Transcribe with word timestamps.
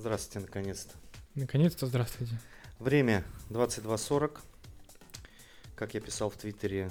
Здравствуйте, 0.00 0.46
наконец-то. 0.46 0.94
Наконец-то 1.34 1.86
здравствуйте. 1.86 2.40
Время 2.78 3.22
22.40. 3.50 4.38
Как 5.76 5.92
я 5.92 6.00
писал 6.00 6.30
в 6.30 6.36
Твиттере, 6.36 6.90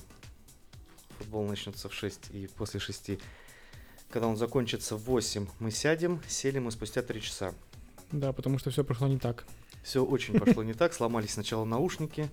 футбол 1.18 1.48
начнется 1.48 1.90
в 1.90 1.94
6 1.96 2.30
и 2.30 2.46
после 2.46 2.80
6. 2.80 3.20
Когда 4.12 4.28
он 4.28 4.38
закончится 4.38 4.96
в 4.96 5.06
8, 5.06 5.48
мы 5.58 5.72
сядем. 5.72 6.22
Сели 6.28 6.60
мы 6.60 6.70
спустя 6.70 7.02
3 7.02 7.20
часа. 7.20 7.56
Да, 8.12 8.32
потому 8.32 8.60
что 8.60 8.70
все 8.70 8.84
прошло 8.84 9.08
не 9.08 9.18
так. 9.18 9.44
Все 9.82 10.06
очень 10.06 10.40
пошло 10.40 10.62
не 10.62 10.76
так. 10.76 10.94
Сломались 10.94 11.34
сначала 11.34 11.66
наушники. 11.66 12.30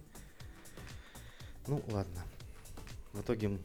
Ну, 1.66 1.82
ладно. 1.88 2.22
В 3.14 3.22
итоге 3.22 3.58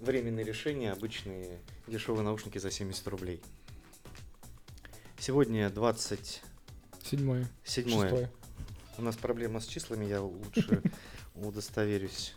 временные 0.00 0.44
решения, 0.44 0.92
обычные 0.92 1.60
дешевые 1.86 2.24
наушники 2.24 2.58
за 2.58 2.70
70 2.70 3.08
рублей. 3.08 3.40
Сегодня 5.26 5.70
27 5.70 7.46
Седьмое. 7.64 8.08
Шестое. 8.10 8.30
У 8.98 9.02
нас 9.02 9.16
проблема 9.16 9.60
с 9.60 9.66
числами, 9.66 10.04
я 10.04 10.20
лучше 10.20 10.82
удостоверюсь. 11.34 12.34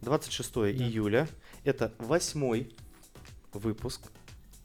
26 0.00 0.50
июля. 0.56 1.28
Это 1.62 1.92
восьмой 1.98 2.74
выпуск 3.52 4.00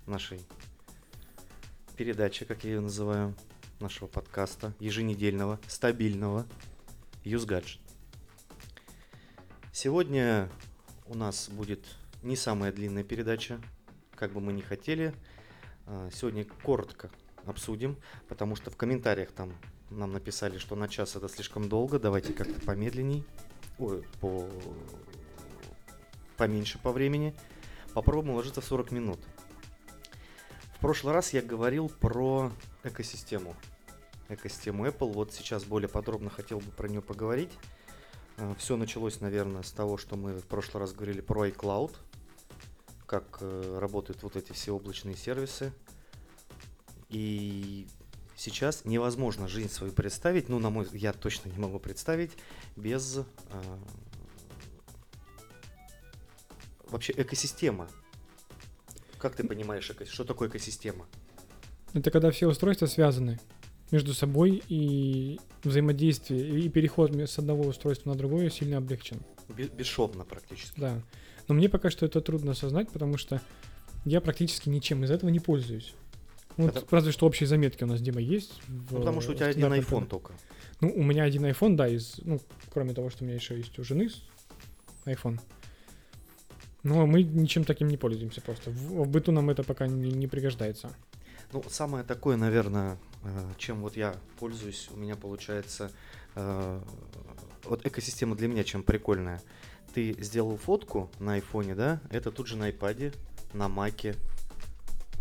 нашей 0.08 0.40
передачи, 1.96 2.44
как 2.44 2.64
я 2.64 2.72
ее 2.72 2.80
называю, 2.80 3.36
нашего 3.80 4.08
подкаста, 4.08 4.74
еженедельного, 4.80 5.60
стабильного 5.68 6.48
Gadget. 7.24 7.78
Сегодня 9.72 10.50
у 11.06 11.14
нас 11.14 11.50
будет 11.50 11.86
не 12.24 12.36
самая 12.36 12.72
длинная 12.72 13.04
передача, 13.04 13.62
как 14.16 14.34
бы 14.34 14.42
мы 14.42 14.54
ни 14.54 14.62
хотели. 14.62 15.14
А, 15.86 16.10
Сегодня 16.12 16.46
коротко 16.64 17.12
обсудим, 17.46 17.98
потому 18.28 18.56
что 18.56 18.72
в 18.72 18.78
комментариях 18.78 19.32
там 19.32 19.54
нам 19.90 20.12
написали, 20.14 20.58
что 20.58 20.76
на 20.76 20.88
час 20.88 21.16
это 21.16 21.28
слишком 21.28 21.68
долго, 21.68 22.00
давайте 22.00 22.34
как-то 22.34 22.60
помедленней, 22.62 23.26
ой, 23.80 24.06
по... 24.22 24.48
поменьше 26.38 26.80
по 26.80 26.92
времени. 26.92 27.36
Попробуем 27.94 28.34
уложиться 28.34 28.62
в 28.62 28.66
40 28.66 28.92
минут. 28.92 29.20
В 30.76 30.80
прошлый 30.80 31.14
раз 31.14 31.34
я 31.34 31.42
говорил 31.42 31.90
про 31.90 32.52
экосистему. 32.84 33.56
Экосистему 34.30 34.86
Apple. 34.86 35.12
Вот 35.12 35.34
сейчас 35.34 35.66
более 35.66 35.90
подробно 35.90 36.30
хотел 36.30 36.60
бы 36.60 36.72
про 36.72 36.88
нее 36.88 37.02
поговорить. 37.02 37.52
Все 38.58 38.78
началось, 38.78 39.20
наверное, 39.20 39.64
с 39.64 39.72
того, 39.72 39.98
что 39.98 40.16
мы 40.16 40.38
в 40.38 40.46
прошлый 40.46 40.82
раз 40.82 40.94
говорили 40.94 41.20
про 41.20 41.48
iCloud, 41.50 41.94
как 43.06 43.40
э, 43.42 43.78
работают 43.80 44.24
вот 44.24 44.38
эти 44.38 44.54
все 44.54 44.72
облачные 44.72 45.18
сервисы. 45.18 45.74
И 47.10 47.88
сейчас 48.36 48.86
невозможно 48.86 49.48
жизнь 49.48 49.70
свою 49.70 49.92
представить, 49.92 50.50
ну, 50.50 50.60
на 50.60 50.70
мой 50.70 50.88
я 50.94 51.14
точно 51.14 51.50
не 51.50 51.58
могу 51.58 51.80
представить, 51.80 52.32
без 52.76 53.18
э, 53.18 53.24
вообще 56.90 57.14
экосистема. 57.18 57.90
Как 59.18 59.36
ты 59.36 59.44
понимаешь, 59.44 59.92
что 60.10 60.24
такое 60.24 60.50
экосистема? 60.50 61.06
Это 61.94 62.12
когда 62.12 62.32
все 62.32 62.48
устройства 62.48 62.86
связаны 62.86 63.40
между 63.92 64.14
собой 64.14 64.64
и 64.70 65.40
взаимодействие 65.64 66.60
и 66.60 66.70
переход 66.70 67.14
с 67.16 67.40
одного 67.40 67.64
устройства 67.64 68.12
на 68.12 68.16
другое 68.16 68.50
сильно 68.50 68.78
облегчен. 68.78 69.20
Бе- 69.50 69.68
Бесшовно 69.68 70.24
практически. 70.24 70.80
Да. 70.80 71.02
Но 71.48 71.56
мне 71.56 71.68
пока 71.68 71.90
что 71.90 72.06
это 72.06 72.22
трудно 72.22 72.52
осознать, 72.52 72.90
потому 72.92 73.18
что 73.18 73.42
я 74.06 74.22
практически 74.22 74.70
ничем 74.70 75.04
из 75.04 75.12
этого 75.12 75.32
не 75.32 75.40
пользуюсь. 75.40 75.96
Вот 76.60 76.76
Это- 76.76 76.86
разве 76.94 77.14
что 77.14 77.26
общие 77.26 77.48
заметки 77.48 77.86
у 77.86 77.88
нас, 77.88 78.02
Дима, 78.02 78.20
есть. 78.20 78.62
в- 78.68 78.92
Ну, 78.92 79.00
потому 79.00 79.22
что 79.22 79.32
у 79.32 79.34
тебя 79.34 79.46
один 79.46 79.72
iPhone 79.72 80.08
только. 80.08 80.34
Ну, 80.82 80.92
у 80.94 81.02
меня 81.04 81.24
один 81.24 81.46
iPhone, 81.46 81.78
да, 81.78 81.88
из, 81.88 82.20
ну, 82.24 82.42
кроме 82.74 82.94
того, 82.94 83.10
что 83.10 83.24
у 83.24 83.28
меня 83.28 83.36
еще 83.38 83.56
есть 83.58 83.80
у 83.80 83.84
жены 83.86 84.10
iPhone. 85.06 85.40
Но 86.84 87.06
мы 87.08 87.24
ничем 87.24 87.64
таким 87.64 87.88
не 87.88 87.96
пользуемся 87.96 88.42
просто. 88.42 88.72
В, 88.72 89.04
в 89.06 89.08
быту 89.08 89.32
нам 89.32 89.50
это 89.50 89.64
пока 89.64 89.88
не, 89.88 90.12
не 90.12 90.28
пригождается. 90.28 90.90
Ну, 91.54 91.64
самое 91.70 92.04
такое, 92.04 92.36
наверное, 92.36 92.98
э, 93.24 93.52
чем 93.58 93.80
вот 93.82 93.96
я 93.96 94.16
пользуюсь, 94.38 94.90
у 94.94 94.98
меня 94.98 95.16
получается, 95.16 95.92
э, 96.36 96.82
вот 97.64 97.86
экосистема 97.86 98.36
для 98.36 98.50
меня 98.50 98.66
чем 98.66 98.84
прикольная. 98.84 99.42
Ты 99.94 100.14
сделал 100.22 100.58
фотку 100.58 101.10
на 101.20 101.36
айфоне, 101.36 101.74
да, 101.74 102.02
это 102.10 102.32
тут 102.32 102.48
же 102.48 102.58
на 102.58 102.66
айпаде, 102.66 103.14
на 103.54 103.70
маке, 103.70 104.16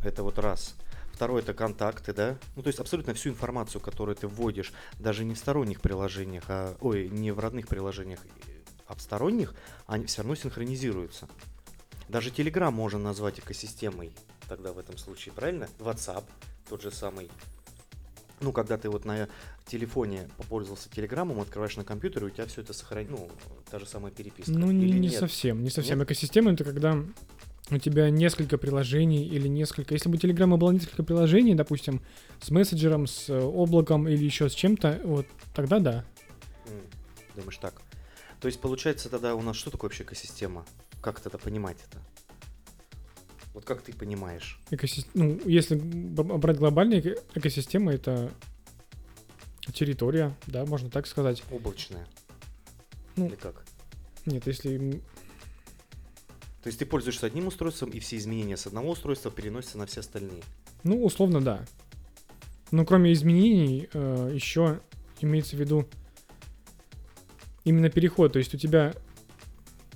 это 0.04 0.24
вот 0.24 0.38
раз. 0.40 0.74
Второе 1.18 1.42
это 1.42 1.52
контакты, 1.52 2.12
да, 2.12 2.38
ну 2.54 2.62
то 2.62 2.68
есть 2.68 2.78
абсолютно 2.78 3.12
всю 3.12 3.30
информацию, 3.30 3.80
которую 3.80 4.14
ты 4.14 4.28
вводишь, 4.28 4.72
даже 5.00 5.24
не 5.24 5.34
в 5.34 5.38
сторонних 5.38 5.80
приложениях, 5.80 6.44
а, 6.46 6.76
ой, 6.80 7.08
не 7.08 7.32
в 7.32 7.40
родных 7.40 7.66
приложениях, 7.66 8.20
а 8.86 8.94
в 8.94 9.00
сторонних, 9.00 9.52
они 9.88 10.06
все 10.06 10.22
равно 10.22 10.36
синхронизируются. 10.36 11.26
Даже 12.08 12.30
Telegram 12.30 12.70
можно 12.70 13.00
назвать 13.00 13.40
экосистемой 13.40 14.12
тогда 14.48 14.72
в 14.72 14.78
этом 14.78 14.96
случае, 14.96 15.34
правильно? 15.34 15.66
WhatsApp 15.80 16.22
тот 16.68 16.82
же 16.82 16.92
самый. 16.92 17.28
Ну, 18.40 18.52
когда 18.52 18.78
ты 18.78 18.88
вот 18.88 19.04
на 19.04 19.28
телефоне 19.66 20.30
попользовался 20.36 20.88
телеграммом, 20.88 21.40
открываешь 21.40 21.76
на 21.76 21.82
компьютере, 21.82 22.26
у 22.26 22.30
тебя 22.30 22.46
все 22.46 22.60
это 22.60 22.72
сохранено, 22.72 23.16
ну, 23.16 23.30
та 23.68 23.80
же 23.80 23.86
самая 23.86 24.12
переписка. 24.12 24.52
Ну, 24.52 24.70
не, 24.70 24.84
Или 24.84 24.98
не 25.00 25.08
нет? 25.08 25.18
совсем. 25.18 25.64
Не 25.64 25.70
совсем. 25.70 25.98
Нет? 25.98 26.06
Экосистема 26.06 26.52
это 26.52 26.62
когда 26.62 26.96
у 27.70 27.78
тебя 27.78 28.10
несколько 28.10 28.56
приложений 28.58 29.26
или 29.26 29.48
несколько... 29.48 29.94
Если 29.94 30.08
бы 30.08 30.16
у 30.16 30.18
Телеграма 30.18 30.56
было 30.56 30.70
несколько 30.70 31.02
приложений, 31.02 31.54
допустим, 31.54 32.00
с 32.40 32.50
мессенджером, 32.50 33.06
с 33.06 33.28
э, 33.28 33.38
облаком 33.38 34.08
или 34.08 34.24
еще 34.24 34.48
с 34.48 34.54
чем-то, 34.54 35.00
вот 35.04 35.26
тогда 35.54 35.78
да. 35.78 36.04
Думаешь 37.36 37.58
так. 37.58 37.74
То 38.40 38.48
есть, 38.48 38.60
получается, 38.60 39.08
тогда 39.08 39.34
у 39.34 39.42
нас 39.42 39.56
что 39.56 39.70
такое 39.70 39.88
вообще 39.88 40.04
экосистема? 40.04 40.64
Как 41.00 41.24
это 41.24 41.36
понимать 41.38 41.76
это? 41.90 41.98
Вот 43.54 43.64
как 43.64 43.82
ты 43.82 43.92
понимаешь? 43.92 44.60
Экосис- 44.70 45.06
Ну, 45.14 45.40
если 45.44 45.74
брать 45.76 46.58
глобальные 46.58 47.00
эко- 47.00 47.18
экосистемы, 47.34 47.92
это 47.92 48.30
территория, 49.72 50.34
да, 50.46 50.64
можно 50.64 50.90
так 50.90 51.06
сказать. 51.06 51.42
Облачная. 51.50 52.06
Ну, 53.16 53.26
Или 53.26 53.34
как? 53.34 53.64
Нет, 54.26 54.46
если... 54.46 55.02
То 56.62 56.66
есть 56.68 56.78
ты 56.78 56.86
пользуешься 56.86 57.26
одним 57.26 57.46
устройством, 57.46 57.90
и 57.90 58.00
все 58.00 58.16
изменения 58.16 58.56
с 58.56 58.66
одного 58.66 58.90
устройства 58.90 59.30
переносятся 59.30 59.78
на 59.78 59.86
все 59.86 60.00
остальные. 60.00 60.42
Ну, 60.82 61.04
условно, 61.04 61.40
да. 61.40 61.64
Но 62.70 62.84
кроме 62.84 63.12
изменений, 63.12 63.88
еще 63.92 64.80
имеется 65.20 65.56
в 65.56 65.60
виду 65.60 65.86
именно 67.64 67.90
переход. 67.90 68.32
То 68.32 68.38
есть 68.38 68.54
у 68.54 68.58
тебя 68.58 68.94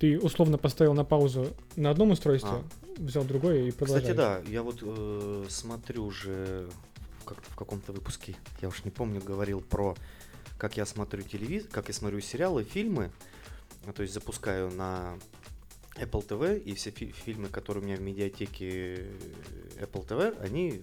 ты 0.02 0.18
условно 0.18 0.58
поставил 0.58 0.94
на 0.94 1.04
паузу 1.04 1.48
на 1.76 1.90
одном 1.90 2.10
устройстве, 2.10 2.62
взял 2.96 3.24
другое 3.24 3.68
и 3.68 3.70
продолжаешь. 3.70 4.02
Кстати, 4.02 4.16
да, 4.16 4.40
я 4.50 4.62
вот 4.62 4.78
э, 4.82 5.46
смотрю 5.48 6.06
уже 6.06 6.68
как 7.24 7.38
в 7.40 7.54
каком-то 7.54 7.92
выпуске, 7.92 8.34
я 8.60 8.68
уж 8.68 8.84
не 8.84 8.90
помню, 8.90 9.20
говорил 9.20 9.60
про 9.60 9.96
как 10.58 10.76
я 10.76 10.86
смотрю 10.86 11.22
телевизор, 11.22 11.68
как 11.70 11.88
я 11.88 11.94
смотрю 11.94 12.20
сериалы, 12.20 12.64
фильмы. 12.64 13.10
А, 13.86 13.92
То 13.92 14.02
есть 14.02 14.14
запускаю 14.14 14.70
на 14.70 15.18
Apple 15.96 16.26
TV, 16.26 16.58
и 16.58 16.74
все 16.74 16.90
фи- 16.90 17.12
фильмы, 17.12 17.48
которые 17.48 17.82
у 17.82 17.86
меня 17.86 17.96
в 17.96 18.00
медиатеке 18.00 18.94
э, 18.96 19.10
Apple 19.80 20.06
TV, 20.06 20.40
они 20.42 20.82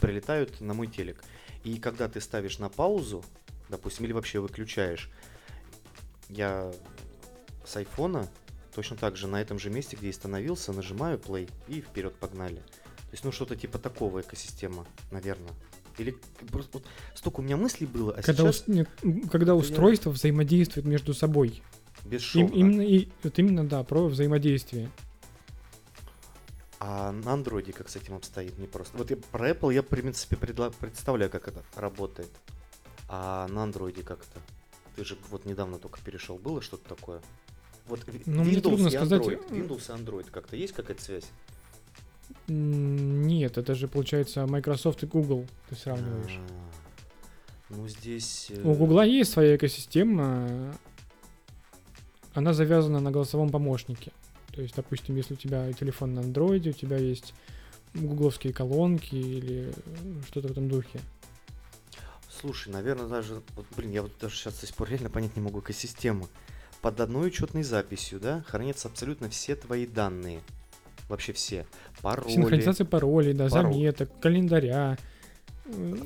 прилетают 0.00 0.60
на 0.60 0.74
мой 0.74 0.86
телек. 0.86 1.22
И 1.64 1.78
когда 1.78 2.08
ты 2.08 2.20
ставишь 2.20 2.58
на 2.58 2.68
паузу, 2.68 3.24
допустим, 3.70 4.04
или 4.04 4.12
вообще 4.12 4.40
выключаешь, 4.40 5.10
я 6.28 6.72
с 7.64 7.76
айфона 7.76 8.28
точно 8.74 8.96
так 8.96 9.16
же 9.16 9.28
на 9.28 9.40
этом 9.40 9.58
же 9.58 9.70
месте, 9.70 9.96
где 9.96 10.08
и 10.08 10.12
становился, 10.12 10.72
нажимаю 10.72 11.18
play 11.18 11.50
и 11.68 11.80
вперед 11.80 12.14
погнали. 12.16 12.56
То 12.56 13.12
есть, 13.12 13.24
ну, 13.24 13.32
что-то 13.32 13.56
типа 13.56 13.78
такого 13.78 14.20
экосистема, 14.20 14.86
наверное. 15.10 15.52
Или 15.96 16.16
просто 16.50 16.78
вот 16.78 16.86
столько 17.14 17.38
у 17.40 17.42
меня 17.44 17.56
мыслей 17.56 17.86
было, 17.86 18.12
а 18.12 18.22
Когда, 18.22 18.42
сейчас 18.42 18.62
ус- 18.62 18.66
нет, 18.68 18.88
когда 19.30 19.52
я- 19.52 19.56
устройства 19.56 20.10
взаимодействуют 20.10 20.86
между 20.86 21.14
собой. 21.14 21.62
Им- 22.04 22.10
бесшовно. 22.10 22.54
именно, 22.54 22.82
и, 22.82 23.08
вот 23.22 23.38
именно, 23.38 23.66
да, 23.66 23.82
про 23.84 24.06
взаимодействие. 24.06 24.90
А 26.80 27.12
на 27.12 27.32
андроиде 27.32 27.72
как 27.72 27.88
с 27.88 27.96
этим 27.96 28.14
обстоит? 28.14 28.58
Не 28.58 28.66
просто. 28.66 28.96
Вот 28.98 29.10
я, 29.10 29.16
про 29.16 29.50
Apple 29.50 29.72
я, 29.72 29.82
в 29.82 29.86
принципе, 29.86 30.36
предла- 30.36 30.74
представляю, 30.78 31.30
как 31.30 31.48
это 31.48 31.62
работает. 31.76 32.30
А 33.08 33.46
на 33.48 33.62
андроиде 33.62 34.02
как 34.02 34.18
это? 34.20 34.40
Ты 34.96 35.04
же 35.04 35.16
вот 35.30 35.44
недавно 35.46 35.78
только 35.78 36.00
перешел. 36.02 36.36
Было 36.36 36.60
что-то 36.60 36.94
такое? 36.94 37.22
Вот 37.86 38.00
Ну, 38.26 38.42
мне 38.44 38.54
Windows 38.56 38.60
трудно 38.62 38.86
и 38.88 38.90
сказать. 38.90 39.22
Android. 39.22 39.48
Windows 39.50 39.78
и 39.98 40.02
Android 40.02 40.30
как-то 40.30 40.56
есть 40.56 40.72
какая-то 40.74 41.02
связь? 41.02 41.24
Нет, 42.48 43.58
это 43.58 43.74
же 43.74 43.88
получается 43.88 44.46
Microsoft 44.46 45.02
и 45.02 45.06
Google 45.06 45.46
ты 45.68 45.76
сравниваешь. 45.76 46.38
А, 46.38 47.74
Ну, 47.74 47.88
здесь... 47.88 48.50
э, 48.50 48.60
У 48.62 48.74
Гугла 48.74 49.04
есть 49.04 49.32
своя 49.32 49.56
экосистема. 49.56 50.74
Она 52.34 52.52
завязана 52.52 53.00
на 53.00 53.10
голосовом 53.10 53.50
помощнике. 53.50 54.12
То 54.52 54.60
есть, 54.60 54.74
допустим, 54.76 55.16
если 55.16 55.34
у 55.34 55.36
тебя 55.36 55.72
телефон 55.72 56.14
на 56.14 56.20
андроиде, 56.20 56.70
у 56.70 56.74
тебя 56.74 56.96
есть 56.96 57.34
гугловские 57.94 58.52
колонки 58.52 59.14
или 59.14 59.72
что-то 60.26 60.48
в 60.48 60.50
этом 60.50 60.68
духе. 60.68 61.00
слушай, 62.40 62.68
наверное, 62.68 63.06
даже, 63.06 63.40
вот, 63.56 63.66
блин, 63.76 63.92
я 63.92 64.02
вот 64.02 64.12
даже 64.20 64.36
сейчас 64.36 64.58
до 64.58 64.66
сих 64.66 64.76
пор 64.76 64.90
реально 64.90 65.10
понять 65.10 65.34
не 65.36 65.42
могу 65.42 65.60
экосистему. 65.60 66.28
Под 66.82 67.00
одной 67.00 67.28
учетной 67.28 67.62
записью, 67.62 68.20
да, 68.20 68.42
хранятся 68.46 68.88
абсолютно 68.88 69.30
все 69.30 69.56
твои 69.56 69.86
данные. 69.86 70.40
Вообще 71.08 71.32
все. 71.32 71.66
Пароли, 72.02 72.32
Синхронизация 72.32 72.84
паролей, 72.84 73.32
да, 73.32 73.48
Пароль. 73.48 73.72
заметок, 73.72 74.10
календаря, 74.20 74.98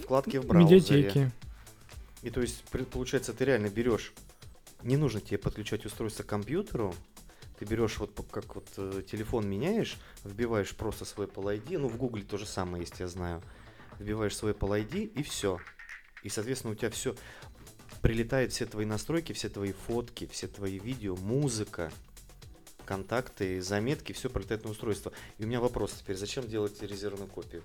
вкладки 0.02 0.36
в 0.36 0.46
браузере. 0.46 0.76
медиатеки. 0.76 1.32
И 2.22 2.30
то 2.30 2.40
есть, 2.40 2.62
получается, 2.90 3.32
ты 3.32 3.44
реально 3.44 3.68
берешь, 3.68 4.12
не 4.82 4.96
нужно 4.96 5.20
тебе 5.20 5.38
подключать 5.38 5.84
устройство 5.86 6.22
к 6.22 6.26
компьютеру, 6.26 6.94
ты 7.58 7.64
берешь 7.64 7.98
вот 7.98 8.12
как 8.30 8.54
вот 8.54 8.68
э, 8.76 9.02
телефон 9.10 9.48
меняешь, 9.48 9.96
вбиваешь 10.24 10.74
просто 10.74 11.04
свой 11.04 11.26
Apple 11.26 11.58
ID, 11.58 11.78
ну 11.78 11.88
в 11.88 11.96
Гугле 11.96 12.22
то 12.22 12.38
же 12.38 12.46
самое 12.46 12.82
есть, 12.82 13.00
я 13.00 13.08
знаю, 13.08 13.42
вбиваешь 13.98 14.36
свой 14.36 14.52
Apple 14.52 14.86
ID 14.86 15.06
и 15.06 15.22
все. 15.22 15.58
И, 16.22 16.28
соответственно, 16.28 16.72
у 16.72 16.76
тебя 16.76 16.90
все 16.90 17.14
прилетает 18.02 18.52
все 18.52 18.66
твои 18.66 18.86
настройки, 18.86 19.32
все 19.32 19.48
твои 19.48 19.72
фотки, 19.72 20.26
все 20.30 20.46
твои 20.46 20.78
видео, 20.78 21.16
музыка, 21.16 21.90
контакты, 22.84 23.60
заметки, 23.60 24.12
все 24.12 24.30
прилетает 24.30 24.64
на 24.64 24.70
устройство. 24.70 25.12
И 25.38 25.44
у 25.44 25.46
меня 25.46 25.60
вопрос 25.60 25.92
теперь, 25.98 26.16
зачем 26.16 26.46
делать 26.46 26.80
резервную 26.80 27.28
копию? 27.28 27.62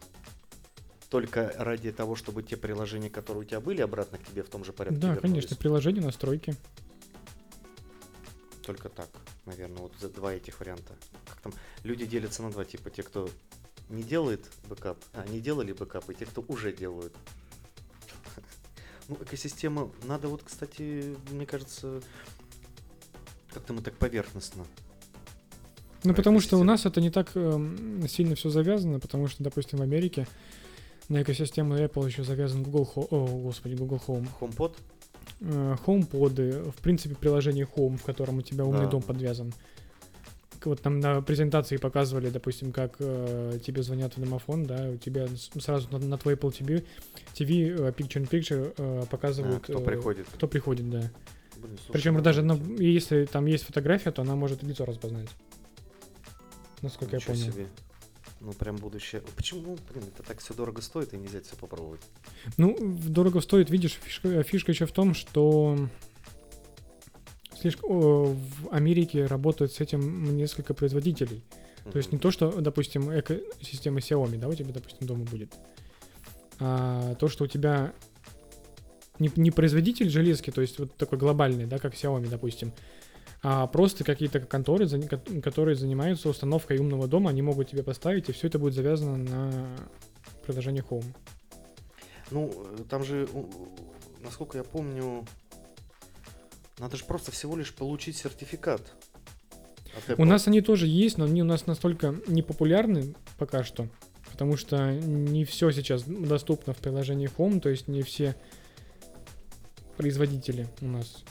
Только 1.10 1.54
ради 1.58 1.92
того, 1.92 2.16
чтобы 2.16 2.42
те 2.42 2.58
приложения, 2.58 3.10
которые 3.12 3.44
у 3.44 3.46
тебя 3.46 3.60
были, 3.60 3.82
обратно 3.82 4.18
к 4.18 4.24
тебе 4.24 4.42
в 4.42 4.50
том 4.50 4.66
же 4.66 4.74
порядке 4.74 5.00
Да, 5.00 5.10
вернулись? 5.10 5.22
конечно, 5.22 5.56
приложение, 5.56 6.02
настройки. 6.04 6.56
Только 8.64 8.90
так, 8.90 9.10
наверное, 9.46 9.80
вот 9.80 9.94
за 10.00 10.10
два 10.10 10.34
этих 10.34 10.60
варианта. 10.60 10.96
Как 11.28 11.42
там, 11.42 11.54
люди 11.84 12.06
делятся 12.06 12.44
на 12.44 12.52
два 12.52 12.64
типа, 12.64 12.90
те, 12.90 13.04
кто 13.04 13.30
не 13.90 14.04
делает 14.04 14.50
бэкап, 14.70 14.98
а 15.14 15.28
не 15.28 15.42
делали 15.42 15.74
бэкап, 15.74 16.10
и 16.10 16.16
те, 16.16 16.26
кто 16.26 16.44
уже 16.48 16.74
делают. 16.74 17.14
Ну, 19.10 19.18
экосистема, 19.22 19.92
надо 20.06 20.30
вот, 20.30 20.44
кстати, 20.44 21.18
мне 21.30 21.46
кажется, 21.46 22.02
как-то 23.54 23.74
мы 23.74 23.82
так 23.82 23.98
поверхностно. 23.98 24.64
Ну, 26.06 26.14
потому 26.14 26.40
что 26.40 26.58
у 26.58 26.64
нас 26.64 26.86
это 26.86 27.02
не 27.02 27.10
так 27.10 27.32
эм, 27.36 28.08
сильно 28.08 28.36
все 28.36 28.50
завязано, 28.50 29.02
потому 29.02 29.28
что, 29.28 29.44
допустим, 29.44 29.80
в 29.80 29.82
Америке 29.82 30.26
на 31.10 31.22
экосистему 31.22 31.76
Apple 31.76 32.08
еще 32.08 32.24
завязан 32.24 32.64
Google 32.64 32.90
Home, 32.96 33.08
о, 33.12 33.28
господи, 33.42 33.76
Google 33.76 34.02
Home, 34.08 34.28
HomePod? 34.40 34.78
Э, 35.42 35.76
HomePod, 35.86 36.72
в 36.72 36.82
принципе, 36.82 37.16
приложение 37.16 37.68
Home, 37.76 37.98
в 37.98 38.04
котором 38.04 38.38
у 38.38 38.42
тебя 38.42 38.66
умный 38.66 38.86
Да. 38.86 38.92
дом 38.92 39.02
подвязан. 39.02 39.54
Вот 40.66 40.82
там 40.82 41.02
на 41.02 41.22
презентации 41.22 41.76
показывали, 41.76 42.30
допустим, 42.30 42.72
как 42.72 42.96
э, 43.00 43.60
тебе 43.66 43.84
звонят 43.84 44.16
в 44.16 44.22
домофон, 44.22 44.64
да, 44.64 44.90
у 44.92 44.96
тебя 44.98 45.28
сразу 45.60 45.90
на, 45.92 46.00
на 46.00 46.18
твой 46.18 46.36
Apple 46.36 46.52
TV, 46.58 46.86
TV 47.34 47.68
э, 47.88 47.92
Picture 47.92 48.22
in 48.24 48.30
Picture 48.30 48.74
э, 48.78 49.02
А, 49.04 49.06
показывают, 49.06 49.64
кто 49.64 49.80
э, 49.82 49.84
приходит? 49.84 50.26
кто 50.34 50.48
приходит, 50.48 50.90
да. 50.90 51.12
Блин, 51.58 51.78
слушай, 51.78 51.92
Причем 51.92 52.22
даже 52.24 52.44
на- 52.44 52.56
будет. 52.56 52.80
если 52.80 53.26
там 53.26 53.46
есть 53.46 53.66
фотография, 53.66 54.12
то 54.12 54.22
она 54.22 54.36
может 54.36 54.64
лицо 54.64 54.86
распознать. 54.86 55.28
Насколько 56.82 57.18
Ничего 57.18 57.34
я 57.34 57.40
понял. 57.42 57.54
себе. 57.54 57.68
Ну, 58.44 58.52
прям 58.52 58.76
будущее. 58.76 59.22
Почему, 59.38 59.78
блин, 59.90 60.04
это 60.14 60.22
так 60.22 60.40
все 60.40 60.54
дорого 60.54 60.82
стоит, 60.82 61.14
и 61.14 61.18
нельзя 61.18 61.40
все 61.42 61.56
попробовать. 61.56 62.02
Ну, 62.58 62.76
дорого 63.08 63.40
стоит, 63.40 63.70
видишь, 63.70 63.98
фишка, 64.04 64.44
фишка 64.44 64.72
еще 64.74 64.86
в 64.86 64.92
том, 64.92 65.14
что 65.14 65.78
слишком 67.58 67.90
о, 67.90 68.24
в 68.36 68.70
Америке 68.70 69.26
работают 69.28 69.72
с 69.72 69.80
этим 69.80 70.36
несколько 70.36 70.74
производителей. 70.74 71.42
То 71.90 71.98
есть 71.98 72.12
не 72.12 72.18
то, 72.18 72.32
что, 72.32 72.52
допустим, 72.60 73.18
экосистема 73.18 74.00
Xiaomi, 74.00 74.38
да, 74.38 74.50
у 74.50 74.54
тебя, 74.54 74.74
допустим, 74.74 75.08
дома 75.08 75.24
будет, 75.24 75.54
а 76.60 77.16
то, 77.16 77.30
что 77.30 77.46
у 77.46 77.48
тебя 77.48 77.94
не, 79.20 79.32
не 79.38 79.52
производитель 79.52 80.10
железки, 80.10 80.50
то 80.50 80.62
есть 80.62 80.80
вот 80.80 80.96
такой 80.96 81.18
глобальный, 81.18 81.66
да, 81.66 81.80
как 81.80 81.94
Xiaomi, 81.94 82.30
допустим, 82.30 82.74
а 83.44 83.68
просто 83.68 84.06
какие-то 84.06 84.40
конторы, 84.40 84.88
которые 85.42 85.76
занимаются 85.76 86.30
установкой 86.30 86.78
умного 86.78 87.08
дома, 87.08 87.30
они 87.30 87.42
могут 87.42 87.70
тебе 87.70 87.84
поставить, 87.84 88.30
и 88.30 88.32
все 88.32 88.48
это 88.48 88.58
будет 88.58 88.74
завязано 88.74 89.18
на 89.18 89.76
приложение 90.46 90.84
Home. 90.90 91.14
Ну, 92.32 92.52
там 92.90 93.04
же, 93.04 93.28
насколько 94.22 94.58
я 94.58 94.64
помню, 94.64 95.26
надо 96.80 96.96
же 96.96 97.04
просто 97.04 97.32
всего 97.32 97.58
лишь 97.58 97.74
получить 97.74 98.16
сертификат. 98.16 98.82
У 100.18 100.24
нас 100.24 100.48
они 100.48 100.62
тоже 100.62 100.88
есть, 100.88 101.18
но 101.18 101.26
они 101.26 101.42
у 101.42 101.46
нас 101.46 101.68
настолько 101.68 102.16
непопулярны 102.28 103.14
пока 103.38 103.64
что, 103.64 103.90
потому 104.32 104.56
что 104.56 104.94
не 104.94 105.44
все 105.44 105.70
сейчас 105.72 106.04
доступно 106.04 106.74
в 106.74 106.78
приложении 106.78 107.30
Home, 107.38 107.60
то 107.60 107.68
есть 107.68 107.90
не 107.90 108.04
все 108.04 108.36
производители 109.98 110.68
у 110.80 110.88
нас. 110.88 111.24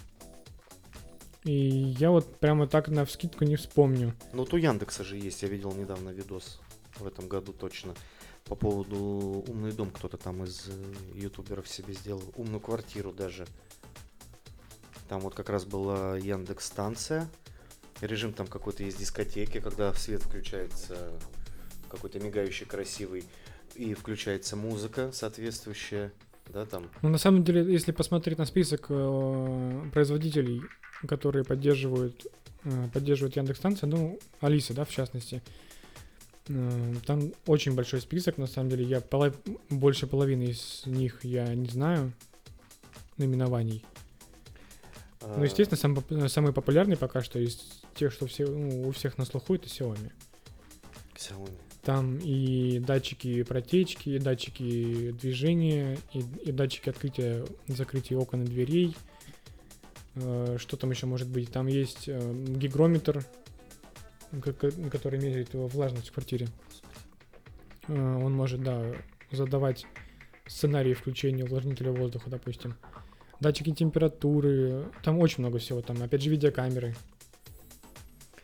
И 1.44 1.52
я 1.52 2.10
вот 2.10 2.38
прямо 2.38 2.68
так 2.68 2.88
на 2.88 3.04
вскидку 3.04 3.44
не 3.44 3.56
вспомню. 3.56 4.14
Ну, 4.32 4.40
вот 4.40 4.54
у 4.54 4.56
Яндекса 4.56 5.02
же 5.02 5.16
есть, 5.16 5.42
я 5.42 5.48
видел 5.48 5.72
недавно 5.72 6.10
видос 6.10 6.60
в 6.96 7.06
этом 7.06 7.28
году 7.28 7.52
точно. 7.52 7.94
По 8.44 8.54
поводу 8.54 9.44
умный 9.48 9.72
дом 9.72 9.90
кто-то 9.90 10.16
там 10.16 10.44
из 10.44 10.68
э, 10.68 10.94
ютуберов 11.14 11.68
себе 11.68 11.94
сделал. 11.94 12.22
Умную 12.36 12.60
квартиру 12.60 13.12
даже. 13.12 13.46
Там 15.08 15.20
вот 15.20 15.34
как 15.34 15.48
раз 15.48 15.64
была 15.64 16.16
Яндекс 16.16 16.66
станция. 16.66 17.28
Режим 18.00 18.32
там 18.32 18.46
какой-то 18.46 18.82
есть 18.82 18.98
дискотеки, 18.98 19.60
когда 19.60 19.92
свет 19.94 20.22
включается 20.22 21.12
какой-то 21.88 22.18
мигающий 22.20 22.66
красивый. 22.66 23.24
И 23.74 23.94
включается 23.94 24.56
музыка 24.56 25.12
соответствующая. 25.12 26.12
Да, 26.48 26.66
там. 26.66 26.90
Но 27.02 27.08
на 27.08 27.18
самом 27.18 27.44
деле, 27.44 27.70
если 27.72 27.92
посмотреть 27.92 28.38
на 28.38 28.44
список 28.46 28.86
э, 28.88 29.90
производителей, 29.92 30.62
которые 31.08 31.44
поддерживают, 31.44 32.26
э, 32.64 32.88
поддерживают 32.92 33.36
Яндекс-станция, 33.36 33.86
ну, 33.88 34.18
Алиса, 34.40 34.74
да, 34.74 34.84
в 34.84 34.90
частности, 34.90 35.42
э, 36.48 36.94
там 37.06 37.32
очень 37.46 37.74
большой 37.74 38.00
список, 38.00 38.38
на 38.38 38.46
самом 38.46 38.68
деле, 38.70 38.84
я 38.84 39.00
поло- 39.00 39.34
больше 39.70 40.06
половины 40.06 40.44
из 40.50 40.82
них 40.84 41.24
я 41.24 41.54
не 41.54 41.68
знаю 41.68 42.12
наименований. 43.16 43.84
Ну, 45.22 45.42
э, 45.42 45.44
естественно, 45.44 45.78
сам 45.78 45.94
поп- 45.94 46.28
самый 46.28 46.52
популярный 46.52 46.96
пока 46.96 47.22
что 47.22 47.38
из 47.38 47.82
тех, 47.94 48.12
что 48.12 48.26
все, 48.26 48.46
ну, 48.46 48.88
у 48.88 48.92
всех 48.92 49.16
на 49.18 49.24
слуху, 49.24 49.54
это 49.54 49.66
Xiaomi. 49.68 50.10
Xiaomi. 51.14 51.56
Там 51.82 52.19
и 52.19 52.79
датчики 52.79 53.43
протечки, 53.43 54.11
и 54.11 54.19
датчики 54.19 55.11
движения, 55.12 55.99
и, 56.12 56.20
и 56.44 56.52
датчики 56.52 56.88
открытия, 56.88 57.44
закрытия 57.67 58.17
окон 58.19 58.44
и 58.44 58.46
дверей. 58.46 58.96
Э, 60.15 60.56
Что 60.58 60.77
там 60.77 60.91
еще 60.91 61.06
может 61.06 61.29
быть? 61.29 61.51
Там 61.51 61.67
есть 61.67 62.05
э, 62.06 62.44
гигрометр, 62.56 63.24
который 64.91 65.20
меряет 65.20 65.55
влажность 65.55 66.10
в 66.10 66.12
квартире. 66.12 66.46
Э, 67.89 67.94
Он 67.94 68.32
может, 68.32 68.62
да, 68.62 68.94
задавать 69.32 69.84
сценарии 70.46 70.94
включения 70.94 71.44
увлажнителя 71.44 71.91
воздуха, 71.91 72.31
допустим. 72.31 72.77
Датчики 73.41 73.72
температуры, 73.74 74.89
там 75.03 75.19
очень 75.19 75.41
много 75.41 75.58
всего, 75.58 75.82
там 75.82 76.01
опять 76.01 76.22
же 76.22 76.31
видеокамеры. 76.31 76.94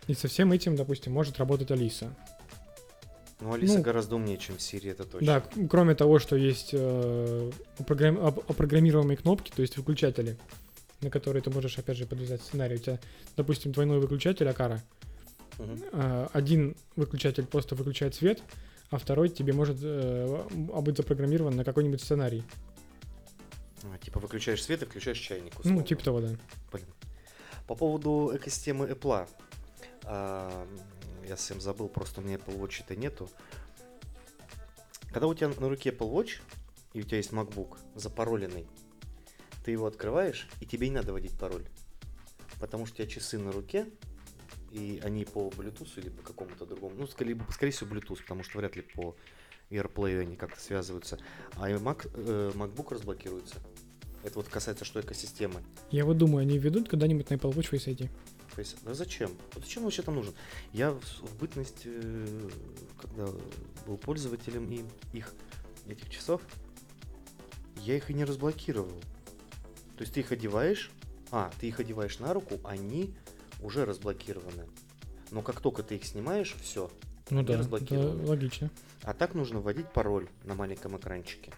И 0.09 0.14
со 0.14 0.26
всем 0.26 0.50
этим, 0.50 0.75
допустим, 0.75 1.12
может 1.12 1.38
работать 1.38 1.71
Алиса. 1.71 2.16
Ну, 3.40 3.52
Алиса 3.52 3.78
Ну, 3.78 3.83
гораздо 3.83 4.16
умнее, 4.16 4.37
чем 4.37 4.57
Siri, 4.57 4.90
это 4.90 5.04
точно. 5.04 5.26
Да, 5.26 5.66
кроме 5.68 5.95
того, 5.95 6.18
что 6.18 6.35
есть 6.37 6.71
э, 6.73 7.50
оп- 7.78 8.50
опрограммируемые 8.50 9.16
кнопки, 9.16 9.52
то 9.54 9.62
есть 9.62 9.76
выключатели, 9.76 10.37
на 11.00 11.11
которые 11.11 11.42
ты 11.42 11.50
можешь, 11.50 11.78
опять 11.78 11.97
же, 11.97 12.07
подвязать 12.07 12.42
сценарий. 12.42 12.76
У 12.76 12.78
тебя, 12.78 12.99
допустим, 13.37 13.71
двойной 13.73 14.00
выключатель 14.00 14.49
Акара. 14.49 14.83
Э, 15.59 16.26
один 16.33 16.75
выключатель 16.97 17.47
просто 17.47 17.76
выключает 17.76 18.14
свет, 18.16 18.42
а 18.90 18.99
второй 18.99 19.28
тебе 19.28 19.52
может 19.52 19.76
э, 19.83 20.45
а 20.75 20.80
быть 20.80 20.97
запрограммирован 20.97 21.54
на 21.54 21.64
какой-нибудь 21.64 22.00
сценарий. 22.02 22.42
А, 23.85 23.99
типа 23.99 24.18
выключаешь 24.18 24.62
свет 24.62 24.83
и 24.83 24.87
включаешь 24.87 25.18
чайник. 25.18 25.52
Ну, 25.54 25.61
условно. 25.61 25.83
типа 25.85 26.02
того, 26.04 26.21
да. 26.21 26.28
Блин. 26.73 26.87
По 27.68 27.76
поводу 27.76 28.33
экосистемы 28.35 28.87
Apple. 28.87 29.28
а, 30.04 30.66
я 31.28 31.37
совсем 31.37 31.61
забыл, 31.61 31.88
просто 31.88 32.20
у 32.20 32.25
меня 32.25 32.37
Apple 32.37 32.58
Watch-то 32.58 32.97
нету. 32.97 33.28
Когда 35.12 35.26
у 35.26 35.35
тебя 35.35 35.49
на 35.49 35.68
руке 35.68 35.90
Apple 35.90 36.11
Watch, 36.11 36.40
и 36.92 37.00
у 37.00 37.02
тебя 37.02 37.18
есть 37.18 37.32
MacBook 37.32 37.78
запароленный, 37.94 38.66
ты 39.64 39.73
его 39.73 39.87
открываешь, 39.87 40.49
и 40.61 40.66
тебе 40.66 40.88
не 40.88 40.94
надо 40.94 41.12
вводить 41.12 41.38
пароль. 41.38 41.66
Потому 42.61 42.87
что 42.87 42.94
у 42.94 42.97
тебя 42.99 43.06
часы 43.06 43.38
на 43.38 43.52
руке, 43.52 43.87
и 44.73 45.00
они 45.04 45.25
по 45.25 45.49
Bluetooth 45.49 45.90
или 45.97 46.08
по 46.08 46.23
какому-то 46.23 46.66
другому, 46.66 46.94
ну, 46.97 47.06
скорее, 47.06 47.38
скорее 47.50 47.73
всего, 47.73 47.94
Bluetooth, 47.94 48.23
потому 48.23 48.42
что 48.42 48.58
вряд 48.58 48.76
ли 48.76 48.82
по 48.82 49.16
AirPlay 49.70 50.20
они 50.20 50.37
как-то 50.37 50.61
связываются. 50.61 51.18
А 51.56 51.70
и 51.70 51.75
Mac, 51.75 52.11
э, 52.14 52.52
MacBook 52.54 52.94
разблокируется. 52.94 53.56
Это 54.25 54.37
вот 54.37 54.49
касается 54.49 54.85
что 54.85 55.00
экосистемы. 55.00 55.62
Я 55.90 56.04
вот 56.04 56.18
думаю, 56.18 56.42
они 56.42 56.58
введут 56.58 56.88
когда-нибудь 56.88 57.30
на 57.30 57.35
Apple 57.35 57.52
Watch 57.52 57.70
Face 57.70 57.87
ID. 57.87 58.11
Есть, 58.60 58.76
да 58.84 58.94
зачем? 58.94 59.30
Вот 59.54 59.64
зачем 59.64 59.84
вообще 59.84 60.02
там 60.02 60.16
нужен? 60.16 60.34
Я 60.72 60.92
в, 60.92 61.00
в 61.00 61.38
бытность, 61.38 61.82
э, 61.84 62.50
когда 63.00 63.26
был 63.86 63.96
пользователем 63.96 64.70
им, 64.70 64.88
их, 65.12 65.32
этих 65.86 66.10
часов, 66.10 66.42
я 67.84 67.96
их 67.96 68.10
и 68.10 68.14
не 68.14 68.24
разблокировал. 68.24 69.00
То 69.96 70.02
есть 70.02 70.14
ты 70.14 70.20
их 70.20 70.32
одеваешь, 70.32 70.90
а, 71.30 71.50
ты 71.60 71.68
их 71.68 71.80
одеваешь 71.80 72.18
на 72.18 72.32
руку, 72.32 72.60
они 72.64 73.14
уже 73.62 73.84
разблокированы. 73.84 74.66
Но 75.30 75.42
как 75.42 75.60
только 75.60 75.82
ты 75.82 75.96
их 75.96 76.04
снимаешь, 76.04 76.56
все. 76.62 76.90
Ну 77.30 77.42
да, 77.42 77.54
это 77.54 77.76
логично. 78.26 78.70
А 79.02 79.12
так 79.12 79.34
нужно 79.34 79.60
вводить 79.60 79.92
пароль 79.92 80.28
на 80.44 80.54
маленьком 80.54 80.96
экранчике. 80.96 81.52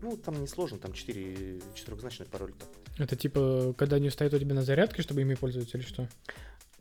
Ну, 0.00 0.16
там 0.16 0.40
не 0.40 0.46
сложно, 0.46 0.78
там 0.78 0.92
4 0.92 1.60
четырехзначный 1.74 2.26
пароль-то. 2.26 2.64
Это 2.98 3.16
типа, 3.16 3.74
когда 3.76 3.96
они 3.96 4.10
стоят 4.10 4.34
у 4.34 4.38
тебя 4.38 4.54
на 4.54 4.62
зарядке, 4.62 5.02
чтобы 5.02 5.22
ими 5.22 5.34
пользоваться 5.34 5.78
или 5.78 5.84
что? 5.84 6.08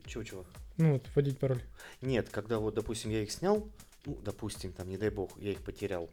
Чего-чего? 0.06 0.46
Ну 0.78 0.94
вот, 0.94 1.04
вводить 1.16 1.40
пароль. 1.40 1.62
Нет, 2.02 2.30
когда 2.30 2.60
вот, 2.60 2.74
допустим, 2.74 3.12
я 3.12 3.22
их 3.24 3.32
снял, 3.32 3.70
ну, 4.06 4.18
допустим, 4.24 4.74
там, 4.74 4.90
не 4.90 4.98
дай 4.98 5.10
бог, 5.10 5.32
я 5.40 5.52
их 5.52 5.62
потерял. 5.62 6.10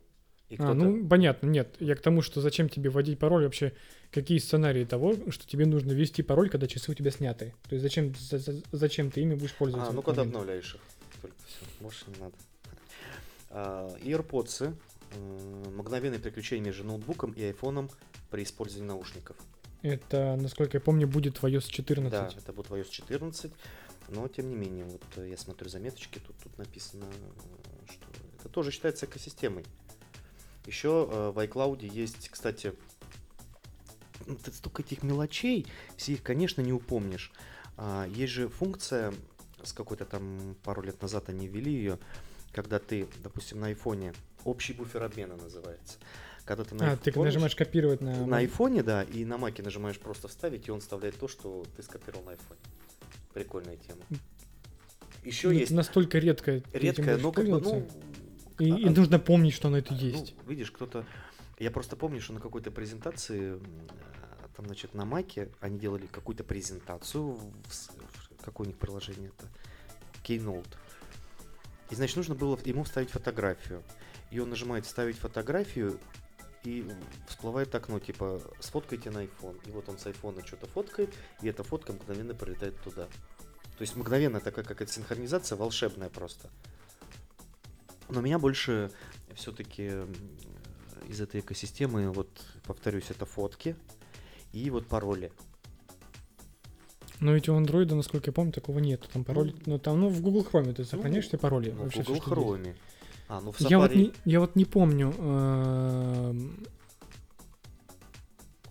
И 0.49 0.57
А, 0.59 0.73
ну, 0.73 1.07
понятно, 1.07 1.47
нет. 1.47 1.77
Я 1.79 1.95
к 1.95 2.01
тому, 2.01 2.23
что 2.23 2.41
зачем 2.41 2.69
тебе 2.69 2.89
вводить 2.91 3.19
пароль 3.19 3.45
вообще? 3.45 3.75
Какие 4.11 4.39
сценарии 4.39 4.85
того, 4.85 5.15
что 5.31 5.47
тебе 5.47 5.67
нужно 5.67 5.93
ввести 5.93 6.23
пароль, 6.23 6.49
когда 6.49 6.67
часы 6.67 6.91
у 6.91 6.95
тебя 6.95 7.11
сняты? 7.11 7.55
То 7.69 7.75
есть 7.75 7.83
зачем, 7.83 8.15
за- 8.15 8.39
за- 8.39 8.63
зачем 8.73 9.11
ты 9.11 9.21
ими 9.21 9.35
будешь 9.35 9.55
пользоваться? 9.55 9.91
А, 9.91 9.95
ну 9.95 10.01
когда 10.01 10.23
момент? 10.23 10.37
обновляешь 10.37 10.75
их. 10.75 10.81
Только 11.21 11.37
все, 11.47 11.67
больше 11.81 12.05
не 12.09 12.19
надо. 12.19 12.35
А, 13.51 13.95
AirPods, 13.99 14.75
э, 15.13 15.69
мгновенное 15.77 16.19
переключение 16.19 16.67
между 16.67 16.85
ноутбуком 16.85 17.33
и 17.33 17.43
айфоном 17.43 17.91
при 18.31 18.43
использовании 18.43 18.89
наушников. 18.89 19.37
Это, 19.83 20.37
насколько 20.37 20.77
я 20.79 20.81
помню, 20.81 21.07
будет 21.07 21.39
в 21.39 21.45
iOS 21.45 21.69
14. 21.71 22.11
Да, 22.11 22.31
это 22.37 22.53
будет 22.53 22.71
iOS 22.71 22.91
14, 22.91 23.53
но 24.09 24.27
тем 24.29 24.49
не 24.49 24.57
менее, 24.57 24.85
вот 24.85 25.03
э, 25.17 25.29
я 25.29 25.37
смотрю 25.37 25.69
заметочки, 25.69 26.19
тут, 26.19 26.37
тут 26.43 26.59
написано, 26.59 27.05
э, 27.05 27.93
что 27.93 28.07
это 28.39 28.49
тоже 28.49 28.71
считается 28.71 29.07
экосистемой. 29.07 29.65
Еще 30.67 31.09
э, 31.11 31.31
в 31.31 31.39
iCloud 31.39 31.87
есть, 31.87 32.29
кстати, 32.29 32.75
ну, 34.27 34.37
столько 34.53 34.83
этих 34.83 35.03
мелочей, 35.03 35.67
все 35.97 36.13
их, 36.13 36.23
конечно, 36.23 36.61
не 36.61 36.73
упомнишь. 36.73 37.33
А, 37.77 38.07
есть 38.09 38.33
же 38.33 38.49
функция, 38.49 39.15
с 39.63 39.73
какой-то 39.73 40.05
там 40.05 40.57
пару 40.65 40.83
лет 40.83 41.01
назад 41.01 41.29
они 41.29 41.47
ввели 41.47 41.73
ее, 41.73 41.99
когда 42.53 42.79
ты, 42.79 43.07
допустим, 43.23 43.61
на 43.61 43.69
айфоне, 43.69 44.13
общий 44.45 44.73
буфер 44.73 45.03
обмена 45.03 45.37
называется. 45.37 45.99
Когда 46.49 46.65
ты 46.65 46.75
на 46.75 46.93
А, 46.93 46.97
ты 46.97 47.13
нажимаешь 47.13 47.55
копировать 47.55 48.01
на... 48.01 48.25
На 48.27 48.39
айфоне, 48.39 48.83
да, 48.83 49.03
и 49.03 49.27
на 49.27 49.37
маке 49.37 49.63
нажимаешь 49.63 49.99
просто 49.99 50.29
вставить, 50.29 50.67
и 50.67 50.71
он 50.71 50.81
вставляет 50.81 51.19
то, 51.19 51.29
что 51.29 51.63
ты 51.77 51.83
скопировал 51.83 52.25
на 52.25 52.31
айфоне. 52.31 52.59
Прикольная 53.35 53.77
тема. 53.77 54.01
Еще 55.25 55.49
Ну, 55.49 55.53
есть 55.53 55.73
настолько 55.73 56.19
редко. 56.19 56.63
редкая, 56.73 57.19
будешь 57.19 57.23
но 57.23 57.33
как 57.33 57.45
бы, 57.45 57.61
ну... 57.61 57.89
И, 58.59 58.65
и 58.65 58.87
а- 58.87 58.91
нужно 58.91 59.19
помнить, 59.19 59.53
что 59.53 59.69
оно 59.69 59.77
это 59.77 59.93
ну, 59.93 60.01
есть. 60.01 60.35
видишь, 60.47 60.71
кто-то... 60.71 61.05
Я 61.59 61.71
просто 61.71 61.97
помню, 61.97 62.23
что 62.23 62.33
на 62.33 62.41
какой-то 62.41 62.71
презентации, 62.71 63.61
а, 64.23 64.49
там, 64.57 64.65
значит, 64.65 64.95
на 64.95 65.05
маке 65.05 65.51
они 65.61 65.79
делали 65.79 66.07
какую-то 66.07 66.45
презентацию, 66.45 67.33
в- 67.33 68.43
какое 68.43 68.65
у 68.65 68.71
них 68.71 68.79
приложение 68.79 69.33
это? 69.37 69.47
Keynote. 70.25 70.67
И, 71.91 71.95
значит, 71.95 72.17
нужно 72.17 72.35
было 72.35 72.59
ему 72.65 72.85
вставить 72.85 73.11
фотографию. 73.11 73.83
И 74.31 74.39
он 74.39 74.49
нажимает 74.49 74.87
«Вставить 74.87 75.19
фотографию», 75.19 76.01
и 76.69 76.85
всплывает 77.27 77.75
окно, 77.75 77.99
типа, 77.99 78.41
сфоткайте 78.61 79.11
на 79.11 79.25
iPhone. 79.25 79.59
И 79.67 79.71
вот 79.71 79.89
он 79.89 79.99
с 79.99 80.07
айфона 80.07 80.45
что-то 80.47 80.67
фоткает, 80.67 81.15
и 81.41 81.49
эта 81.49 81.63
фотка 81.65 81.93
мгновенно 81.93 82.35
прилетает 82.35 82.79
туда. 82.83 83.07
То 83.79 83.83
есть 83.83 83.97
мгновенно 83.97 84.41
такая 84.41 84.65
какая-то 84.65 84.93
синхронизация 84.93 85.57
волшебная 85.57 86.11
просто. 86.11 86.51
Но 88.11 88.21
меня 88.21 88.39
больше 88.39 88.91
все-таки 89.35 89.93
из 91.09 91.21
этой 91.21 91.41
экосистемы, 91.41 92.11
вот, 92.11 92.29
повторюсь, 92.65 93.11
это 93.11 93.25
фотки 93.25 93.75
и 94.53 94.69
вот 94.69 94.87
пароли. 94.87 95.33
Но 97.21 97.33
ведь 97.33 97.49
у 97.49 97.55
андроида, 97.55 97.95
насколько 97.95 98.29
я 98.29 98.33
помню, 98.33 98.53
такого 98.53 98.79
нет. 98.79 99.09
Там 99.13 99.25
пароль, 99.25 99.55
ну 99.67 99.79
там, 99.79 100.01
ну 100.01 100.09
в 100.09 100.21
Google 100.21 100.47
Chrome 100.51 100.73
ты 100.75 100.85
сохраняешь 100.85 101.27
все 101.27 101.39
пароли. 101.39 101.71
Ну, 101.71 101.89
в 101.89 101.97
Google 101.97 102.21
что 102.21 102.57
есть. 102.57 102.77
А, 103.29 103.41
ну 103.41 103.53
в 103.53 103.61
Я 103.61 103.79
вот, 103.79 103.95
не, 103.95 104.13
я 104.25 104.41
вот 104.41 104.57
не 104.57 104.65
помню, 104.65 105.15
эм, 105.19 106.67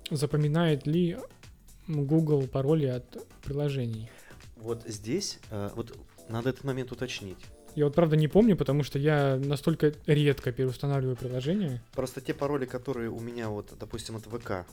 запоминает 0.09 0.87
ли 0.87 1.17
Google 1.87 2.47
пароли 2.47 2.87
от 2.87 3.27
приложений. 3.43 4.09
Вот 4.55 4.83
здесь, 4.87 5.39
э, 5.51 5.69
вот 5.75 5.95
надо 6.27 6.49
этот 6.49 6.63
момент 6.63 6.91
уточнить. 6.91 7.37
Я 7.75 7.85
вот 7.85 7.93
правда 7.93 8.15
не 8.15 8.27
помню, 8.27 8.57
потому 8.57 8.81
что 8.81 8.97
я 8.97 9.37
настолько 9.37 9.93
редко 10.07 10.51
переустанавливаю 10.51 11.15
приложение. 11.15 11.81
Просто 11.93 12.21
те 12.21 12.33
пароли, 12.33 12.65
которые 12.65 13.11
у 13.11 13.19
меня, 13.19 13.49
вот, 13.49 13.73
допустим, 13.79 14.15
от 14.15 14.23
ВК, 14.23 14.51
э, 14.51 14.65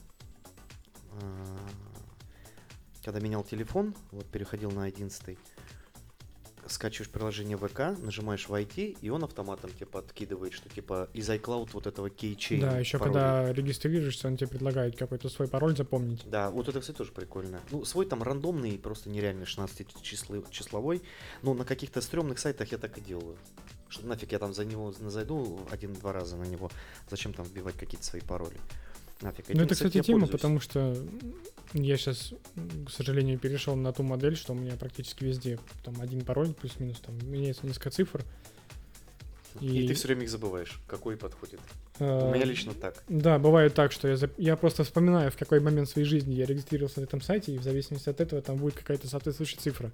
когда 3.05 3.21
менял 3.21 3.45
телефон, 3.45 3.95
вот 4.11 4.25
переходил 4.25 4.71
на 4.71 4.85
11 4.85 5.37
скачиваешь 6.68 7.11
приложение 7.11 7.56
ВК, 7.56 7.99
нажимаешь 7.99 8.49
войти, 8.49 8.97
и 9.00 9.11
он 9.11 9.25
автоматом 9.25 9.71
тебе 9.71 9.87
подкидывает, 9.87 10.52
что 10.52 10.68
типа 10.68 11.09
из 11.12 11.28
iCloud 11.28 11.71
вот 11.73 11.87
этого 11.87 12.09
keychain. 12.09 12.61
да, 12.61 12.78
еще 12.78 12.99
пароля. 12.99 13.12
когда 13.12 13.52
регистрируешься, 13.52 14.28
он 14.28 14.37
тебе 14.37 14.49
предлагает 14.49 14.97
какой-то 14.97 15.28
свой 15.28 15.49
пароль 15.49 15.76
запомнить. 15.76 16.23
Да, 16.26 16.50
вот 16.50 16.68
это, 16.68 16.80
кстати, 16.80 16.97
тоже 16.97 17.12
прикольно. 17.12 17.61
Ну, 17.71 17.85
свой 17.85 18.06
там 18.06 18.23
рандомный, 18.23 18.78
просто 18.78 19.11
нереальный 19.11 19.47
16 19.47 20.02
числы, 20.02 20.44
числовой. 20.50 21.02
Но 21.42 21.54
на 21.54 21.64
каких-то 21.64 22.00
стрёмных 22.00 22.38
сайтах 22.38 22.73
я 22.73 22.78
так 22.78 22.97
и 22.99 23.00
делаю. 23.00 23.37
Что 23.88 24.06
нафиг 24.06 24.33
я 24.33 24.38
там 24.38 24.52
за 24.54 24.64
него 24.64 24.92
зайду 24.92 25.61
один-два 25.71 26.12
раза 26.12 26.37
на 26.37 26.44
него. 26.44 26.71
Зачем 27.11 27.33
там 27.33 27.44
вбивать 27.44 27.76
какие-то 27.76 28.04
свои 28.04 28.23
пароли? 28.23 28.59
Нафиг. 29.25 29.47
Ну, 29.49 29.62
это, 29.62 29.75
кстати, 29.75 30.00
тема, 30.02 30.26
потому 30.26 30.61
что 30.61 30.97
я 31.73 31.97
сейчас, 31.97 32.33
к 32.87 32.90
сожалению, 32.90 33.38
перешел 33.38 33.75
на 33.75 33.93
ту 33.93 34.02
модель, 34.02 34.37
что 34.37 34.52
у 34.52 34.57
меня 34.57 34.73
практически 34.76 35.25
везде 35.25 35.59
там 35.83 36.00
один 36.00 36.21
пароль 36.21 36.52
плюс-минус, 36.52 37.00
там 37.00 37.16
меняется 37.31 37.66
несколько 37.66 37.90
цифр. 37.90 38.23
И, 39.61 39.85
и- 39.85 39.88
ты 39.88 39.95
все 39.95 40.09
время 40.09 40.25
их 40.25 40.31
забываешь, 40.31 40.81
какой 40.87 41.16
подходит. 41.16 41.61
Э, 42.00 42.28
У 42.28 42.35
меня 42.35 42.45
лично 42.45 42.75
так. 42.75 43.02
Да, 43.09 43.38
бывает 43.38 43.73
так, 43.75 43.93
что 43.93 44.09
я, 44.09 44.14
зап- 44.14 44.35
я 44.37 44.57
просто 44.57 44.83
вспоминаю, 44.85 45.31
в 45.31 45.37
какой 45.37 45.61
момент 45.61 45.88
своей 45.88 46.07
жизни 46.07 46.35
я 46.35 46.45
регистрировался 46.45 47.00
на 47.00 47.04
этом 47.04 47.21
сайте, 47.21 47.54
и 47.54 47.59
в 47.59 47.62
зависимости 47.62 48.09
от 48.11 48.21
этого 48.21 48.43
там 48.43 48.57
будет 48.57 48.75
какая-то 48.75 49.07
соответствующая 49.09 49.59
цифра. 49.59 49.93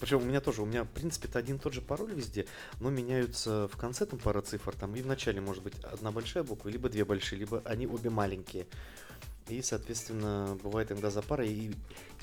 Причем 0.00 0.18
у 0.18 0.24
меня 0.24 0.40
тоже, 0.40 0.62
у 0.62 0.66
меня, 0.66 0.84
в 0.84 0.88
принципе, 0.88 1.28
это 1.28 1.38
один 1.38 1.56
и 1.56 1.58
тот 1.58 1.72
же 1.72 1.80
пароль 1.80 2.12
везде, 2.12 2.46
но 2.80 2.90
меняются 2.90 3.68
в 3.68 3.76
конце 3.76 4.04
там 4.04 4.18
пара 4.18 4.42
цифр, 4.42 4.74
там 4.76 4.94
и 4.94 5.02
в 5.02 5.06
начале 5.06 5.40
может 5.40 5.62
быть 5.62 5.74
одна 5.84 6.12
большая 6.12 6.44
буква, 6.44 6.68
либо 6.68 6.88
две 6.88 7.04
большие, 7.04 7.38
либо 7.38 7.62
они 7.64 7.86
обе 7.86 8.10
маленькие. 8.10 8.66
И, 9.48 9.62
соответственно, 9.62 10.58
бывает 10.62 10.90
иногда 10.90 11.08
за 11.08 11.22
парой, 11.22 11.48
и 11.48 11.72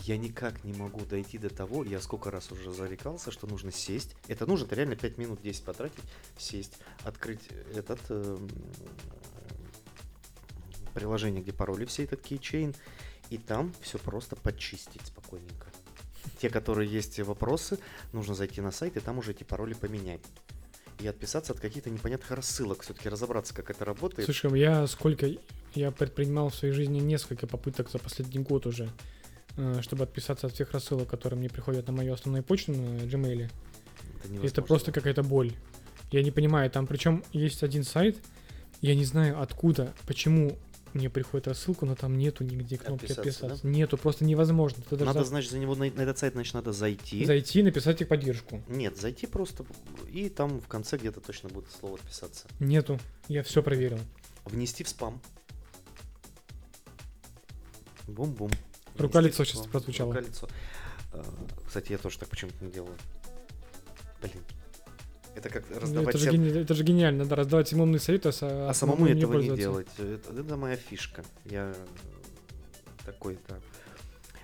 я 0.01 0.17
никак 0.17 0.63
не 0.65 0.73
могу 0.73 1.05
дойти 1.05 1.37
до 1.37 1.49
того, 1.49 1.85
я 1.85 2.01
сколько 2.01 2.29
раз 2.29 2.51
уже 2.51 2.73
зарекался, 2.73 3.31
что 3.31 3.47
нужно 3.47 3.71
сесть. 3.71 4.15
Это 4.27 4.45
нужно 4.45 4.65
это 4.65 4.75
реально 4.75 4.97
5 4.97 5.17
минут 5.17 5.41
10 5.41 5.63
потратить, 5.63 6.03
сесть, 6.37 6.77
открыть 7.05 7.47
этот 7.73 7.99
эм, 8.09 8.49
приложение, 10.93 11.41
где 11.41 11.53
пароли 11.53 11.85
все, 11.85 12.03
этот 12.03 12.21
кейчейн, 12.21 12.75
и 13.29 13.37
там 13.37 13.73
все 13.81 13.97
просто 13.99 14.35
почистить 14.35 15.05
спокойненько. 15.05 15.72
Те, 16.39 16.49
которые 16.49 16.89
есть 16.89 17.19
вопросы, 17.19 17.79
нужно 18.11 18.35
зайти 18.35 18.61
на 18.61 18.71
сайт 18.71 18.97
и 18.97 18.99
там 18.99 19.17
уже 19.17 19.31
эти 19.31 19.43
пароли 19.43 19.73
поменять. 19.73 20.21
И 20.99 21.07
отписаться 21.07 21.53
от 21.53 21.59
каких-то 21.59 21.89
непонятных 21.89 22.31
рассылок, 22.31 22.83
все-таки 22.83 23.09
разобраться, 23.09 23.53
как 23.53 23.69
это 23.69 23.83
работает. 23.85 24.25
Слушай, 24.25 24.59
я 24.59 24.87
сколько... 24.87 25.29
Я 25.73 25.89
предпринимал 25.89 26.49
в 26.49 26.55
своей 26.55 26.73
жизни 26.73 26.99
несколько 26.99 27.47
попыток 27.47 27.89
за 27.89 27.97
последний 27.97 28.39
год 28.39 28.67
уже, 28.67 28.89
э, 29.57 29.79
чтобы 29.81 30.03
отписаться 30.03 30.45
от 30.45 30.53
всех 30.53 30.71
рассылок, 30.71 31.09
которые 31.09 31.39
мне 31.39 31.49
приходят 31.49 31.87
на 31.87 31.93
мою 31.93 32.13
основную 32.13 32.43
почту 32.43 32.73
на 32.73 32.99
Gmail. 32.99 33.49
это, 34.23 34.47
Это 34.47 34.61
просто 34.61 34.91
какая-то 34.91 35.23
боль. 35.23 35.51
Я 36.11 36.21
не 36.21 36.29
понимаю, 36.29 36.69
там 36.69 36.85
причем 36.85 37.23
есть 37.33 37.63
один 37.63 37.83
сайт, 37.83 38.17
я 38.81 38.93
не 38.93 39.03
знаю 39.03 39.41
откуда, 39.41 39.95
почему 40.05 40.59
мне 40.93 41.09
приходит 41.09 41.47
рассылка, 41.47 41.85
но 41.85 41.95
там 41.95 42.17
нету 42.17 42.43
нигде 42.43 42.77
кнопки 42.77 43.05
Отписаться, 43.05 43.21
отписаться. 43.45 43.67
Нету, 43.67 43.97
просто 43.97 44.25
невозможно. 44.25 44.83
Ты 44.83 44.95
даже 44.95 45.05
Надо, 45.05 45.19
за- 45.19 45.25
значит, 45.29 45.51
за 45.51 45.59
него 45.59 45.75
на, 45.75 45.85
на 45.91 46.01
этот 46.01 46.17
сайт, 46.17 46.33
значит, 46.33 46.53
надо 46.53 46.71
зайти. 46.73 47.25
зайти, 47.25 47.63
написать 47.63 48.01
их 48.01 48.07
поддержку. 48.07 48.61
Нет, 48.67 48.97
зайти 48.97 49.27
просто, 49.27 49.65
и 50.11 50.29
там 50.29 50.59
в 50.59 50.67
конце 50.67 50.97
где-то 50.97 51.21
точно 51.21 51.49
будет 51.49 51.65
слово 51.71 51.95
отписаться. 51.95 52.47
Нету. 52.59 52.99
Я 53.27 53.43
все 53.43 53.61
проверил. 53.63 53.99
Внести 54.45 54.83
в 54.83 54.89
спам. 54.89 55.21
Бум-бум. 58.07 58.51
Рука-лицо 58.97 59.43
Внести 59.43 59.57
в 59.57 59.57
сейчас 59.57 59.71
прозвучало. 59.71 60.13
Рука-лицо. 60.13 60.47
А, 61.13 61.23
Кстати, 61.65 61.91
я 61.93 61.97
тоже 61.97 62.19
так 62.19 62.29
почему-то 62.29 62.63
не 62.63 62.71
делаю. 62.71 62.95
Блин. 64.21 64.43
Это 65.35 65.49
как 65.49 65.63
Ну, 65.69 65.79
раздавать 65.79 66.09
это, 66.09 66.17
же 66.19 66.29
гени- 66.31 66.61
это 66.61 66.73
же 66.75 66.83
гениально, 66.83 67.25
да, 67.25 67.35
раздавать 67.35 67.67
всем 67.67 67.81
умные 67.81 67.99
советы, 67.99 68.29
а, 68.29 68.31
со- 68.31 68.69
А 68.69 68.73
самому 68.73 69.05
этого 69.07 69.15
не 69.17 69.25
пользоваться. 69.25 69.55
делать. 69.57 69.87
Это, 69.97 70.39
это 70.39 70.57
моя 70.57 70.75
фишка. 70.75 71.23
Я 71.45 71.73
такой, 73.05 73.39
да. 73.47 73.59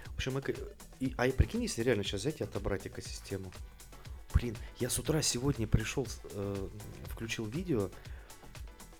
В 0.08 0.16
общем, 0.16 0.38
эко- 0.40 0.56
и, 1.00 1.14
а 1.18 1.28
и 1.28 1.32
прикинь, 1.32 1.62
если 1.62 1.84
реально 1.84 2.04
сейчас 2.04 2.22
взять 2.22 2.42
и 2.42 2.44
отобрать 2.44 2.88
экосистему. 2.88 3.54
Блин, 4.34 4.56
я 4.80 4.90
с 4.90 4.98
утра 5.00 5.22
сегодня 5.22 5.68
пришел, 5.68 6.08
э, 6.34 6.68
включил 7.10 7.46
видео, 7.46 7.90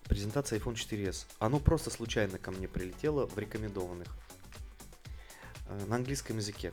презентация 0.06 0.60
iPhone 0.60 0.76
4s. 0.76 1.26
Оно 1.40 1.60
просто 1.60 1.90
случайно 1.90 2.38
ко 2.38 2.52
мне 2.52 2.68
прилетело 2.68 3.28
в 3.28 3.38
рекомендованных. 3.38 4.08
Э, 5.68 5.86
На 5.88 5.98
английском 5.98 6.38
языке. 6.38 6.72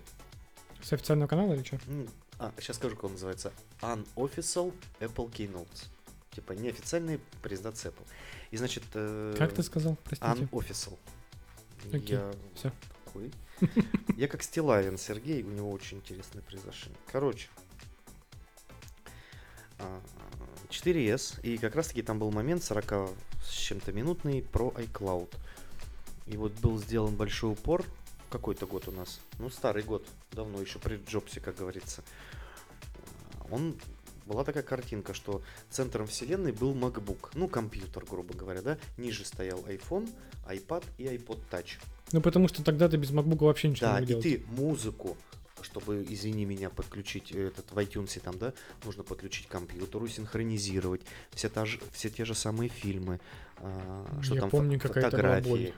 С 0.83 0.93
официального 0.93 1.29
канала 1.29 1.55
или 1.55 1.63
что? 1.65 1.79
А, 2.39 2.53
сейчас 2.59 2.77
скажу, 2.77 2.95
как 2.97 3.05
он 3.05 3.13
называется. 3.13 3.53
Unofficial 3.81 4.75
Apple 5.01 5.31
Keynotes. 5.31 5.87
Типа 6.33 6.53
неофициальная 6.53 7.19
презентация 7.43 7.93
Apple. 7.93 8.07
И 8.51 8.57
значит... 8.57 8.83
э, 8.95 9.35
Как 9.39 9.55
ты 9.55 9.63
сказал? 9.63 9.97
Простите. 10.05 10.31
Unofficial. 10.33 10.99
Окей, 11.93 12.01
Я 12.17 12.33
всё. 12.55 12.73
такой. 13.05 13.33
Я 14.17 14.29
как 14.29 14.43
Стилавин 14.43 14.99
Сергей, 14.99 15.43
у 15.43 15.49
него 15.51 15.71
очень 15.71 15.99
интересное 15.99 16.43
произошение. 16.43 16.99
Короче. 17.11 17.49
а, 19.79 20.01
4S, 20.69 21.41
и 21.43 21.59
как 21.59 21.75
раз 21.77 21.89
таки 21.89 22.03
там 22.03 22.19
был 22.19 22.31
момент 22.33 22.63
40 22.63 23.11
с 23.45 23.51
чем-то 23.51 23.93
минутный 23.93 24.43
про 24.43 24.71
iCloud. 24.77 25.35
И 26.27 26.37
вот 26.37 26.53
был 26.55 26.79
сделан 26.79 27.15
большой 27.15 27.53
упор, 27.53 27.85
какой-то 28.31 28.67
год 28.67 28.89
у 28.89 28.93
нас, 28.93 29.21
ну 29.39 29.51
старый 29.51 29.83
год, 29.83 30.07
давно 30.33 30.61
еще 30.61 30.79
при 30.79 30.97
Джобсе, 31.09 31.41
как 31.41 31.57
говорится. 31.57 32.03
Он 33.51 33.77
была 34.27 34.43
такая 34.45 34.63
картинка, 34.63 35.15
что 35.15 35.43
центром 35.71 36.07
вселенной 36.07 36.53
был 36.53 36.75
MacBook, 36.75 37.31
ну 37.35 37.47
компьютер, 37.49 38.05
грубо 38.05 38.35
говоря, 38.35 38.61
да, 38.63 38.79
ниже 38.97 39.25
стоял 39.25 39.61
iPhone, 39.61 40.09
iPad 40.49 40.85
и 40.99 41.05
iPod 41.05 41.39
Touch. 41.51 41.79
Ну, 42.13 42.21
потому 42.21 42.49
что 42.49 42.63
тогда 42.65 42.89
ты 42.89 42.97
без 42.97 43.11
MacBook 43.11 43.45
вообще 43.45 43.69
ничего 43.69 43.87
Да, 43.91 44.01
не 44.01 44.07
и 44.07 44.15
мог 44.15 44.23
делать. 44.23 44.25
ты 44.25 44.45
музыку, 44.53 45.17
чтобы, 45.63 46.05
извини 46.09 46.45
меня, 46.45 46.71
подключить 46.71 47.31
этот 47.33 47.71
в 47.71 47.79
iTunes 47.79 48.19
там, 48.21 48.37
да, 48.39 48.53
нужно 48.85 49.05
подключить 49.05 49.47
к 49.47 49.51
компьютеру, 49.51 50.07
синхронизировать, 50.09 51.03
все, 51.33 51.49
та 51.49 51.65
же, 51.65 51.79
все 51.93 52.11
те 52.11 52.25
же 52.25 52.35
самые 52.35 52.69
фильмы, 52.69 53.21
а, 53.59 54.07
что 54.23 54.35
Я 54.35 54.41
там 54.41 54.51
помню, 54.51 54.79
фо- 54.79 54.89
фотографии. 54.93 55.49
боль. 55.49 55.73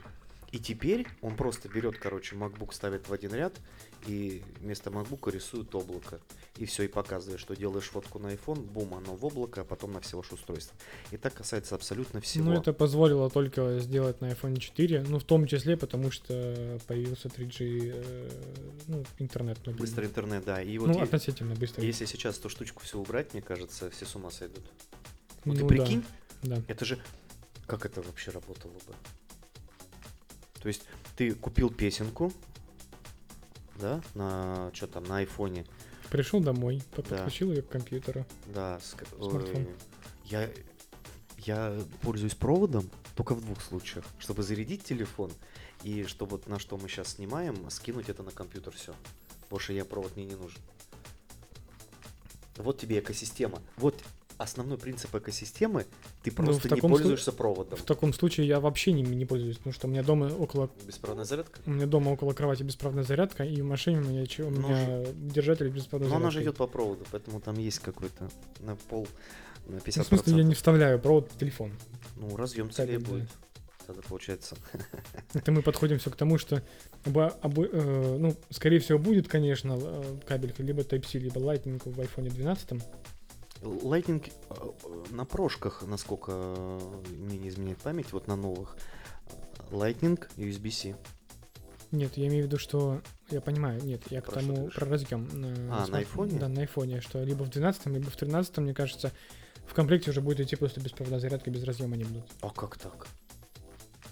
И 0.51 0.59
теперь 0.59 1.07
он 1.21 1.35
просто 1.35 1.69
берет, 1.69 1.97
короче, 1.97 2.35
MacBook 2.35 2.73
ставит 2.73 3.07
в 3.07 3.13
один 3.13 3.33
ряд 3.33 3.53
и 4.07 4.41
вместо 4.59 4.89
MacBook 4.89 5.31
рисует 5.31 5.73
облако. 5.75 6.19
И 6.57 6.65
все, 6.65 6.83
и 6.83 6.87
показывает, 6.87 7.39
что 7.39 7.55
делаешь 7.55 7.85
фотку 7.85 8.19
на 8.19 8.27
iPhone, 8.27 8.61
бум, 8.61 8.95
оно 8.95 9.15
в 9.15 9.25
облако, 9.25 9.61
а 9.61 9.63
потом 9.63 9.93
на 9.93 9.99
все 10.01 10.17
ваши 10.17 10.33
устройства. 10.33 10.75
И 11.11 11.17
так 11.17 11.33
касается 11.33 11.75
абсолютно 11.75 12.19
всего. 12.21 12.45
Ну, 12.45 12.53
это 12.53 12.73
позволило 12.73 13.29
только 13.29 13.79
сделать 13.79 14.21
на 14.21 14.31
iPhone 14.31 14.57
4, 14.57 15.05
ну, 15.07 15.19
в 15.19 15.23
том 15.23 15.45
числе, 15.45 15.77
потому 15.77 16.11
что 16.11 16.79
появился 16.87 17.27
3G, 17.27 17.91
э, 17.93 18.29
ну, 18.87 19.03
интернет 19.19 19.57
мобильный. 19.59 19.79
Быстрый 19.79 20.07
интернет, 20.07 20.43
да. 20.45 20.61
И 20.61 20.77
вот 20.77 20.89
ну, 20.89 20.97
е- 20.97 21.03
относительно 21.03 21.55
быстрый. 21.55 21.85
если 21.85 22.05
сейчас 22.05 22.39
эту 22.39 22.49
штучку 22.49 22.81
все 22.83 22.97
убрать, 22.97 23.33
мне 23.33 23.41
кажется, 23.41 23.89
все 23.91 24.05
с 24.05 24.15
ума 24.15 24.31
сойдут. 24.31 24.63
Вот 25.45 25.55
ты 25.55 25.61
Ну, 25.61 25.67
прикинь, 25.67 26.03
Да, 26.41 26.55
да. 26.55 26.63
Это 26.67 26.85
же... 26.85 26.99
Как 27.67 27.85
это 27.85 28.01
вообще 28.01 28.31
работало 28.31 28.71
бы? 28.71 28.95
То 30.61 30.67
есть 30.67 30.83
ты 31.15 31.33
купил 31.33 31.69
песенку, 31.69 32.31
да, 33.79 34.01
на 34.13 34.71
что 34.73 34.87
там, 34.87 35.03
на 35.05 35.17
айфоне, 35.17 35.65
Пришел 36.09 36.39
домой, 36.39 36.81
подключил 36.95 37.51
ее 37.51 37.61
к 37.61 37.69
компьютеру. 37.69 38.25
да, 38.47 38.79
с 38.79 38.95
к- 38.95 39.05
Смартфон. 39.19 39.67
я, 40.25 40.49
я 41.37 41.79
пользуюсь 42.01 42.33
проводом 42.33 42.89
только 43.15 43.35
в 43.35 43.41
двух 43.41 43.61
случаях. 43.61 44.03
Чтобы 44.17 44.41
зарядить 44.41 44.83
телефон 44.83 45.31
и 45.83 46.05
чтобы 46.05 46.31
вот 46.37 46.47
на 46.47 46.57
что 46.57 46.77
мы 46.77 46.89
сейчас 46.89 47.09
снимаем, 47.09 47.69
скинуть 47.69 48.09
это 48.09 48.23
на 48.23 48.31
компьютер, 48.31 48.73
все. 48.73 48.95
Больше 49.51 49.73
я 49.73 49.85
провод 49.85 50.15
мне 50.15 50.25
не 50.25 50.35
нужен. 50.35 50.59
Вот 52.57 52.79
тебе 52.79 52.99
экосистема. 52.99 53.61
Вот 53.77 53.95
основной 54.39 54.77
принцип 54.77 55.13
экосистемы, 55.13 55.85
ты 56.23 56.31
Ну, 56.35 56.43
просто 56.45 56.67
не 56.69 56.75
таком 56.75 56.91
слу- 56.91 56.95
пользуешься 56.95 57.31
проводом. 57.31 57.77
В 57.77 57.83
таком 57.83 58.13
случае 58.13 58.47
я 58.47 58.59
вообще 58.59 58.93
не, 58.93 59.03
не 59.03 59.25
пользуюсь, 59.25 59.57
потому 59.57 59.73
что 59.73 59.87
у 59.87 59.89
меня 59.91 60.01
дома 60.01 60.31
около 60.39 60.69
Беспроводная 60.87 61.25
зарядка? 61.25 61.59
у 61.65 61.69
меня 61.71 61.85
дома 61.85 62.09
около 62.11 62.33
кровати 62.33 62.63
бесправная 62.63 63.03
зарядка, 63.03 63.43
и 63.43 63.61
в 63.61 63.65
машине 63.65 63.97
у 63.99 64.03
меня, 64.05 64.25
че- 64.25 64.43
у 64.43 64.49
Ну, 64.49 64.61
меня 64.69 65.05
держатель 65.13 65.67
беспроводной 65.69 66.09
Но 66.09 66.15
она 66.15 66.25
зарядки. 66.31 66.37
же 66.37 66.43
идет 66.45 66.55
по 66.57 66.67
проводу, 66.67 67.05
поэтому 67.11 67.41
там 67.41 67.57
есть 67.59 67.79
какой-то 67.79 68.29
на 68.61 68.75
пол, 68.75 69.07
на 69.67 69.79
50%. 69.79 69.97
Ну, 69.97 70.03
в 70.03 70.21
смысле, 70.23 70.37
я 70.41 70.43
не 70.47 70.55
вставляю 70.55 70.99
провод 70.99 71.29
в 71.31 71.37
телефон. 71.37 71.73
Ну, 72.15 72.35
разъем 72.37 72.71
целее 72.71 72.99
да. 72.99 73.05
будет. 73.11 73.29
Тогда 73.87 74.01
получается. 74.07 74.55
Это 75.33 75.51
мы 75.51 75.61
подходим 75.63 75.97
все 75.99 76.11
к 76.11 76.15
тому, 76.15 76.37
что 76.37 76.61
оба- 77.05 77.35
обо- 77.41 77.69
э, 77.71 78.17
ну, 78.19 78.35
скорее 78.51 78.79
всего, 78.79 78.99
будет, 78.99 79.27
конечно, 79.27 79.77
э, 79.81 80.15
кабель 80.27 80.53
либо 80.59 80.83
Type-C, 80.83 81.17
либо 81.19 81.41
Lightning 81.41 81.81
в 81.83 81.99
iPhone 81.99 82.29
12. 82.29 82.81
Lightning 83.61 84.31
э, 84.49 84.53
э, 84.83 85.13
на 85.13 85.25
прошках, 85.25 85.83
насколько 85.85 86.31
э, 86.33 86.79
мне 87.09 87.37
не 87.37 87.49
изменяет 87.49 87.77
память, 87.79 88.11
вот 88.13 88.27
на 88.27 88.35
новых, 88.35 88.75
э, 89.71 89.73
Lightning, 89.73 90.19
USB-C. 90.37 90.95
Нет, 91.91 92.17
я 92.17 92.27
имею 92.27 92.43
в 92.43 92.47
виду, 92.47 92.57
что 92.57 93.01
я 93.31 93.41
понимаю, 93.41 93.83
нет, 93.83 94.03
я 94.11 94.21
к 94.21 94.25
Про 94.25 94.39
что 94.41 94.49
ты 94.49 94.55
тому 94.55 94.69
про 94.69 94.85
разъем. 94.87 95.27
А, 95.71 95.87
на 95.87 95.97
айфоне? 95.97 96.39
Да, 96.39 96.47
на 96.47 96.61
айфоне, 96.61 97.01
что 97.01 97.23
либо 97.23 97.43
в 97.43 97.49
12, 97.49 97.87
либо 97.87 98.09
в 98.09 98.15
13, 98.15 98.57
мне 98.59 98.73
кажется, 98.73 99.11
в 99.65 99.73
комплекте 99.73 100.11
уже 100.11 100.21
будет 100.21 100.39
идти 100.39 100.55
просто 100.55 100.79
беспроводная 100.81 101.19
зарядка, 101.19 101.49
без 101.49 101.63
разъема 101.63 101.97
не 101.97 102.03
будут. 102.03 102.25
А 102.41 102.49
как 102.49 102.77
так? 102.77 103.07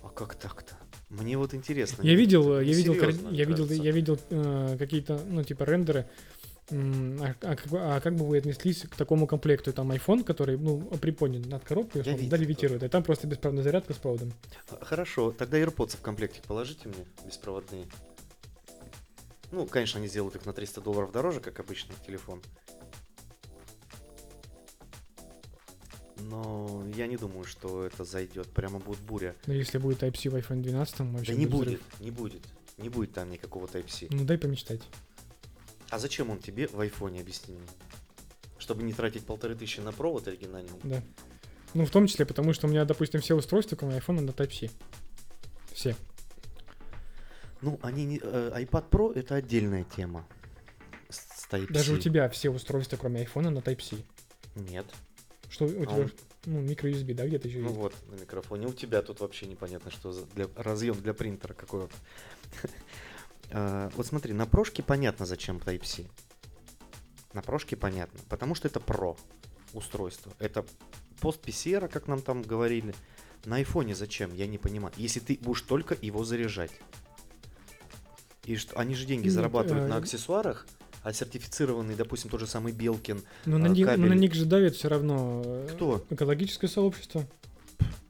А 0.03 0.09
как 0.09 0.35
так-то? 0.35 0.75
Мне 1.09 1.37
вот 1.37 1.53
интересно. 1.53 2.01
Я 2.01 2.15
видел, 2.15 2.57
э, 2.57 2.65
я 2.65 2.73
видел, 2.73 2.93
Несерьезно, 2.93 3.23
кар- 3.29 3.33
я 3.33 3.45
видел, 3.45 3.69
я 3.69 3.91
видел 3.91 4.19
э, 4.29 4.75
какие-то, 4.77 5.21
ну, 5.25 5.43
типа 5.43 5.63
рендеры. 5.63 6.05
А, 6.69 7.35
а 7.41 7.55
как 7.55 7.67
бы, 7.67 7.79
а 7.79 7.99
как 8.01 8.15
бы 8.15 8.25
вы 8.25 8.37
отнеслись 8.37 8.81
к 8.81 8.95
такому 8.95 9.25
комплекту? 9.25 9.71
Там 9.71 9.91
iPhone, 9.91 10.23
который, 10.23 10.57
ну, 10.57 10.81
приподнят 10.81 11.45
над 11.45 11.63
коробкой, 11.63 12.03
Я 12.03 12.13
видел 12.13 12.29
да, 12.29 12.37
левитирует, 12.37 12.83
и 12.83 12.87
там 12.89 13.03
просто 13.03 13.25
беспроводная 13.25 13.63
зарядка 13.63 13.93
с 13.93 13.97
проводом. 13.97 14.33
А, 14.69 14.83
Хорошо, 14.83 15.31
тогда 15.31 15.57
AirPods 15.59 15.95
в 15.97 16.01
комплекте 16.01 16.41
положите 16.45 16.89
мне, 16.89 17.05
беспроводные. 17.25 17.85
Ну, 19.51 19.65
конечно, 19.65 19.99
они 19.99 20.09
сделают 20.09 20.35
их 20.35 20.45
на 20.45 20.51
300 20.51 20.81
долларов 20.81 21.11
дороже, 21.13 21.39
как 21.39 21.57
обычный 21.61 21.95
телефон. 22.05 22.41
Но 26.29 26.83
я 26.95 27.07
не 27.07 27.15
думаю, 27.15 27.45
что 27.45 27.85
это 27.85 28.03
зайдет. 28.03 28.47
Прямо 28.49 28.79
будет 28.79 28.99
буря. 28.99 29.35
Но 29.45 29.53
если 29.53 29.77
будет 29.77 30.03
Type-C 30.03 30.29
в 30.29 30.35
iPhone 30.35 30.61
12, 30.61 30.99
вообще 30.99 31.31
да 31.31 31.37
не 31.37 31.45
будет 31.45 31.59
будет, 31.67 31.67
взрыв. 31.67 31.99
не 32.01 32.11
будет. 32.11 32.41
Не 32.77 32.89
будет 32.89 33.13
там 33.13 33.29
никакого 33.29 33.67
Type-C. 33.67 34.07
Ну, 34.09 34.25
дай 34.25 34.37
помечтать. 34.37 34.81
А 35.89 35.99
зачем 35.99 36.29
он 36.29 36.39
тебе 36.39 36.67
в 36.67 36.79
айфоне, 36.79 37.21
объясни 37.21 37.55
мне? 37.55 37.67
Чтобы 38.57 38.83
не 38.83 38.93
тратить 38.93 39.25
полторы 39.25 39.55
тысячи 39.55 39.79
на 39.79 39.91
провод 39.91 40.27
оригинальный? 40.27 40.71
Да. 40.83 41.01
Ну, 41.73 41.85
в 41.85 41.89
том 41.91 42.07
числе, 42.07 42.25
потому 42.25 42.53
что 42.53 42.67
у 42.67 42.69
меня, 42.69 42.85
допустим, 42.85 43.21
все 43.21 43.35
устройства, 43.35 43.75
кроме 43.75 43.97
iPhone, 43.97 44.21
на 44.21 44.31
Type-C. 44.31 44.69
Все. 45.73 45.95
Ну, 47.61 47.79
они 47.81 48.05
не... 48.05 48.19
э, 48.21 48.51
iPad 48.63 48.89
Pro 48.89 49.13
это 49.13 49.35
отдельная 49.35 49.83
тема. 49.83 50.25
С 51.09 51.17
с 51.17 51.47
Type-C. 51.49 51.73
Даже 51.73 51.93
у 51.93 51.97
тебя 51.97 52.29
все 52.29 52.49
устройства, 52.49 52.97
кроме 52.97 53.23
iPhone, 53.23 53.49
на 53.49 53.59
Type-C. 53.59 53.97
Нет. 54.55 54.85
Что 55.49 55.65
у 55.65 55.69
тебя, 55.69 55.87
он- 55.89 56.11
ну, 56.45 56.61
микро-USB, 56.61 57.13
да, 57.13 57.27
где-то 57.27 57.47
еще 57.47 57.59
Ну 57.59 57.65
есть? 57.67 57.75
вот, 57.77 57.93
на 58.09 58.15
микрофоне. 58.15 58.67
У 58.67 58.73
тебя 58.73 59.01
тут 59.01 59.19
вообще 59.19 59.45
непонятно, 59.47 59.91
что 59.91 60.11
за 60.11 60.25
для, 60.27 60.47
разъем 60.55 60.99
для 61.01 61.13
принтера 61.13 61.53
какой-то. 61.53 61.93
А, 63.51 63.89
Вот 63.95 64.05
смотри, 64.07 64.33
на 64.33 64.45
прошке 64.45 64.83
понятно, 64.83 65.25
зачем 65.25 65.57
Type-C. 65.57 66.05
На 67.33 67.41
прошке 67.41 67.75
понятно. 67.75 68.19
Потому 68.29 68.55
что 68.55 68.67
это 68.67 68.79
Pro 68.79 69.17
устройство. 69.73 70.31
Это 70.39 70.65
пост 71.21 71.45
PCR, 71.45 71.87
как 71.87 72.07
нам 72.07 72.21
там 72.21 72.41
говорили. 72.41 72.93
На 73.45 73.57
айфоне 73.57 73.95
зачем? 73.95 74.33
Я 74.33 74.47
не 74.47 74.57
понимаю. 74.57 74.93
Если 74.97 75.19
ты 75.19 75.37
будешь 75.41 75.61
только 75.61 75.95
его 76.01 76.23
заряжать. 76.23 76.71
И 78.45 78.55
что, 78.55 78.77
они 78.79 78.95
же 78.95 79.05
деньги 79.05 79.27
Ну, 79.27 79.33
зарабатывают 79.33 79.85
э, 79.85 79.87
на 79.87 79.97
аксессуарах, 79.97 80.65
а 81.03 81.11
сертифицированный, 81.13 81.95
допустим, 81.95 82.29
тот 82.29 82.39
же 82.39 82.47
самый 82.47 82.71
Белкин. 82.71 83.21
Но 83.45 83.57
на, 83.57 83.65
а, 83.65 83.69
них, 83.69 83.85
но 83.85 83.91
на 83.97 83.97
кабель- 84.09 84.19
них 84.19 84.33
же 84.33 84.45
давит 84.45 84.75
все 84.75 84.87
равно 84.87 85.41
э, 85.45 85.67
Кто? 85.73 86.05
экологическое 86.09 86.69
сообщество. 86.69 87.25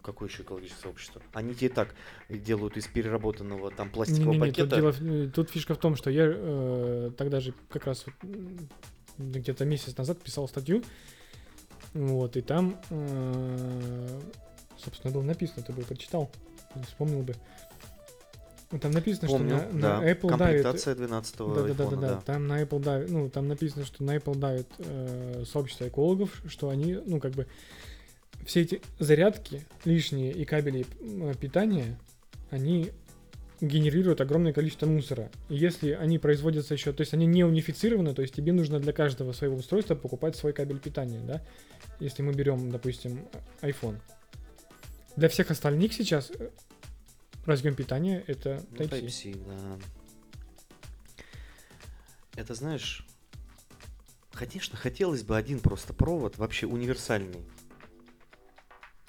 Какое 0.08 0.30
еще 0.30 0.44
экологическое 0.44 0.84
сообщество? 0.84 1.22
Они 1.34 1.54
тебе 1.54 1.68
так 1.68 1.94
делают 2.30 2.78
из 2.78 2.88
переработанного 2.88 3.72
там 3.72 3.90
пластикового 3.90 4.32
Не-не-не, 4.36 4.52
тут, 4.54 4.70
пакета. 4.70 4.76
дело 4.78 4.92
в- 4.94 5.02
э, 5.02 5.30
тут 5.30 5.50
фишка 5.50 5.76
в 5.76 5.80
том, 5.80 5.98
что 5.98 6.10
я 6.10 6.24
э, 6.30 7.12
тогда 7.18 7.42
же 7.42 7.54
как 7.68 7.88
раз 7.88 8.06
вот, 8.06 8.16
где-то 9.18 9.66
месяц 9.66 9.98
назад 9.98 10.22
писал 10.22 10.48
статью, 10.48 10.82
вот, 11.94 12.38
и 12.38 12.42
там, 12.42 12.80
э, 12.90 14.20
собственно, 14.78 15.14
было 15.14 15.24
написано, 15.24 15.62
ты 15.64 15.74
бы 15.74 15.82
прочитал, 15.82 16.32
или 16.74 16.84
вспомнил 16.84 17.24
бы. 17.24 17.36
Там 18.82 18.92
написано, 18.92 19.28
Помню, 19.28 19.58
что 19.58 19.68
на, 19.74 19.82
да. 19.82 20.00
на 20.02 20.10
Apple 20.10 20.38
давит... 20.38 20.64
Комплектация 20.64 20.96
12 20.96 21.38
Да, 21.38 21.46
да, 21.46 21.74
да, 21.74 21.86
да. 21.90 21.96
да. 21.98 22.22
Там 22.26 22.48
на 22.48 22.62
Apple 22.62 22.80
давит, 22.82 23.10
ну, 23.10 23.30
там 23.30 23.50
написано, 23.50 23.84
что 23.86 24.06
на 24.06 24.16
Apple 24.16 24.38
давит 24.38 24.68
э, 24.80 25.44
сообщество 25.46 25.86
экологов, 25.90 26.42
что 26.48 26.70
они, 26.70 26.98
ну, 27.06 27.20
как 27.20 27.32
бы, 27.34 27.46
все 28.48 28.62
эти 28.62 28.82
зарядки 28.98 29.68
лишние 29.84 30.32
и 30.32 30.46
кабели 30.46 30.86
м, 31.02 31.36
питания, 31.36 32.00
они 32.50 32.92
генерируют 33.60 34.22
огромное 34.22 34.54
количество 34.54 34.86
мусора. 34.86 35.30
И 35.50 35.56
если 35.56 35.92
они 35.92 36.18
производятся 36.18 36.74
еще, 36.74 36.94
то 36.94 37.02
есть 37.02 37.14
они 37.14 37.26
не 37.26 37.44
унифицированы, 37.44 38.14
то 38.14 38.22
есть 38.22 38.34
тебе 38.34 38.54
нужно 38.54 38.80
для 38.80 38.94
каждого 38.94 39.34
своего 39.34 39.58
устройства 39.58 39.96
покупать 39.96 40.38
свой 40.38 40.54
кабель 40.54 40.80
питания, 40.80 41.20
да? 41.20 41.44
Если 42.00 42.24
мы 42.24 42.32
берем, 42.34 42.72
допустим, 42.72 43.28
iPhone. 43.62 44.00
Для 45.18 45.28
всех 45.28 45.52
остальных 45.52 45.92
сейчас 45.94 46.32
э, 46.32 46.50
разъем 47.46 47.76
питания 47.76 48.24
это 48.28 48.64
Ну, 48.72 48.78
Type-C. 48.78 49.02
Type-C, 49.02 49.36
да. 49.46 49.80
Это 52.36 52.54
знаешь, 52.54 53.06
конечно, 54.32 54.78
хотелось 54.78 55.24
бы 55.24 55.36
один 55.36 55.60
просто 55.60 55.94
провод, 55.94 56.38
вообще 56.38 56.66
универсальный. 56.66 57.44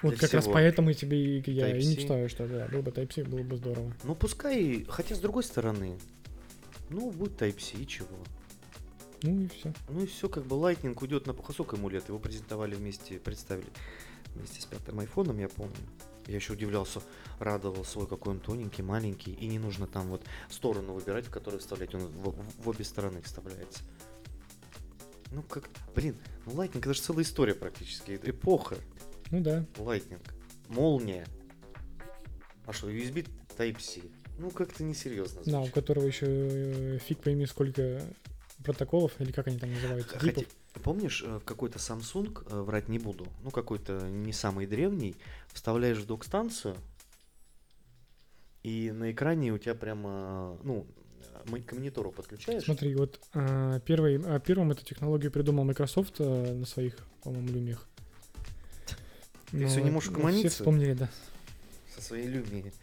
Вот 0.01 0.17
как 0.17 0.33
раз 0.33 0.43
всего. 0.43 0.53
поэтому 0.53 0.91
и 0.91 0.93
тебе 0.93 1.39
и 1.39 1.51
я 1.51 1.75
и 1.75 1.85
мечтаю, 1.85 2.29
что 2.29 2.47
да, 2.47 2.67
был 2.67 2.81
бы 2.81 2.91
Type-C, 2.91 3.25
было 3.25 3.43
бы 3.43 3.57
здорово. 3.57 3.93
Ну, 4.03 4.15
пускай, 4.15 4.85
хотя 4.87 5.13
с 5.15 5.19
другой 5.19 5.43
стороны, 5.43 5.99
ну, 6.89 7.11
будет 7.11 7.41
Type-C, 7.41 7.77
и 7.77 7.85
чего. 7.85 8.07
Ну 9.23 9.41
и 9.41 9.47
все. 9.49 9.73
Ну 9.89 10.03
и 10.03 10.05
все, 10.05 10.29
как 10.29 10.45
бы 10.45 10.55
Lightning 10.55 10.97
уйдет 11.01 11.27
на... 11.27 11.33
Сколько 11.51 11.75
ему 11.75 11.89
лет? 11.89 12.07
Его 12.07 12.19
презентовали 12.19 12.75
вместе, 12.75 13.19
представили 13.19 13.67
вместе 14.33 14.61
с 14.61 14.65
пятым 14.65 14.99
айфоном, 14.99 15.37
я 15.39 15.49
помню. 15.49 15.75
Я 16.27 16.35
еще 16.35 16.53
удивлялся, 16.53 17.01
радовал 17.39 17.83
свой, 17.83 18.07
какой 18.07 18.33
он 18.33 18.39
тоненький, 18.39 18.83
маленький, 18.83 19.33
и 19.33 19.47
не 19.47 19.59
нужно 19.59 19.87
там 19.87 20.07
вот 20.07 20.21
сторону 20.49 20.93
выбирать, 20.93 21.25
в 21.25 21.31
которую 21.31 21.59
вставлять, 21.59 21.93
он 21.95 22.01
в, 22.01 22.29
в- 22.29 22.63
в 22.63 22.69
обе 22.69 22.85
стороны 22.85 23.21
вставляется. 23.21 23.81
Ну 25.31 25.41
как, 25.43 25.69
блин, 25.95 26.15
ну 26.45 26.53
Lightning 26.53 26.79
это 26.79 26.93
же 26.93 27.01
целая 27.01 27.23
история 27.23 27.55
практически, 27.55 28.11
это 28.11 28.29
эпоха 28.29 28.77
Ну 29.31 29.41
да. 29.41 29.65
Lightning, 29.75 30.21
молния. 30.67 31.25
А 32.65 32.73
что, 32.73 32.89
USB 32.89 33.27
Type-C? 33.57 34.01
Ну 34.37 34.51
как-то 34.51 34.83
несерьезно 34.83 35.41
Да, 35.45 35.59
у 35.59 35.63
звучит. 35.63 35.73
которого 35.73 36.05
еще 36.05 36.25
э, 36.27 36.97
фиг 36.99 37.19
пойми 37.19 37.45
сколько 37.45 38.01
протоколов, 38.63 39.19
или 39.19 39.31
как 39.31 39.47
они 39.47 39.57
там 39.59 39.73
называются, 39.73 40.17
Хотя- 40.17 40.33
типов. 40.41 40.53
помнишь, 40.83 41.23
э, 41.25 41.37
в 41.39 41.43
какой-то 41.43 41.77
Samsung, 41.79 42.45
э, 42.49 42.61
врать 42.61 42.87
не 42.87 42.99
буду, 42.99 43.27
ну 43.43 43.51
какой-то 43.51 43.99
не 44.09 44.31
самый 44.33 44.65
древний, 44.65 45.15
вставляешь 45.51 45.97
в 45.97 46.05
док-станцию, 46.05 46.75
и 48.63 48.91
на 48.91 49.11
экране 49.11 49.51
у 49.53 49.57
тебя 49.57 49.75
прямо, 49.75 50.57
ну, 50.63 50.85
к 51.65 51.73
монитору 51.73 52.11
подключаешь. 52.11 52.63
Смотри, 52.63 52.93
вот 52.95 53.19
первый, 53.85 54.19
первым 54.41 54.71
эту 54.71 54.85
технологию 54.85 55.31
придумал 55.31 55.63
Microsoft 55.63 56.19
на 56.19 56.65
своих, 56.65 56.97
по-моему, 57.23 57.47
люмиях. 57.49 57.87
Ты 59.51 59.67
всё 59.67 59.81
не 59.81 59.91
можешь 59.91 60.09
ну, 60.09 60.17
угомониться? 60.17 60.49
Все 60.49 60.57
вспомнили, 60.57 60.93
да. 60.93 61.09
со 61.95 62.01
своей 62.01 62.27
люмией. 62.27 62.73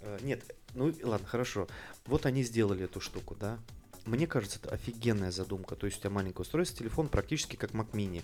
Э, 0.00 0.18
Нет, 0.22 0.42
ну 0.74 0.92
ладно, 1.02 1.26
хорошо. 1.26 1.68
Вот 2.06 2.26
они 2.26 2.42
сделали 2.42 2.84
эту 2.84 3.00
штуку, 3.00 3.36
да. 3.38 3.58
Мне 4.06 4.26
кажется, 4.26 4.58
это 4.62 4.70
офигенная 4.74 5.30
задумка. 5.30 5.76
То 5.76 5.86
есть 5.86 5.98
у 5.98 6.00
тебя 6.00 6.10
маленькое 6.10 6.42
устройство, 6.42 6.78
телефон 6.78 7.08
практически 7.08 7.56
как 7.56 7.70
Mac 7.72 7.90
Mini. 7.92 8.22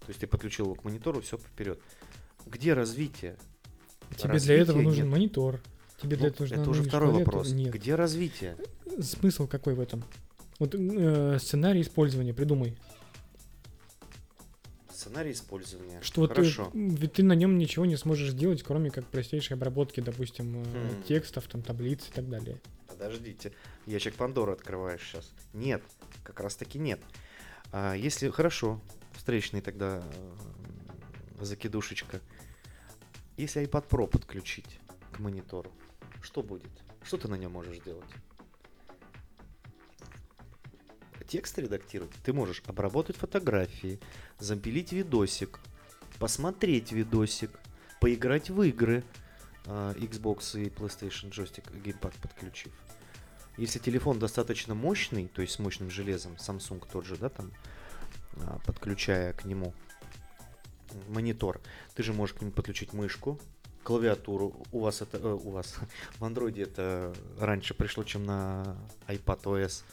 То 0.00 0.08
есть 0.08 0.20
ты 0.20 0.26
подключил 0.26 0.66
его 0.66 0.74
к 0.74 0.84
монитору, 0.84 1.20
все 1.20 1.36
вперед. 1.36 1.80
Где 2.46 2.74
развитие? 2.74 3.36
Тебе 4.16 4.38
для 4.38 4.54
этого 4.56 4.80
нужен 4.80 5.04
нет. 5.04 5.12
монитор. 5.12 5.60
Тебе 6.00 6.16
для 6.16 6.26
Ну, 6.26 6.32
этого 6.32 6.42
нужна 6.44 6.62
это 6.62 6.70
уже 6.70 6.82
второй 6.84 7.12
вопрос. 7.12 7.50
Нет. 7.50 7.72
Где 7.72 7.94
развитие? 7.94 8.56
Смысл 9.00 9.46
какой 9.46 9.74
в 9.74 9.80
этом? 9.80 10.04
Вот 10.58 10.74
э, 10.74 11.38
сценарий 11.40 11.82
использования 11.82 12.32
придумай. 12.32 12.76
Сценарий 14.96 15.32
использования. 15.32 16.00
Что 16.00 16.22
вот 16.22 16.30
ты, 16.30 16.36
Хорошо. 16.36 16.70
ведь 16.72 17.12
ты 17.12 17.22
на 17.22 17.34
нем 17.34 17.58
ничего 17.58 17.84
не 17.84 17.96
сможешь 17.96 18.30
сделать, 18.30 18.62
кроме 18.62 18.90
как 18.90 19.04
простейшей 19.06 19.54
обработки, 19.54 20.00
допустим, 20.00 20.62
э, 20.64 20.64
Хм. 20.64 21.02
текстов, 21.02 21.46
там, 21.48 21.60
таблиц 21.60 22.08
и 22.08 22.12
так 22.12 22.30
далее. 22.30 22.58
Подождите, 22.88 23.52
ящик 23.84 24.14
Пандоры 24.14 24.52
открываешь 24.52 25.02
сейчас. 25.02 25.30
Нет, 25.52 25.82
как 26.24 26.40
раз 26.40 26.56
таки 26.56 26.78
нет. 26.78 26.98
А 27.72 27.92
если 27.92 28.30
хорошо, 28.30 28.80
встречный 29.14 29.60
тогда 29.60 30.02
э, 30.02 31.44
закидушечка. 31.44 32.22
Если 33.36 33.62
iPad 33.68 33.86
Pro 33.90 34.06
подключить 34.06 34.80
к 35.12 35.18
монитору, 35.18 35.70
что 36.22 36.42
будет? 36.42 36.72
Что 37.02 37.18
ты 37.18 37.28
на 37.28 37.34
нем 37.34 37.52
можешь 37.52 37.80
делать? 37.80 38.08
Текст 41.26 41.58
редактировать. 41.58 42.14
Ты 42.22 42.32
можешь 42.32 42.62
обработать 42.66 43.16
фотографии, 43.16 43.98
запилить 44.38 44.92
видосик, 44.92 45.60
посмотреть 46.18 46.92
видосик, 46.92 47.50
поиграть 48.00 48.50
в 48.50 48.62
игры, 48.62 49.04
а, 49.66 49.92
Xbox 49.94 50.60
и 50.60 50.68
PlayStation 50.68 51.30
джойстик, 51.30 51.64
геймпад 51.72 52.14
подключив. 52.14 52.72
Если 53.56 53.78
телефон 53.78 54.18
достаточно 54.18 54.74
мощный, 54.74 55.28
то 55.28 55.42
есть 55.42 55.54
с 55.54 55.58
мощным 55.58 55.90
железом, 55.90 56.34
Samsung 56.34 56.86
тот 56.90 57.04
же, 57.04 57.16
да, 57.16 57.28
там, 57.28 57.52
а, 58.36 58.60
подключая 58.66 59.32
к 59.32 59.44
нему 59.44 59.74
монитор, 61.08 61.60
ты 61.94 62.02
же 62.02 62.12
можешь 62.12 62.36
к 62.36 62.40
нему 62.40 62.52
подключить 62.52 62.92
мышку, 62.92 63.40
клавиатуру. 63.82 64.66
У 64.72 64.80
вас 64.80 65.00
это, 65.00 65.18
э, 65.18 65.32
у 65.32 65.50
вас 65.50 65.78
в 66.18 66.24
Android 66.24 66.60
это 66.62 67.14
раньше 67.38 67.72
пришло, 67.72 68.04
чем 68.04 68.24
на 68.24 68.76
iPad 69.06 69.42
OS. 69.42 69.84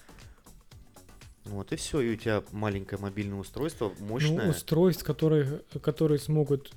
Вот 1.46 1.72
и 1.74 1.76
все, 1.76 2.00
и 2.02 2.14
у 2.14 2.16
тебя 2.16 2.44
маленькое 2.52 3.02
мобильное 3.02 3.38
устройство, 3.38 3.92
мощное. 4.00 4.46
Ну, 4.46 4.50
устройств, 4.52 5.04
которые, 5.04 5.62
которые 5.82 6.20
смогут 6.20 6.72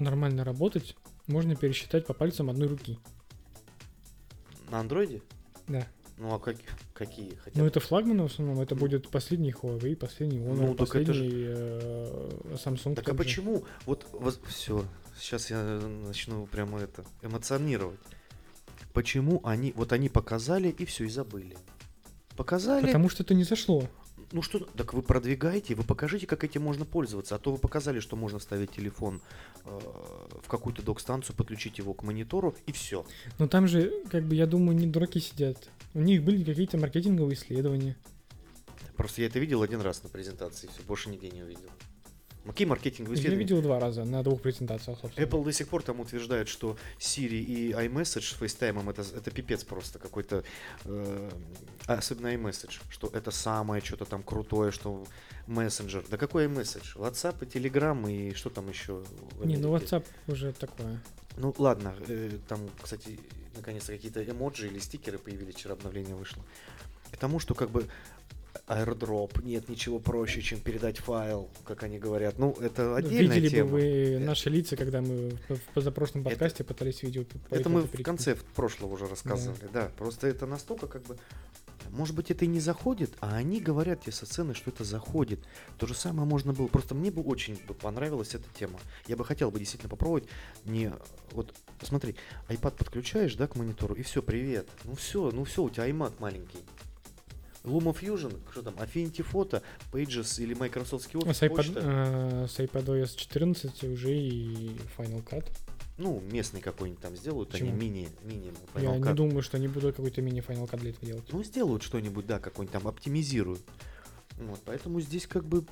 нормально 0.00 0.44
работать, 0.44 0.96
можно 1.26 1.54
пересчитать 1.54 2.06
по 2.06 2.12
пальцам 2.12 2.50
одной 2.50 2.68
руки. 2.68 2.98
На 4.70 4.80
андроиде? 4.80 5.22
Да. 5.68 5.86
Ну 6.18 6.34
а 6.34 6.38
как, 6.38 6.56
какие? 6.94 7.34
Хотя 7.36 7.58
Ну, 7.58 7.66
это 7.66 7.80
флагманы 7.80 8.22
в 8.22 8.26
основном, 8.26 8.60
это 8.60 8.74
будет 8.74 9.08
последний 9.08 9.52
Huawei, 9.52 9.96
последний 9.96 10.38
Honor, 10.38 10.66
Ну, 10.66 10.74
последний 10.74 11.46
э, 11.46 12.30
Samsung. 12.54 12.94
Так 12.94 13.08
а 13.08 13.12
же. 13.12 13.16
почему? 13.16 13.64
Вот 13.86 14.06
все, 14.48 14.84
сейчас 15.18 15.50
я 15.50 15.80
начну 16.06 16.46
прямо 16.46 16.80
это 16.80 17.04
эмоционировать. 17.22 17.98
Почему 18.92 19.40
они, 19.44 19.72
вот 19.74 19.92
они 19.92 20.08
показали 20.08 20.68
и 20.68 20.84
все, 20.84 21.04
и 21.04 21.08
забыли. 21.08 21.56
Показали, 22.36 22.86
Потому 22.86 23.08
что 23.08 23.22
это 23.22 23.34
не 23.34 23.44
зашло. 23.44 23.88
ну 24.32 24.42
что, 24.42 24.60
так 24.60 24.94
вы 24.94 25.02
продвигаете, 25.02 25.74
вы 25.74 25.82
покажите, 25.84 26.26
как 26.26 26.44
этим 26.44 26.62
можно 26.62 26.84
пользоваться. 26.84 27.34
А 27.34 27.38
то 27.38 27.52
вы 27.52 27.58
показали, 27.58 28.00
что 28.00 28.16
можно 28.16 28.38
вставить 28.38 28.70
телефон 28.72 29.20
э, 29.64 29.78
в 30.42 30.48
какую-то 30.48 30.82
док-станцию, 30.82 31.36
подключить 31.36 31.78
его 31.78 31.92
к 31.94 32.02
монитору, 32.02 32.54
и 32.66 32.72
все. 32.72 33.04
Но 33.38 33.46
там 33.48 33.68
же, 33.68 33.92
как 34.10 34.24
бы, 34.24 34.34
я 34.34 34.46
думаю, 34.46 34.76
не 34.76 34.86
дураки 34.86 35.20
сидят. 35.20 35.68
У 35.94 36.00
них 36.00 36.22
были 36.22 36.42
какие-то 36.42 36.78
маркетинговые 36.78 37.34
исследования. 37.34 37.96
Просто 38.96 39.22
я 39.22 39.26
это 39.26 39.38
видел 39.38 39.62
один 39.62 39.80
раз 39.80 40.02
на 40.02 40.08
презентации, 40.08 40.68
все, 40.72 40.82
больше 40.82 41.10
нигде 41.10 41.30
не 41.30 41.42
увидел. 41.42 41.68
Какие 42.44 42.66
маркетинговые 42.66 43.16
Я 43.16 43.20
исследования? 43.20 43.44
видел 43.44 43.62
два 43.62 43.78
раза 43.78 44.04
на 44.04 44.22
двух 44.22 44.40
презентациях, 44.40 44.98
собственно. 45.00 45.24
Apple 45.24 45.44
до 45.44 45.52
сих 45.52 45.68
пор 45.68 45.82
там 45.82 46.00
утверждает, 46.00 46.48
что 46.48 46.76
Siri 46.98 47.38
и 47.40 47.70
iMessage 47.72 48.22
с 48.22 48.40
FaceTime 48.40 48.90
это, 48.90 49.02
это 49.02 49.30
пипец 49.30 49.62
просто 49.62 49.98
какой-то, 49.98 50.42
э, 50.84 51.30
особенно 51.86 52.34
iMessage, 52.34 52.80
что 52.90 53.08
это 53.12 53.30
самое 53.30 53.82
что-то 53.82 54.06
там 54.06 54.22
крутое, 54.22 54.72
что 54.72 55.04
мессенджер. 55.46 56.04
Да 56.10 56.16
какой 56.16 56.46
iMessage? 56.46 56.96
WhatsApp 56.96 57.36
и 57.42 57.44
Telegram 57.46 58.10
и 58.10 58.34
что 58.34 58.50
там 58.50 58.68
еще? 58.68 59.04
Не, 59.44 59.56
ну? 59.56 59.76
WhatsApp 59.76 60.04
уже 60.26 60.52
такое. 60.52 61.00
Ну 61.36 61.54
ладно, 61.58 61.94
э, 62.08 62.38
там, 62.48 62.60
кстати, 62.80 63.18
наконец-то 63.56 63.92
какие-то 63.92 64.22
эмоджи 64.24 64.66
или 64.66 64.78
стикеры 64.78 65.18
появились, 65.18 65.54
вчера 65.54 65.74
обновление 65.74 66.14
вышло. 66.14 66.42
К 67.10 67.16
тому, 67.16 67.38
что 67.38 67.54
как 67.54 67.70
бы 67.70 67.86
airdrop, 68.66 69.42
нет 69.44 69.68
ничего 69.68 69.98
проще, 69.98 70.40
чем 70.42 70.60
передать 70.60 70.98
файл, 70.98 71.50
как 71.64 71.82
они 71.82 71.98
говорят. 71.98 72.38
Ну, 72.38 72.52
это 72.60 72.96
отдельная 72.96 73.36
Видели 73.36 73.48
тема. 73.50 73.70
бы 73.70 73.76
вы 73.76 74.18
наши 74.18 74.50
лица, 74.50 74.76
когда 74.76 75.00
мы 75.00 75.30
в 75.48 75.60
позапрошлом 75.74 76.22
Это- 76.22 76.30
подкасте 76.30 76.64
пытались 76.64 77.02
видео 77.02 77.24
Это 77.50 77.68
мы 77.68 77.82
в 77.82 78.02
конце 78.02 78.36
прошлого 78.54 78.94
уже 78.94 79.06
рассказывали, 79.06 79.68
да. 79.72 79.90
Просто 79.96 80.26
это 80.26 80.46
настолько 80.46 80.86
как 80.86 81.02
бы... 81.02 81.16
Может 81.90 82.14
быть, 82.14 82.30
это 82.30 82.44
и 82.44 82.48
не 82.48 82.60
заходит, 82.60 83.12
а 83.20 83.36
они 83.36 83.60
говорят 83.60 84.02
тебе 84.02 84.12
со 84.12 84.24
сцены, 84.24 84.54
что 84.54 84.70
это 84.70 84.82
заходит. 84.82 85.40
То 85.76 85.86
же 85.86 85.94
самое 85.94 86.26
можно 86.26 86.52
было... 86.54 86.66
Просто 86.68 86.94
мне 86.94 87.10
бы 87.10 87.22
очень 87.22 87.58
бы 87.66 87.74
понравилась 87.74 88.34
эта 88.34 88.46
тема. 88.58 88.78
Я 89.08 89.16
бы 89.16 89.24
хотел 89.24 89.50
бы 89.50 89.58
действительно 89.58 89.90
попробовать 89.90 90.24
не... 90.64 90.92
Вот, 91.32 91.54
посмотри, 91.78 92.14
iPad 92.48 92.76
подключаешь, 92.76 93.34
да, 93.34 93.46
к 93.46 93.56
монитору, 93.56 93.94
и 93.94 94.02
все, 94.02 94.22
привет. 94.22 94.68
Ну 94.84 94.94
все, 94.94 95.30
ну 95.32 95.44
все, 95.44 95.62
у 95.64 95.70
тебя 95.70 95.88
iMac 95.88 96.12
маленький. 96.18 96.60
LumaFusion, 97.64 98.40
что 98.50 98.62
там, 98.62 98.74
Affinity 98.74 99.24
Photo, 99.30 99.62
Pages 99.92 100.42
или 100.42 100.54
Microsoft 100.54 101.12
Office, 101.14 101.32
С 101.34 101.42
iPad, 101.42 101.48
почта. 101.56 101.80
э, 101.82 102.46
с 102.48 102.58
iPadOS 102.58 103.16
14 103.16 103.84
уже 103.84 104.16
и 104.16 104.76
Final 104.98 105.24
Cut. 105.24 105.46
Ну, 105.98 106.20
местный 106.32 106.60
какой-нибудь 106.60 107.02
там 107.02 107.16
сделают, 107.16 107.50
Почему? 107.50 107.70
они 107.70 107.78
мини, 107.78 108.08
мини 108.24 108.52
Я 108.74 108.80
Final 108.82 108.96
не 108.98 109.02
Cut. 109.04 109.14
думаю, 109.14 109.42
что 109.42 109.56
они 109.58 109.68
будут 109.68 109.94
какой-то 109.94 110.22
мини 110.22 110.42
Final 110.46 110.68
Cut 110.68 110.80
для 110.80 110.90
этого 110.90 111.06
делать. 111.06 111.24
Ну, 111.32 111.44
сделают 111.44 111.82
что-нибудь, 111.82 112.26
да, 112.26 112.38
какой-нибудь 112.40 112.72
там, 112.72 112.88
оптимизируют. 112.88 113.60
Вот, 114.38 114.60
поэтому 114.64 115.00
здесь 115.00 115.26
как 115.26 115.44
бы 115.44 115.64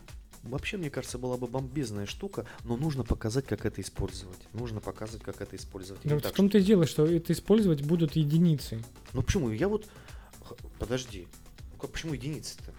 вообще, 0.45 0.77
мне 0.77 0.91
кажется, 0.91 1.19
была 1.19 1.37
бы 1.39 1.47
бомбезная 1.49 2.07
штука, 2.07 2.47
но 2.65 2.77
нужно 2.77 3.03
показать, 3.03 3.47
как 3.47 3.65
это 3.65 3.81
использовать. 3.81 4.39
Нужно 4.53 4.81
показывать, 4.81 5.23
как 5.25 5.41
это 5.41 5.57
использовать. 5.57 6.03
Да 6.05 6.09
Не 6.11 6.15
вот 6.15 6.23
так, 6.23 6.33
в 6.33 6.37
том-то 6.37 6.59
и 6.59 6.63
дело, 6.63 6.87
что 6.87 7.05
это 7.07 7.33
использовать 7.33 7.83
будут 7.83 8.15
единицы. 8.15 8.79
что- 8.79 8.89
Ну 9.15 9.23
почему? 9.23 9.51
Я 9.51 9.69
вот... 9.69 9.87
Подожди. 10.79 11.27
Почему 11.89 12.15
единицы-то? 12.15 12.73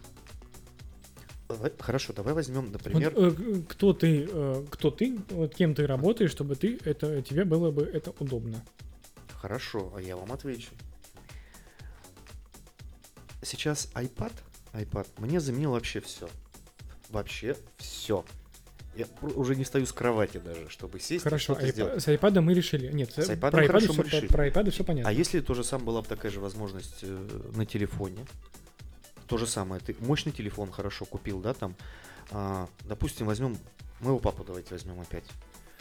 хорошо, 1.79 2.13
давай 2.13 2.33
возьмем, 2.33 2.65
Вот, 2.67 2.71
например, 2.73 3.13
э, 3.13 3.29
г- 3.31 3.63
кто 3.67 3.91
ты, 3.91 4.25
э, 4.31 4.65
кто 4.69 4.89
ты, 4.89 5.19
вот 5.31 5.53
кем 5.53 5.75
ты 5.75 5.85
работаешь, 5.85 6.31
чтобы 6.31 6.55
ты 6.55 6.79
это 6.85 7.21
тебе 7.21 7.43
было 7.43 7.71
бы 7.71 7.83
это 7.83 8.11
удобно. 8.19 8.63
Хорошо, 9.33 9.91
а 9.95 10.01
я 10.01 10.15
вам 10.15 10.31
отвечу. 10.31 10.71
Сейчас 13.41 13.89
iPad, 13.95 14.31
iPad 14.73 15.07
мне 15.17 15.39
заменил 15.39 15.71
вообще 15.71 15.99
все. 15.99 16.29
Вообще 17.09 17.57
все. 17.77 18.23
Я 18.95 19.05
уже 19.21 19.55
не 19.55 19.63
стою 19.65 19.85
с 19.85 19.91
кровати 19.93 20.37
даже, 20.37 20.69
чтобы 20.69 20.99
сесть 20.99 21.21
и 21.25 21.29
Хорошо, 21.29 21.55
что-то 21.55 21.67
iPad- 21.67 21.99
с 21.99 22.07
iPad 22.07 22.41
мы 22.41 22.53
решили. 22.53 22.91
Нет, 22.91 23.11
С 23.13 23.29
э, 23.29 23.35
iPad 23.35 23.51
про, 23.51 23.65
iPad 23.65 23.79
все, 23.79 23.93
мы 23.93 24.03
решили. 24.03 24.27
про 24.27 24.47
iPad 24.47 24.69
все 24.69 24.83
понятно. 24.83 25.09
А 25.09 25.13
если 25.13 25.39
то 25.39 25.53
же 25.53 25.63
самое 25.63 25.87
была 25.87 26.01
бы 26.01 26.07
такая 26.07 26.31
же 26.31 26.39
возможность 26.39 26.99
э, 27.01 27.41
на 27.55 27.65
телефоне? 27.65 28.25
То 29.31 29.37
же 29.37 29.47
самое. 29.47 29.81
Ты 29.81 29.95
мощный 30.01 30.33
телефон 30.33 30.71
хорошо 30.73 31.05
купил, 31.05 31.39
да, 31.39 31.53
там. 31.53 31.73
А, 32.31 32.67
допустим, 32.83 33.27
возьмем 33.27 33.57
моего 34.01 34.19
папу, 34.19 34.43
давайте 34.43 34.71
возьмем 34.71 34.99
опять. 34.99 35.23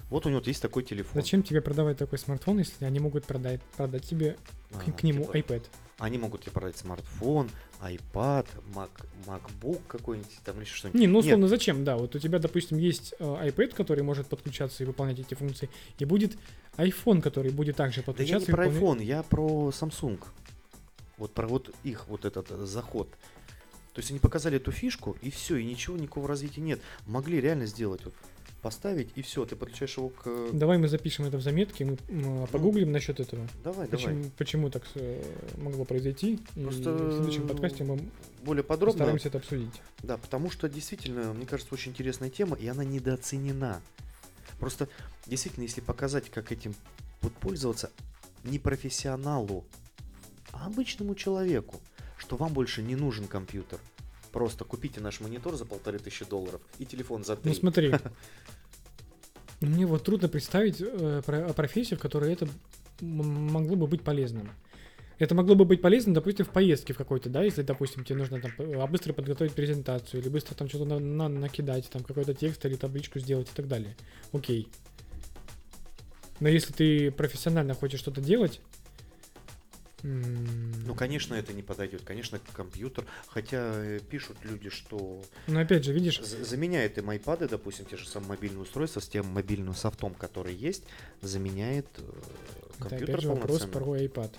Вот 0.08 0.24
у 0.24 0.28
него 0.28 0.40
есть 0.44 0.62
такой 0.62 0.84
телефон. 0.84 1.20
Зачем 1.20 1.42
тебе 1.42 1.60
продавать 1.60 1.98
такой 1.98 2.20
смартфон, 2.20 2.58
если 2.58 2.84
они 2.84 3.00
могут 3.00 3.24
продать, 3.26 3.60
продать 3.76 4.04
тебе 4.04 4.36
к, 4.70 4.86
А, 4.86 4.92
к 4.92 5.02
нему 5.02 5.24
типа, 5.24 5.36
iPad? 5.54 5.64
Они 5.98 6.16
могут 6.16 6.42
тебе 6.42 6.52
продать 6.52 6.76
смартфон, 6.76 7.50
iPad, 7.80 8.46
Mac, 8.72 8.90
MacBook 9.26 9.80
какой-нибудь, 9.88 10.38
там 10.44 10.58
или 10.58 10.64
что-нибудь. 10.64 11.00
Не, 11.00 11.08
ну 11.08 11.16
Нет, 11.16 11.24
условно, 11.26 11.48
зачем? 11.48 11.84
Да, 11.84 11.96
вот 11.96 12.14
у 12.14 12.20
тебя, 12.20 12.38
допустим, 12.38 12.78
есть 12.78 13.14
э, 13.18 13.24
iPad, 13.24 13.74
который 13.74 14.04
может 14.04 14.28
подключаться 14.28 14.84
и 14.84 14.86
выполнять 14.86 15.18
эти 15.18 15.34
функции, 15.34 15.68
и 15.98 16.04
будет 16.04 16.38
iPhone, 16.76 17.20
который 17.20 17.50
будет 17.50 17.74
также 17.76 17.96
Да 17.96 18.02
я 18.02 18.06
подключаться. 18.06 18.48
не 18.48 18.54
про 18.54 18.68
выполнять- 18.68 19.00
iPhone, 19.00 19.04
я 19.04 19.22
про 19.24 19.70
Samsung. 19.70 20.20
Вот 21.18 21.34
про 21.34 21.46
вот 21.46 21.74
их 21.82 22.06
вот 22.08 22.24
этот 22.24 22.50
э, 22.50 22.64
заход. 22.64 23.08
То 23.92 24.00
есть 24.00 24.10
они 24.10 24.20
показали 24.20 24.56
эту 24.56 24.70
фишку, 24.70 25.16
и 25.20 25.30
все, 25.30 25.56
и 25.56 25.64
ничего, 25.64 25.96
никакого 25.96 26.28
развития 26.28 26.60
нет. 26.60 26.80
Могли 27.06 27.40
реально 27.40 27.66
сделать, 27.66 28.04
вот, 28.04 28.14
поставить, 28.62 29.08
и 29.16 29.22
все, 29.22 29.44
ты 29.44 29.56
подключаешь 29.56 29.96
его 29.96 30.10
к... 30.10 30.50
Давай 30.52 30.78
мы 30.78 30.86
запишем 30.88 31.24
это 31.24 31.38
в 31.38 31.42
заметке, 31.42 31.84
мы 31.84 31.98
м, 32.08 32.46
погуглим 32.48 32.92
насчет 32.92 33.18
этого. 33.18 33.48
Давай, 33.64 33.88
давай. 33.88 34.06
Почему, 34.06 34.30
почему 34.36 34.70
так 34.70 34.84
э, 34.94 35.22
могло 35.56 35.84
произойти? 35.84 36.38
Просто, 36.54 36.90
и 36.90 37.08
в 37.08 37.12
следующем 37.14 37.48
подкасте 37.48 37.84
мы 37.84 37.98
Более 38.44 38.62
подробно. 38.62 38.92
постараемся 38.98 39.28
это 39.28 39.38
обсудить. 39.38 39.80
Да, 40.02 40.18
потому 40.18 40.50
что 40.50 40.68
действительно, 40.68 41.32
мне 41.32 41.46
кажется, 41.46 41.74
очень 41.74 41.92
интересная 41.92 42.30
тема, 42.30 42.56
и 42.56 42.66
она 42.68 42.84
недооценена. 42.84 43.80
Просто 44.58 44.88
действительно, 45.26 45.64
если 45.64 45.80
показать, 45.80 46.30
как 46.30 46.52
этим 46.52 46.74
вот 47.22 47.32
пользоваться 47.34 47.90
не 48.44 48.58
профессионалу, 48.58 49.64
а 50.52 50.66
обычному 50.66 51.14
человеку, 51.14 51.80
что 52.20 52.36
вам 52.36 52.52
больше 52.52 52.82
не 52.82 52.96
нужен 52.96 53.26
компьютер. 53.26 53.80
Просто 54.30 54.64
купите 54.64 55.00
наш 55.00 55.20
монитор 55.20 55.56
за 55.56 55.64
полторы 55.64 55.98
тысячи 55.98 56.24
долларов 56.24 56.60
и 56.78 56.84
телефон 56.84 57.24
за 57.24 57.36
три. 57.36 57.50
Ну 57.50 57.56
смотри, 57.56 57.94
мне 59.60 59.86
вот 59.86 60.04
трудно 60.04 60.28
представить 60.28 60.76
э, 60.80 61.22
про- 61.24 61.52
профессию, 61.52 61.98
в 61.98 62.02
которой 62.02 62.32
это 62.32 62.46
могло 63.00 63.74
бы 63.74 63.86
быть 63.86 64.02
полезным. 64.02 64.50
Это 65.18 65.34
могло 65.34 65.54
бы 65.54 65.64
быть 65.64 65.82
полезно, 65.82 66.14
допустим, 66.14 66.46
в 66.46 66.50
поездке 66.50 66.92
в 66.92 66.96
какой-то, 66.98 67.28
да, 67.28 67.42
если, 67.42 67.62
допустим, 67.62 68.04
тебе 68.04 68.18
нужно 68.18 68.40
там 68.40 68.52
а, 68.58 68.86
быстро 68.86 69.12
подготовить 69.12 69.52
презентацию, 69.52 70.22
или 70.22 70.28
быстро 70.28 70.54
там 70.54 70.68
что-то 70.68 70.84
на- 70.84 70.98
на- 70.98 71.28
накидать, 71.28 71.90
там 71.90 72.02
какой-то 72.04 72.34
текст 72.34 72.64
или 72.64 72.74
табличку 72.76 73.18
сделать 73.18 73.48
и 73.48 73.54
так 73.54 73.68
далее. 73.68 73.96
Окей. 74.32 74.68
Но 76.38 76.48
если 76.48 76.72
ты 76.72 77.10
профессионально 77.10 77.74
хочешь 77.74 78.00
что-то 78.00 78.20
делать, 78.20 78.60
Ну, 80.02 80.94
конечно, 80.94 81.34
это 81.34 81.52
не 81.52 81.62
подойдет. 81.62 82.02
Конечно, 82.02 82.40
компьютер. 82.52 83.04
Хотя 83.28 83.72
э, 83.74 84.00
пишут 84.00 84.38
люди, 84.42 84.70
что 84.70 85.22
ну 85.46 85.60
опять 85.60 85.84
же, 85.84 85.92
видишь, 85.92 86.20
за- 86.20 86.44
заменяет 86.44 86.98
им 86.98 87.10
iPad, 87.10 87.48
допустим, 87.48 87.84
те 87.84 87.96
же 87.96 88.08
самые 88.08 88.30
мобильные 88.30 88.62
устройства 88.62 89.00
с 89.00 89.08
тем 89.08 89.26
мобильным 89.26 89.74
софтом, 89.74 90.14
который 90.14 90.54
есть, 90.54 90.84
заменяет 91.20 91.86
э, 91.98 92.02
это 92.78 92.88
компьютер 92.88 93.10
опять 93.10 93.22
же 93.22 93.28
вопрос 93.28 93.66
про 93.66 93.96
iPad. 93.96 94.30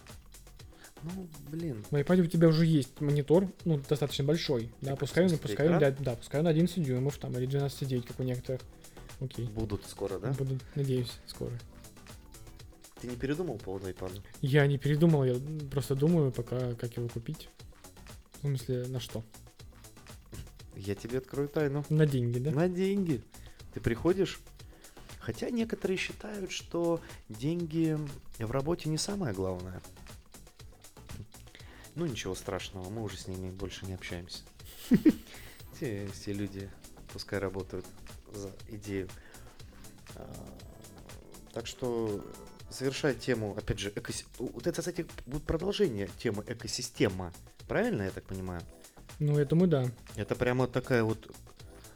Ну, 1.04 1.28
блин. 1.50 1.84
В 1.90 1.96
iPad 1.96 2.22
у 2.22 2.26
тебя 2.28 2.48
уже 2.48 2.66
есть 2.66 3.02
монитор, 3.02 3.48
ну, 3.66 3.80
достаточно 3.90 4.24
большой. 4.24 4.72
Да, 4.82 4.96
пускай 4.96 5.28
смысле, 5.28 5.38
пускай 5.42 5.68
экран? 5.68 5.96
да, 6.00 6.16
пускай 6.16 6.42
он 6.42 6.48
11 6.48 6.84
дюймов 6.84 7.18
там, 7.18 7.36
или 7.38 7.48
12,9, 7.48 8.08
как 8.08 8.20
у 8.20 8.24
некоторых. 8.24 8.62
Окей. 9.20 9.46
Будут 9.48 9.86
скоро, 9.88 10.20
да? 10.20 10.32
Буду, 10.34 10.60
надеюсь, 10.76 11.12
скоро. 11.28 11.52
Ты 13.02 13.08
не 13.08 13.16
передумал 13.16 13.58
по 13.58 13.66
поводу 13.66 13.90
iPad? 13.90 14.22
Я 14.42 14.68
не 14.68 14.78
передумал, 14.78 15.24
я 15.26 15.36
просто 15.72 15.96
думаю 15.96 16.32
пока, 16.32 16.76
как 16.76 16.98
его 16.98 17.08
купить. 17.10 17.50
В 18.34 18.42
смысле, 18.42 18.86
на 18.88 19.00
что? 19.00 19.24
Я 20.76 20.94
тебе 20.94 21.18
открою 21.18 21.50
тайну. 21.50 21.84
На 21.90 22.06
деньги, 22.06 22.38
да? 22.38 22.52
На 22.52 22.70
деньги. 22.70 23.24
Ты 23.74 23.80
приходишь. 23.80 24.40
Хотя 25.20 25.50
некоторые 25.50 25.98
считают, 25.98 26.52
что 26.52 27.02
деньги 27.28 27.98
в 28.38 28.52
работе 28.52 28.88
не 28.88 28.98
самое 28.98 29.34
главное. 29.34 29.82
Ну 31.96 32.06
ничего 32.06 32.36
страшного, 32.36 32.90
мы 32.90 33.04
уже 33.04 33.18
с 33.18 33.28
ними 33.28 33.50
больше 33.50 33.86
не 33.86 33.94
общаемся. 33.94 34.44
Те 35.80 36.08
все 36.14 36.34
люди 36.34 36.70
пускай 37.12 37.40
работают 37.40 37.86
за 38.34 38.52
идею. 38.70 39.10
А, 40.16 40.34
Так 41.54 41.68
что 41.68 42.24
завершая 42.72 43.14
тему, 43.14 43.56
опять 43.58 43.80
же, 43.80 43.90
экоси- 43.90 44.26
вот 44.40 44.66
это, 44.68 44.82
кстати, 44.82 45.06
будет 45.26 45.44
продолжение 45.44 46.10
темы 46.18 46.44
экосистема. 46.48 47.34
Правильно 47.68 48.04
я 48.04 48.12
так 48.12 48.24
понимаю? 48.24 48.62
Ну, 49.20 49.38
этому 49.38 49.68
да. 49.68 49.86
Это 50.16 50.36
прямо 50.36 50.68
такая 50.68 51.04
вот... 51.04 51.30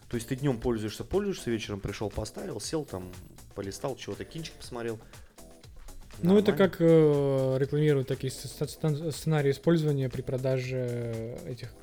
То 0.09 0.17
есть 0.17 0.27
ты 0.27 0.35
днем 0.35 0.59
пользуешься, 0.59 1.03
пользуешься, 1.03 1.49
вечером 1.49 1.79
пришел, 1.79 2.09
поставил, 2.09 2.61
сел 2.61 2.85
там, 2.85 3.11
полистал, 3.55 3.95
чего-то 3.95 4.23
кинчик 4.23 4.53
посмотрел. 4.53 4.99
Ну, 6.21 6.37
это 6.37 6.51
Нормально. 6.51 6.69
как 6.69 6.77
э, 6.79 7.57
рекламируют 7.59 8.07
такие 8.07 8.31
с- 8.31 8.45
с- 8.45 9.11
сценарии 9.11 9.51
использования 9.51 10.09
при 10.09 10.21
продаже 10.21 11.37
этих 11.45 11.73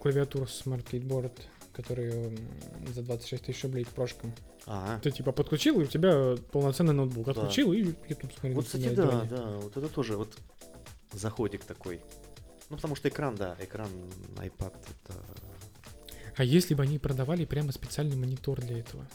клавиатур 0.00 0.42
Smart 0.42 0.84
Keyboard, 0.90 1.32
которые 1.82 2.36
за 2.94 3.02
26 3.02 3.44
тысяч 3.44 3.62
рублей 3.62 3.84
к 3.84 3.88
прошкам. 3.88 4.32
Ага. 4.66 5.00
Ты 5.02 5.10
типа 5.10 5.32
подключил, 5.32 5.80
и 5.80 5.84
у 5.84 5.86
тебя 5.86 6.36
полноценный 6.52 6.92
ноутбук. 6.92 7.26
Да. 7.26 7.30
Отключил, 7.32 7.72
и 7.72 7.78
YouTube 8.08 8.32
смотрит. 8.32 8.54
Вот, 8.56 8.64
кстати, 8.66 8.88
да, 8.88 9.04
экране. 9.04 9.28
да, 9.30 9.46
вот 9.58 9.76
это 9.76 9.88
тоже 9.88 10.16
вот 10.16 10.36
заходик 11.12 11.64
такой. 11.64 12.00
Ну, 12.70 12.76
потому 12.76 12.96
что 12.96 13.08
экран, 13.08 13.34
да, 13.36 13.56
экран 13.60 13.88
iPad, 14.36 14.74
это... 15.04 15.14
А 16.36 16.44
если 16.44 16.74
бы 16.74 16.82
они 16.82 16.98
продавали 16.98 17.44
прямо 17.44 17.72
специальный 17.72 18.16
монитор 18.16 18.60
для 18.60 18.78
этого? 18.78 19.06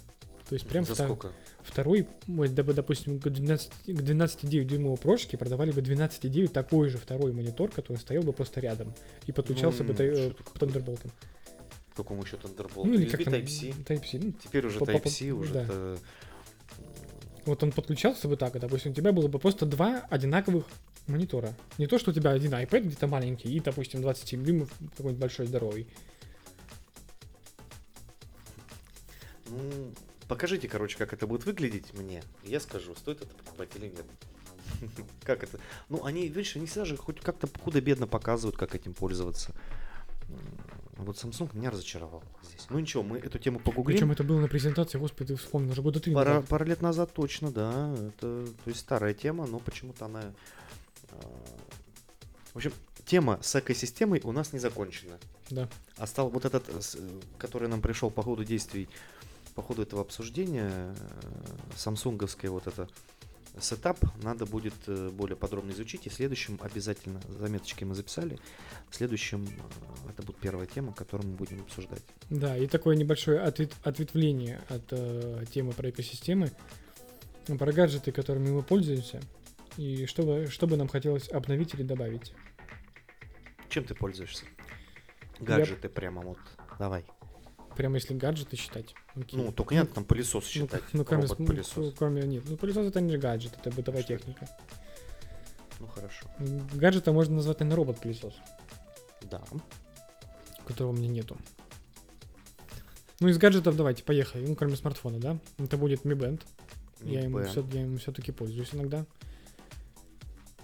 То 0.50 0.56
есть 0.56 0.68
прям 0.68 0.84
За 0.86 0.94
вто- 0.94 1.06
сколько? 1.06 1.32
второй, 1.62 2.08
бы, 2.28 2.48
допустим, 2.74 3.20
к 3.20 3.30
12 3.30 3.72
к 3.86 3.90
12,9 3.90 4.64
дюймовой 4.66 4.98
прошке 4.98 5.38
продавали 5.38 5.72
бы 5.72 5.82
12,9 5.82 6.50
такой 6.50 6.90
же 6.90 6.98
второй 6.98 7.32
монитор, 7.32 7.72
который 7.72 7.98
стоял 7.98 8.24
бы 8.24 8.34
просто 8.34 8.60
рядом 8.60 8.94
и 9.26 9.32
подключался 9.32 9.84
бы 9.84 9.90
Ну, 9.92 9.96
тай- 9.96 10.08
э? 10.10 10.32
Thunderbolt. 10.56 11.10
Какому 11.96 12.24
еще 12.24 12.38
Thunderbolt? 12.38 12.86
Ну 12.86 12.94
или 12.94 13.06
USB 13.06 13.12
как 13.12 13.24
там, 13.26 13.34
Type-C. 13.36 13.70
Type-C. 13.86 14.20
Ну, 14.20 14.32
Теперь 14.44 14.66
уже 14.66 14.80
Type-C, 14.80 15.32
уже 15.32 15.54
да. 15.54 15.64
это... 15.64 15.98
вот 17.46 17.62
он 17.64 17.72
подключался 17.72 18.28
бы 18.28 18.36
так, 18.36 18.56
и, 18.56 18.60
допустим, 18.60 18.92
у 18.92 18.96
тебя 18.96 19.12
было 19.12 19.28
бы 19.28 19.38
просто 19.38 19.66
два 19.66 20.06
одинаковых 20.10 20.66
монитора. 21.08 21.54
Не 21.78 21.88
то, 21.88 22.00
что 22.00 22.12
у 22.12 22.14
тебя 22.14 22.32
один 22.32 22.54
iPad 22.54 22.82
где-то 22.82 23.08
маленький 23.08 23.54
и, 23.54 23.60
допустим, 23.60 24.02
27 24.02 24.44
дюймов 24.44 24.72
какой-нибудь 24.98 25.22
большой 25.22 25.46
здоровый. 25.46 25.88
Ну, 29.48 29.94
покажите, 30.28 30.68
короче, 30.68 30.98
как 30.98 31.14
это 31.14 31.28
будет 31.28 31.46
выглядеть 31.46 31.94
мне. 31.94 32.24
Я 32.44 32.60
скажу, 32.60 32.96
стоит 32.96 33.22
это 33.22 33.36
покупать 33.36 33.70
или 33.76 33.88
нет. 33.88 34.06
Как 35.24 35.44
это? 35.44 35.60
Ну, 35.90 36.04
они, 36.06 36.28
видишь, 36.28 36.56
они 36.56 36.66
всегда 36.66 36.86
же 36.86 36.98
хоть 36.98 37.20
как-то 37.20 37.48
худо-бедно 37.62 38.08
показывают, 38.08 38.58
как 38.58 38.76
этим 38.76 38.94
пользоваться. 38.94 39.54
Вот 41.04 41.18
Samsung 41.18 41.50
меня 41.56 41.70
разочаровал 41.72 42.24
здесь. 42.44 42.68
Ну 42.70 42.80
ничего, 42.80 43.04
мы 43.04 43.18
эту 43.20 43.40
тему 43.40 43.60
погуглим. 43.60 43.96
Причем 43.96 44.12
это 44.12 44.24
было 44.24 44.40
на 44.40 44.48
презентации, 44.48 44.98
господи, 44.98 45.36
вспомнил, 45.36 45.72
уже 45.72 45.82
года 45.82 46.00
три 46.00 46.14
Пара, 46.14 46.36
назад. 46.36 46.50
пара 46.50 46.64
лет 46.64 46.82
назад 46.82 47.14
точно, 47.14 47.52
да. 47.52 47.94
Это, 47.94 48.46
то 48.48 48.68
есть 48.70 48.80
старая 48.80 49.14
тема, 49.14 49.46
но 49.46 49.60
почему-то 49.60 50.06
она... 50.06 50.22
а, 51.12 51.16
В 52.54 52.58
общем, 52.58 52.74
тема 53.06 53.40
с 53.42 53.56
экосистемой 53.56 54.22
у 54.24 54.32
нас 54.32 54.54
не 54.54 54.60
закончена. 54.60 55.18
Да. 55.50 55.68
А 55.98 56.08
стал 56.08 56.30
вот 56.30 56.46
этот, 56.46 56.70
э, 56.70 56.80
э, 56.96 57.20
который 57.38 57.68
нам 57.68 57.82
пришел 57.82 58.10
по 58.10 58.24
ходу 58.24 58.44
действий, 58.44 58.88
по 59.56 59.62
ходу 59.62 59.82
этого 59.82 60.02
обсуждения, 60.02 60.72
э, 60.72 60.96
самсунговское 61.76 62.50
вот 62.50 62.68
это 62.68 62.88
сетап, 63.60 64.00
надо 64.24 64.46
будет 64.46 64.74
э, 64.88 65.10
более 65.10 65.36
подробно 65.36 65.72
изучить. 65.72 66.06
И 66.08 66.10
в 66.10 66.14
следующем 66.14 66.60
обязательно, 66.62 67.22
заметочки 67.28 67.84
мы 67.84 67.96
записали, 67.96 68.40
в 68.90 68.96
следующем 68.96 69.46
э, 69.46 70.10
это 70.10 70.24
будет 70.24 70.38
первая 70.38 70.66
тема, 70.66 70.94
которую 70.94 71.32
мы 71.32 71.36
будем 71.36 71.62
обсуждать. 71.62 72.02
Да, 72.30 72.58
и 72.58 72.68
такое 72.68 72.96
небольшое 72.96 73.40
ответ- 73.40 73.76
ответвление 73.84 74.62
от 74.70 74.84
э, 74.92 75.46
темы 75.54 75.74
про 75.74 75.90
экосистемы, 75.90 76.52
ну, 77.48 77.58
про 77.58 77.72
гаджеты, 77.72 78.12
которыми 78.12 78.50
мы 78.50 78.64
пользуемся, 78.64 79.22
и 79.78 80.06
что 80.06 80.24
бы, 80.24 80.48
что 80.48 80.68
бы 80.68 80.78
нам 80.78 80.88
хотелось 80.88 81.30
обновить 81.30 81.74
или 81.74 81.84
добавить. 81.84 82.34
Чем 83.70 83.86
ты 83.86 83.96
пользуешься? 83.96 84.46
Гаджеты 85.40 85.90
прямо 85.90 86.22
вот. 86.22 86.40
Давай. 86.80 87.06
Прямо 87.76 87.96
если 87.96 88.14
гаджеты 88.14 88.56
считать. 88.56 88.94
окей. 89.16 89.40
Ну, 89.40 89.52
только 89.52 89.76
нет 89.76 89.94
там 89.94 90.06
пылесос 90.06 90.44
Ну, 90.46 90.50
считать. 90.50 90.84
ну, 90.94 91.04
кроме, 91.06 91.28
с- 91.28 91.32
робот-пылесос. 91.32 91.76
ну, 91.78 91.92
кроме, 91.92 92.22
нет, 92.24 92.44
ну, 92.48 92.58
пылесос 92.58 92.86
это 92.88 93.02
не 93.02 93.18
гаджет, 93.18 93.54
это 93.60 93.72
бытовая 93.72 94.04
Что 94.04 94.14
это? 94.14 94.24
техника. 94.24 94.48
Ну, 95.80 95.88
хорошо. 95.88 96.28
Гаджета 96.74 97.12
можно 97.12 97.36
назвать, 97.36 97.60
наверное, 97.60 97.78
робот-пылесос, 97.78 98.34
Да. 99.30 99.42
которого 100.66 100.92
у 100.92 100.96
меня 100.96 101.08
нету. 101.10 101.38
Ну, 103.20 103.28
из 103.30 103.38
гаджетов 103.38 103.76
давайте, 103.76 104.04
поехали. 104.04 104.46
Ну, 104.46 104.56
кроме 104.56 104.76
смартфона, 104.76 105.20
да? 105.20 105.38
Это 105.58 105.78
будет 105.78 106.04
Mi 106.04 106.14
Band. 106.16 106.42
Я 107.02 107.26
Mi 107.26 107.46
всё- 107.50 107.62
Band. 107.62 107.76
я 107.76 107.82
им 107.84 107.98
все-таки 107.98 108.32
пользуюсь 108.32 108.70
иногда. 108.74 109.06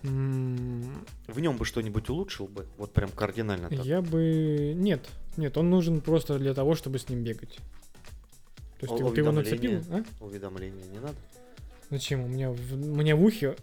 В 0.04 1.40
нем 1.40 1.58
бы 1.58 1.66
что-нибудь 1.66 2.10
улучшил 2.10 2.48
бы? 2.48 2.66
Вот 2.78 2.94
прям 2.94 3.10
кардинально 3.10 3.70
так. 3.70 3.86
Я 3.86 4.02
бы... 4.02 4.74
Нет, 4.76 5.08
нет, 5.38 5.58
он 5.58 5.70
нужен 5.70 6.02
просто 6.02 6.38
для 6.40 6.54
того, 6.54 6.76
чтобы 6.76 7.00
с 7.00 7.10
ним 7.10 7.24
бегать. 7.24 7.56
То 8.80 8.86
есть 8.86 8.94
О- 8.94 9.10
ты, 9.10 9.16
ты 9.16 9.22
его 9.22 9.32
нацепил, 9.32 9.84
а? 9.92 10.04
Уведомления 10.24 10.86
не 10.86 11.00
надо? 11.00 11.16
Зачем? 11.90 12.24
У 12.24 12.28
меня 12.28 12.50
в, 12.52 12.74
у 12.74 12.96
меня 12.96 13.16
в 13.16 13.24
ухе 13.24 13.56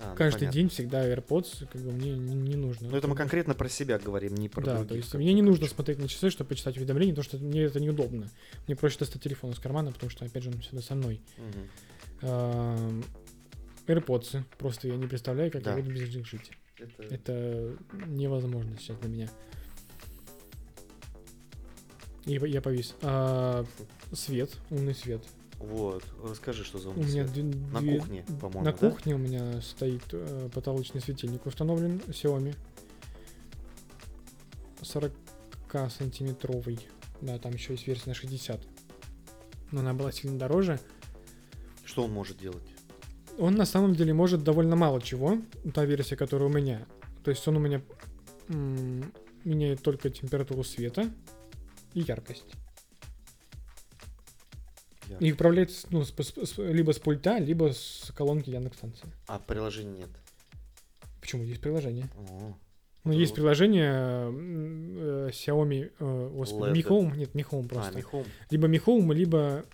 А, 0.00 0.10
ну, 0.10 0.16
каждый 0.16 0.38
понятно. 0.40 0.54
день 0.58 0.68
всегда 0.70 1.06
AirPods, 1.08 1.66
как 1.70 1.80
бы 1.80 1.92
мне 1.92 2.16
не, 2.16 2.34
не 2.34 2.56
нужно. 2.56 2.88
Ну, 2.88 2.96
это 2.96 3.06
мы 3.06 3.14
конкретно 3.14 3.54
про 3.54 3.68
себя 3.68 3.98
говорим, 3.98 4.34
не 4.34 4.48
про 4.48 4.62
Да, 4.64 4.72
других. 4.78 4.88
то 4.88 4.94
есть 4.96 5.14
мне 5.14 5.32
не 5.32 5.42
нужно 5.42 5.58
короче. 5.60 5.74
смотреть 5.74 5.98
на 5.98 6.08
часы, 6.08 6.30
чтобы 6.30 6.48
почитать 6.48 6.76
уведомления, 6.76 7.14
потому 7.14 7.24
что 7.24 7.36
мне 7.38 7.62
это 7.62 7.78
неудобно. 7.78 8.30
Мне 8.66 8.74
проще 8.74 8.98
достать 8.98 9.22
телефон 9.22 9.50
из 9.52 9.58
кармана, 9.60 9.92
потому 9.92 10.10
что, 10.10 10.24
опять 10.24 10.42
же, 10.42 10.50
он 10.50 10.60
всегда 10.60 10.82
со 10.82 10.94
мной. 10.96 11.20
Мгм. 11.36 13.04
AirPods. 13.86 14.42
Просто 14.58 14.88
я 14.88 14.96
не 14.96 15.06
представляю, 15.06 15.50
как 15.50 15.62
Да. 15.62 15.76
я 15.76 15.82
буду 15.82 15.94
без 15.94 16.14
них 16.14 16.26
жить. 16.26 16.50
Это... 16.78 17.02
Это 17.14 17.76
невозможно 18.06 18.76
сейчас 18.78 18.96
для 18.98 19.08
меня. 19.08 19.30
И 22.26 22.32
я 22.32 22.60
повис. 22.62 22.94
А, 23.02 23.64
свет, 24.12 24.56
умный 24.70 24.94
свет. 24.94 25.22
Вот, 25.58 26.02
расскажи, 26.22 26.64
что 26.64 26.78
за 26.78 26.88
У 26.88 26.92
умный 26.92 27.04
меня 27.06 27.26
свет. 27.28 27.32
две- 27.50 27.70
На 27.70 27.98
кухне, 27.98 28.24
по-моему, 28.40 28.64
На 28.64 28.72
да? 28.72 28.90
кухне 28.90 29.14
у 29.14 29.18
меня 29.18 29.60
стоит 29.62 30.02
э, 30.12 30.48
потолочный 30.52 31.00
светильник 31.00 31.46
установлен 31.46 31.98
Xiaomi. 32.08 32.54
40 34.82 35.12
сантиметровый. 35.90 36.78
Да, 37.20 37.38
там 37.38 37.52
еще 37.52 37.72
есть 37.74 37.86
версия 37.86 38.08
на 38.10 38.14
60. 38.14 38.60
Но 39.70 39.80
она 39.80 39.94
была 39.94 40.12
сильно 40.12 40.38
дороже. 40.38 40.78
Что 41.84 42.04
он 42.04 42.12
может 42.12 42.38
делать? 42.38 42.64
Он 43.38 43.54
на 43.54 43.64
самом 43.66 43.94
деле 43.94 44.12
может 44.14 44.44
довольно 44.44 44.76
мало 44.76 45.00
чего, 45.00 45.38
та 45.74 45.84
версия, 45.84 46.16
которая 46.16 46.48
у 46.48 46.52
меня. 46.52 46.86
То 47.24 47.30
есть 47.30 47.46
он 47.48 47.56
у 47.56 47.60
меня 47.60 47.82
м, 48.48 49.12
меняет 49.44 49.82
только 49.82 50.10
температуру 50.10 50.62
света 50.64 51.10
и 51.94 52.00
яркость. 52.00 52.44
Я- 55.08 55.18
И 55.18 55.32
управляется 55.32 55.86
ну, 55.90 56.04
с- 56.04 56.12
с- 56.12 56.58
либо 56.58 56.92
с 56.92 56.98
пульта, 56.98 57.38
либо 57.38 57.72
с 57.72 58.10
колонки 58.16 58.50
Яндекс.Станции. 58.50 59.06
А 59.26 59.38
приложения 59.38 59.98
нет. 59.98 60.10
Почему? 61.20 61.42
Есть 61.42 61.60
приложение. 61.60 62.08
О, 62.16 62.54
Ну, 63.04 63.12
есть 63.12 63.30
вот. 63.32 63.36
приложение 63.36 63.92
э, 63.92 65.30
Xiaomi, 65.30 65.92
э, 65.98 66.28
господи. 66.32 66.78
Mi 66.78 66.82
Home, 66.88 67.16
нет, 67.16 67.34
Mi 67.34 67.44
Home 67.50 67.66
А, 67.66 67.68
просто. 67.68 67.98
Mi 67.98 68.04
Home. 68.12 68.26
Либо 68.50 68.66
Mi 68.68 68.82
Home, 68.84 69.12
либо 69.14 69.64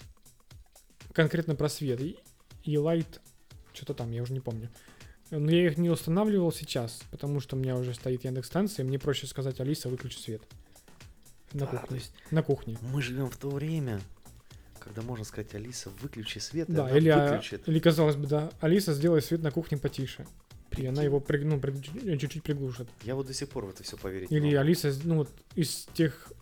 конкретно 1.12 1.54
про 1.54 1.68
свет. 1.68 2.00
И, 2.00 2.16
и 2.64 2.74
Light, 2.74 3.20
что-то 3.72 3.94
там, 3.94 4.10
я 4.10 4.22
уже 4.22 4.32
не 4.32 4.40
помню. 4.40 4.68
Но 5.30 5.50
я 5.50 5.66
их 5.68 5.78
не 5.78 5.90
устанавливал 5.90 6.50
сейчас, 6.52 7.02
потому 7.10 7.38
что 7.40 7.54
у 7.56 7.58
меня 7.58 7.76
уже 7.76 7.94
стоит 7.94 8.24
Яндекс-станция, 8.24 8.84
и 8.84 8.86
мне 8.88 8.98
проще 8.98 9.26
сказать, 9.28 9.60
Алиса, 9.60 9.88
выключи 9.88 10.18
свет. 10.18 10.42
На 11.52 11.64
А, 11.64 11.68
то 11.68 11.78
кухне. 11.78 11.96
есть 11.98 12.12
На 12.30 12.42
кухне. 12.42 12.76
мы 12.82 13.00
живем 13.02 13.30
в 13.30 13.36
то 13.36 13.48
время, 13.48 14.00
когда 14.80 15.02
можно 15.02 15.24
сказать, 15.24 15.54
Алиса, 15.54 15.90
выключи 16.02 16.38
свет, 16.38 16.68
и 16.68 16.72
Да, 16.72 16.86
она 16.86 16.96
или, 16.96 17.08
а, 17.10 17.28
выключит. 17.32 17.68
или 17.68 17.78
казалось 17.78 18.16
бы, 18.16 18.26
да, 18.26 18.50
Алиса, 18.60 18.92
сделай 18.92 19.22
свет 19.22 19.42
на 19.42 19.50
кухне 19.52 19.78
потише. 19.78 20.26
И 20.76 20.82
она 20.86 20.96
Прикинь. 20.96 21.04
его 21.04 21.20
при- 21.20 21.42
ну, 21.44 21.60
при- 21.60 22.16
чуть-чуть 22.18 22.42
приглушит. 22.44 22.88
Я 23.02 23.14
вот 23.16 23.26
до 23.26 23.34
сих 23.34 23.48
пор 23.48 23.66
в 23.66 23.70
это 23.70 23.82
все 23.82 23.96
поверить 23.96 24.30
не 24.30 24.36
Или 24.36 24.46
могу. 24.46 24.58
Алиса, 24.58 24.92
ну 25.04 25.16
вот 25.16 25.28
из 25.56 25.86
тех 25.94 26.32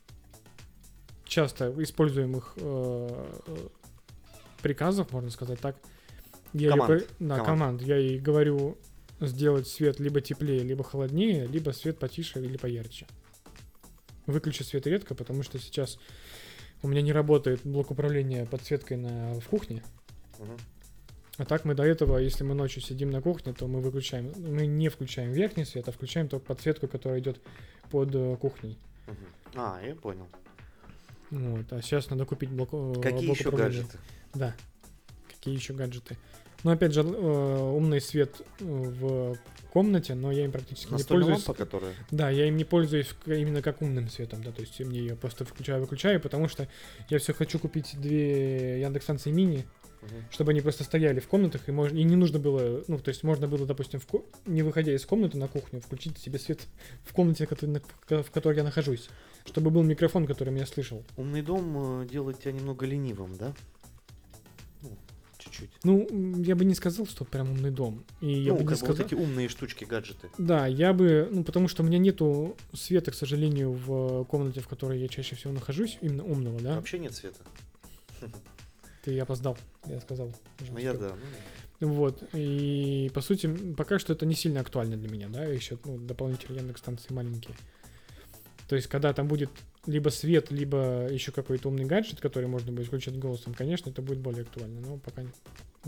часто 1.25 1.75
используемых 1.83 2.55
э, 2.57 3.27
э, 3.47 3.57
приказов, 4.63 5.13
можно 5.13 5.31
сказать 5.31 5.61
так. 5.61 5.77
Я 6.53 6.71
Команд. 6.71 6.91
при- 6.91 7.15
да, 7.27 7.37
Команд. 7.37 7.47
команд. 7.47 7.83
Я 7.83 7.97
ей 7.97 8.19
говорю 8.19 8.79
сделать 9.21 9.67
свет 9.69 10.01
либо 10.01 10.21
теплее, 10.21 10.61
либо 10.61 10.85
холоднее, 10.85 11.47
либо 11.47 11.71
свет 11.71 11.99
потише 11.99 12.41
или 12.41 12.57
поярче. 12.57 13.07
Выключи 14.27 14.63
свет 14.63 14.87
редко, 14.87 15.15
потому 15.15 15.43
что 15.43 15.59
сейчас 15.59 15.99
у 16.83 16.89
меня 16.89 17.03
не 17.03 17.13
работает 17.13 17.61
блок 17.65 17.91
управления 17.91 18.47
подсветкой 18.47 18.97
на, 18.99 19.35
в 19.41 19.49
кухне. 19.49 19.83
Мгм. 20.39 20.57
А 21.39 21.45
так 21.45 21.65
мы 21.65 21.75
до 21.75 21.85
этого, 21.85 22.19
если 22.19 22.45
мы 22.45 22.55
ночью 22.55 22.83
сидим 22.83 23.11
на 23.11 23.23
кухне, 23.23 23.53
то 23.53 23.67
мы 23.69 23.81
выключаем, 23.81 24.33
мы 24.37 24.67
не 24.67 24.89
включаем 24.89 25.33
верхний 25.33 25.65
свет, 25.65 25.89
а 25.89 25.93
включаем 25.93 26.29
только 26.29 26.47
подсветку, 26.47 26.89
которая 26.89 27.21
идет 27.21 27.41
под 27.91 28.15
э, 28.15 28.37
кухней. 28.37 28.79
Мгм. 29.07 29.17
А, 29.55 29.81
я 29.85 29.95
понял. 29.95 30.27
Вот, 31.31 31.73
а 31.73 31.81
сейчас 31.83 32.11
надо 32.11 32.25
купить 32.25 32.51
блок, 32.51 32.71
э, 32.73 33.01
Какие 33.01 33.27
блок 33.27 33.39
еще 33.39 33.49
управления. 33.49 33.83
гаджеты? 33.83 33.99
Да. 34.35 34.57
Какие 35.29 35.55
еще 35.55 35.75
гаджеты? 35.75 36.17
Ну, 36.65 36.71
опять 36.73 36.93
же, 36.93 37.03
э, 37.03 37.05
умный 37.07 38.01
свет 38.01 38.43
э, 38.61 38.65
в 38.65 39.37
комнате, 39.73 40.15
но 40.15 40.33
я 40.33 40.45
им 40.45 40.51
практически 40.53 40.93
не 40.93 41.05
пользуюсь. 41.05 41.47
лампа, 41.47 41.55
которая... 41.55 41.93
Да, 42.11 42.31
я 42.31 42.47
им 42.47 42.57
не 42.57 42.65
пользуюсь 42.65 43.15
именно 43.27 43.63
как 43.63 43.81
умным 43.83 44.09
светом, 44.09 44.43
да, 44.43 44.51
то 44.51 44.61
есть 44.63 44.81
мне 44.81 44.99
ее 45.01 45.15
просто 45.15 45.45
включаю-выключаю, 45.45 46.21
потому 46.21 46.49
что 46.49 46.67
я 47.11 47.19
все 47.19 47.33
хочу 47.33 47.59
купить 47.59 47.95
две 48.01 48.81
Яндекс-станции 48.81 49.31
мини, 49.31 49.65
Мгм. 50.01 50.11
чтобы 50.31 50.53
они 50.53 50.61
просто 50.61 50.85
стояли 50.85 51.19
в 51.21 51.27
комнатах, 51.29 51.69
и, 51.69 51.73
мож- 51.73 51.93
и 51.93 52.03
не 52.05 52.15
нужно 52.17 52.39
было, 52.39 52.83
ну, 52.89 52.99
то 52.99 53.09
есть 53.11 53.25
можно 53.25 53.47
было, 53.49 53.67
допустим, 53.67 53.99
в 54.01 54.07
ко- 54.07 54.23
не 54.47 54.63
выходя 54.63 54.95
из 54.95 55.05
комнаты 55.05 55.37
на 55.39 55.49
кухню, 55.49 55.81
включить 55.81 56.19
себе 56.19 56.39
свет 56.39 56.61
в 57.05 57.13
комнате, 57.13 57.47
который- 57.47 57.83
в 58.23 58.31
которой 58.31 58.57
я 58.57 58.65
нахожусь, 58.65 59.09
чтобы 59.45 59.71
был 59.71 59.83
микрофон, 59.83 60.27
который 60.27 60.51
меня 60.53 60.67
слышал. 60.67 61.05
Умный 61.17 61.43
дом 61.43 62.03
э, 62.03 62.07
делает 62.07 62.41
тебя 62.41 62.53
немного 62.53 62.87
ленивым, 62.87 63.37
да? 63.37 63.55
Ну, 65.85 66.01
чуть-чуть. 66.01 66.13
Ну, 66.13 66.43
я 66.43 66.57
бы 66.57 66.65
не 66.65 66.75
сказал, 66.75 67.07
что 67.07 67.25
прям 67.25 67.51
умный 67.51 67.71
дом. 67.71 68.05
И 68.21 68.31
я 68.31 68.53
ну, 68.53 68.59
бы 68.59 68.65
не 68.71 68.77
сказал... 68.77 68.97
вот 68.97 69.07
эти 69.07 69.15
умные 69.15 69.49
штучки, 69.49 69.85
гаджеты. 69.85 70.31
Да, 70.39 70.67
я 70.67 70.93
бы, 70.93 71.29
ну, 71.31 71.45
потому 71.45 71.69
что 71.69 71.83
у 71.83 71.87
меня 71.87 71.99
нету 71.99 72.57
света, 72.73 73.11
к 73.11 73.15
сожалению, 73.15 73.73
в 73.73 74.25
комнате, 74.25 74.61
в 74.61 74.69
которой 74.69 75.01
я 75.01 75.09
чаще 75.09 75.37
всего 75.37 75.53
нахожусь, 75.53 75.99
именно 76.01 76.25
умного, 76.25 76.61
да? 76.61 76.77
Вообще 76.77 76.99
нет 76.99 77.15
света. 77.15 77.41
Ты 79.05 79.19
опоздал, 79.19 79.57
я 79.87 80.01
сказал. 80.01 80.33
Ну, 80.71 80.79
я 80.79 80.93
да. 80.93 81.15
ну, 81.81 81.93
Вот, 81.93 82.23
и 82.33 83.11
по 83.15 83.21
сути, 83.21 83.47
пока 83.75 83.99
что 83.99 84.13
это 84.13 84.27
не 84.27 84.35
сильно 84.35 84.61
актуально 84.61 84.97
для 84.97 85.09
меня, 85.09 85.29
да, 85.29 85.45
еще 85.45 85.79
ну, 85.85 85.99
дополнительные 85.99 86.61
Яндекс-станции 86.61 87.13
маленькие. 87.13 87.57
То 88.69 88.77
есть, 88.77 88.89
когда 88.89 89.13
там 89.15 89.29
будет 89.29 89.51
либо 89.89 90.11
свет, 90.11 90.51
либо 90.51 91.09
еще 91.11 91.33
какой-то 91.33 91.69
умный 91.69 91.87
гаджет, 91.87 92.21
который 92.21 92.47
можно 92.47 92.71
будет 92.73 92.89
включать 92.89 93.19
голосом, 93.19 93.55
конечно, 93.55 93.89
это 93.89 94.03
будет 94.03 94.19
более 94.19 94.43
актуально, 94.43 94.81
но 94.83 94.99
пока, 94.99 95.23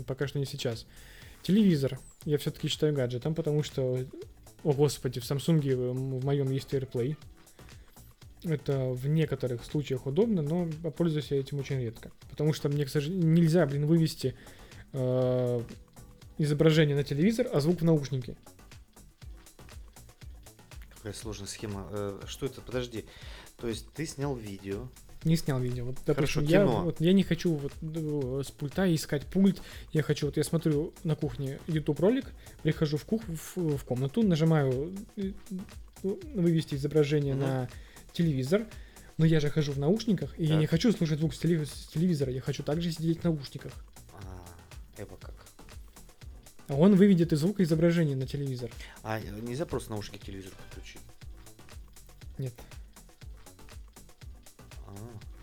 пока 0.07 0.27
что 0.27 0.39
не 0.39 0.45
сейчас. 0.45 0.87
Телевизор 1.43 1.99
я 2.25 2.39
все-таки 2.39 2.67
считаю 2.67 2.95
гаджетом, 2.95 3.35
потому 3.35 3.61
что, 3.61 3.99
о 4.63 4.73
господи, 4.73 5.19
в 5.19 5.23
Samsung 5.23 5.61
м, 5.71 6.19
в 6.19 6.25
моем 6.25 6.49
есть 6.49 6.73
AirPlay. 6.73 7.15
Это 8.43 8.89
в 8.89 9.07
некоторых 9.07 9.63
случаях 9.63 10.07
удобно, 10.07 10.41
но 10.41 10.67
пользуюсь 10.91 11.29
я 11.29 11.39
этим 11.39 11.59
очень 11.59 11.79
редко. 11.79 12.11
Потому 12.31 12.53
что 12.53 12.69
мне, 12.69 12.85
к 12.85 12.89
сожалению, 12.89 13.29
нельзя, 13.29 13.67
блин, 13.67 13.85
вывести 13.85 14.35
э, 14.93 15.61
изображение 16.39 16.95
на 16.95 17.03
телевизор, 17.03 17.47
а 17.53 17.61
звук 17.61 17.81
в 17.81 17.83
наушники. 17.83 18.35
Какая 20.95 21.13
сложная 21.13 21.47
схема. 21.47 21.87
Э, 21.91 22.19
Что 22.25 22.47
это? 22.47 22.61
Подожди. 22.61 23.05
То 23.61 23.67
есть 23.67 23.87
ты 23.93 24.05
снял 24.07 24.35
видео. 24.35 24.89
Не 25.23 25.37
снял 25.37 25.59
видео. 25.59 25.85
Вот, 25.85 25.97
Хорошо, 26.03 26.39
допустим, 26.41 26.43
я, 26.45 26.65
кино. 26.65 26.81
вот, 26.83 26.99
я 26.99 27.13
не 27.13 27.21
хочу 27.21 27.53
вот, 27.53 27.71
э, 27.83 28.41
с 28.43 28.49
пульта 28.49 28.93
искать 28.93 29.23
пульт. 29.27 29.61
Я 29.93 30.01
хочу, 30.01 30.25
вот 30.25 30.35
я 30.35 30.43
смотрю 30.43 30.93
на 31.03 31.15
кухне 31.15 31.59
YouTube 31.67 31.99
ролик, 31.99 32.25
прихожу 32.63 32.97
в, 32.97 33.05
кух, 33.05 33.21
в, 33.27 33.77
в 33.77 33.83
комнату, 33.85 34.23
нажимаю 34.23 34.95
э, 35.17 35.31
э, 36.03 36.15
вывести 36.33 36.73
изображение 36.73 37.35
Мгм. 37.35 37.43
на 37.43 37.69
телевизор. 38.13 38.65
Но 39.17 39.25
я 39.25 39.39
же 39.39 39.51
хожу 39.51 39.73
в 39.73 39.77
наушниках, 39.77 40.33
и 40.39 40.43
я 40.45 40.53
Так. 40.53 40.59
не 40.61 40.65
хочу 40.65 40.91
слушать 40.91 41.19
звук 41.19 41.35
с, 41.35 41.39
теле- 41.39 41.67
с 41.67 41.87
телевизора, 41.93 42.31
я 42.31 42.41
хочу 42.41 42.63
также 42.63 42.91
сидеть 42.91 43.19
в 43.19 43.23
наушниках. 43.23 43.73
А, 44.13 44.43
это 44.97 45.15
как? 45.17 45.45
А 46.67 46.73
он 46.73 46.95
выведет 46.95 47.31
и 47.31 47.35
звук, 47.35 47.59
и 47.59 47.63
изображение 47.63 48.15
на 48.15 48.25
телевизор. 48.25 48.71
А 49.03 49.19
нельзя 49.19 49.67
просто 49.67 49.91
наушники 49.91 50.17
к 50.19 50.25
телевизору 50.25 50.55
подключить? 50.55 51.01
Нет. 52.39 52.53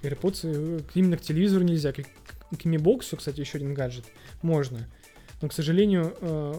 AirPods 0.03 0.85
именно 0.95 1.17
к 1.17 1.23
телевизору 1.23 1.65
нельзя. 1.65 1.93
К, 1.93 2.03
к 2.03 2.65
Mi 2.65 2.77
Box, 2.77 3.17
кстати, 3.17 3.41
еще 3.41 3.59
один 3.59 3.75
гаджет, 3.75 4.05
можно. 4.43 4.89
Но, 5.41 5.49
к 5.49 5.53
сожалению, 5.53 6.17
э, 6.21 6.55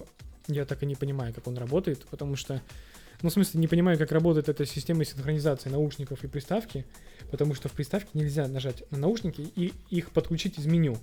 я 0.48 0.66
так 0.66 0.84
и 0.84 0.86
не 0.86 0.96
понимаю, 0.96 1.34
как 1.34 1.48
он 1.48 1.58
работает, 1.58 2.06
потому 2.10 2.36
что 2.36 2.62
Ну, 3.22 3.30
в 3.30 3.34
смысле, 3.34 3.60
не 3.60 3.68
понимаю, 3.68 3.98
как 3.98 4.12
работает 4.14 4.48
эта 4.48 4.66
система 4.66 5.04
синхронизации 5.04 5.70
наушников 5.70 6.24
и 6.24 6.28
приставки, 6.28 6.86
потому 7.32 7.54
что 7.54 7.68
в 7.68 7.74
приставке 7.74 8.10
нельзя 8.14 8.48
нажать 8.48 8.90
на 8.92 8.98
наушники 8.98 9.42
и 9.56 9.74
их 9.90 10.12
подключить 10.12 10.58
из 10.58 10.66
меню. 10.68 10.98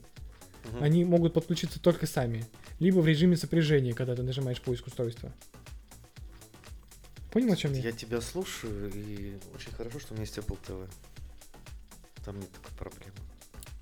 Мгм. 0.65 0.83
Они 0.83 1.05
могут 1.05 1.35
подключиться 1.35 1.79
только 1.79 2.07
сами, 2.07 2.47
либо 2.81 3.01
в 3.01 3.07
режиме 3.07 3.37
сопряжения, 3.37 3.93
когда 3.93 4.15
ты 4.15 4.23
нажимаешь 4.23 4.61
поиск 4.63 4.87
устройства. 4.87 5.31
Понял, 7.31 7.53
о 7.53 7.57
чем 7.57 7.75
я? 7.75 7.83
Я 7.83 7.93
тебя 7.93 8.23
слушаю, 8.23 8.91
и 8.95 9.37
очень 9.55 9.73
хорошо, 9.73 10.01
что 10.01 10.15
у 10.15 10.17
меня 10.17 10.25
есть 10.25 10.39
Apple 10.39 10.59
TV. 10.67 10.89
Там 12.27 12.41
нет 12.41 12.51
такой 12.51 12.77
проблемы. 12.77 13.13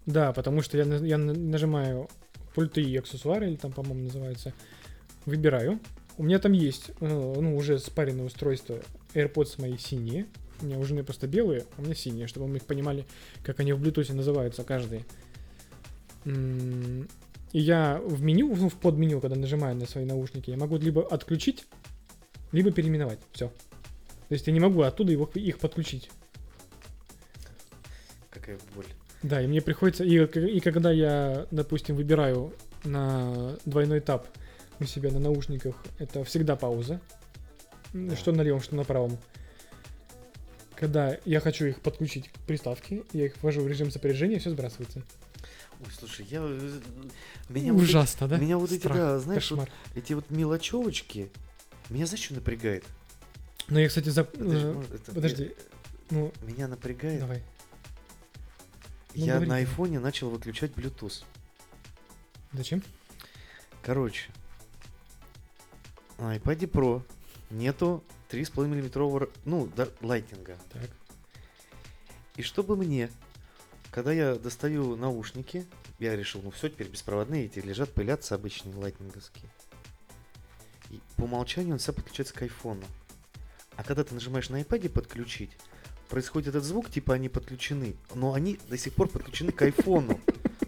Да, 0.05 0.33
потому 0.35 0.61
что 0.61 0.77
я, 0.77 0.85
я 0.85 1.17
на- 1.17 1.33
нажимаю 1.33 2.09
пульты 2.55 2.83
и 2.83 2.97
аксессуары, 2.97 3.49
или 3.49 3.57
там, 3.57 3.73
по-моему, 3.73 4.05
называется, 4.05 4.53
выбираю. 5.25 5.81
У 6.19 6.23
меня 6.23 6.39
там 6.39 6.53
есть, 6.53 6.91
э, 7.01 7.09
ну, 7.41 7.57
уже 7.57 7.79
спаренное 7.79 8.27
устройство 8.27 8.79
AirPods 9.15 9.61
мои 9.61 9.79
синие. 9.79 10.27
У 10.61 10.67
меня 10.67 10.79
у 10.79 10.85
жены 10.85 11.03
просто 11.03 11.27
белые, 11.27 11.65
а 11.77 11.81
у 11.81 11.85
меня 11.85 11.95
синие, 11.95 12.27
чтобы 12.27 12.47
мы 12.47 12.59
их 12.59 12.67
понимали, 12.67 13.07
как 13.43 13.61
они 13.61 13.73
в 13.73 13.83
Bluetooth 13.83 14.13
называются 14.13 14.63
каждый. 14.63 15.05
И 16.27 17.59
я 17.59 18.01
в 18.05 18.23
меню, 18.23 18.55
ну, 18.55 18.69
в 18.69 18.75
подменю, 18.75 19.21
когда 19.21 19.37
нажимаю 19.37 19.75
на 19.75 19.87
свои 19.87 20.05
наушники, 20.05 20.51
я 20.51 20.59
могу 20.59 20.77
либо 20.77 21.03
отключить, 21.07 21.67
либо 22.53 22.71
переименовать. 22.73 23.21
Все. 23.33 23.49
То 23.49 24.35
есть 24.35 24.47
я 24.47 24.53
не 24.53 24.61
могу 24.61 24.83
оттуда 24.83 25.13
его, 25.13 25.31
их 25.35 25.59
подключить. 25.59 26.11
Какая 28.45 28.59
боль. 28.75 28.85
Да, 29.23 29.41
и 29.41 29.47
мне 29.47 29.63
приходится... 29.63 30.05
И, 30.05 30.17
и 30.17 30.61
когда 30.61 30.93
я, 30.93 31.47
допустим, 31.51 31.97
выбираю 31.97 32.53
на 32.85 33.57
двойной 33.65 34.01
этап 34.01 34.29
у 34.81 34.85
себя 34.85 35.11
на 35.11 35.19
наушниках, 35.19 35.77
это 35.99 36.25
всегда 36.25 36.57
пауза. 36.57 37.01
Да. 37.95 38.15
Что 38.17 38.33
на 38.33 38.43
левом, 38.43 38.61
что 38.61 38.75
на 38.77 38.85
правом. 38.85 39.17
Когда 40.77 41.17
я 41.25 41.41
хочу 41.41 41.67
их 41.67 41.81
подключить 41.81 42.29
к 42.29 42.39
приставке, 42.41 43.05
я 43.13 43.27
их 43.27 43.35
ввожу 43.43 43.63
в 43.63 43.69
режим 43.69 43.91
сопряжения, 43.91 44.39
все 44.41 44.51
сбрасывается. 44.51 45.03
Ой, 45.81 45.87
слушай, 45.99 46.27
я... 46.29 46.41
э, 46.43 46.81
Меня 47.49 47.73
вот 47.73 47.83
эти- 47.83 47.89
Ужасно, 47.91 48.29
да? 48.29 48.37
Меня 48.39 48.59
вот 48.59 48.73
эти, 48.73 48.81
Страх, 48.81 48.97
да, 48.97 49.19
знаешь, 49.21 49.51
вот 49.53 49.69
эти 49.95 50.13
вот 50.13 50.29
мелочевочки, 50.31 51.31
меня 51.89 52.07
знаешь, 52.07 52.25
что 52.25 52.35
напрягает? 52.35 52.85
Но 53.69 53.79
я, 53.81 53.89
кстати, 53.89 54.09
за... 54.09 54.23
Же 54.25 54.29
э, 54.39 54.73
может- 54.73 54.95
это- 54.95 55.13
Подожди. 55.13 55.53
Ну, 56.11 56.33
я- 56.43 56.47
меня 56.53 56.69
напрягает. 56.69 57.21
давай. 57.21 57.43
Ну, 59.15 59.25
я 59.25 59.35
говори, 59.35 59.49
на 59.49 59.57
айфоне 59.57 60.01
начал 60.01 60.31
выключать 60.31 60.73
Bluetooth. 60.73 61.25
Зачем? 62.53 62.83
Короче, 63.83 64.31
на 66.19 66.37
iPad 66.37 66.71
Pro 66.71 67.03
нету 67.51 68.03
3,5 68.31 68.67
миллиметрового, 68.67 69.29
ну, 69.45 69.71
да, 69.77 69.89
лайтинга. 70.01 70.59
Так. 70.73 70.91
И 72.37 72.43
чтобы 72.43 72.77
мне, 72.77 73.11
когда 73.91 74.13
я 74.13 74.35
достаю 74.35 74.97
наушники, 74.97 75.67
я 75.99 76.17
решил, 76.17 76.43
ну 76.43 76.51
все, 76.51 76.69
теперь 76.69 76.89
беспроводные 76.89 77.47
эти 77.47 77.61
лежат, 77.61 77.93
пылятся 77.93 78.35
обычные 78.35 78.75
лайтнинговские. 78.75 79.49
И 80.91 81.01
по 81.17 81.23
умолчанию 81.25 81.75
он 81.75 81.79
всегда 81.79 81.95
подключается 81.95 82.35
к 82.35 82.43
айфону. 82.43 82.85
А 83.77 83.85
когда 83.85 84.05
ты 84.05 84.15
нажимаешь 84.15 84.49
на 84.49 84.61
iPad 84.61 84.89
подключить, 84.89 85.57
происходит 86.15 86.51
этот 86.51 86.63
звук, 86.63 86.91
типа 86.91 87.15
они 87.15 87.29
подключены, 87.29 87.97
но 88.15 88.35
они 88.35 88.61
до 88.69 88.79
сих 88.79 88.93
пор 88.95 89.09
подключены 89.09 89.51
к 89.51 89.61
айфону. 89.63 90.21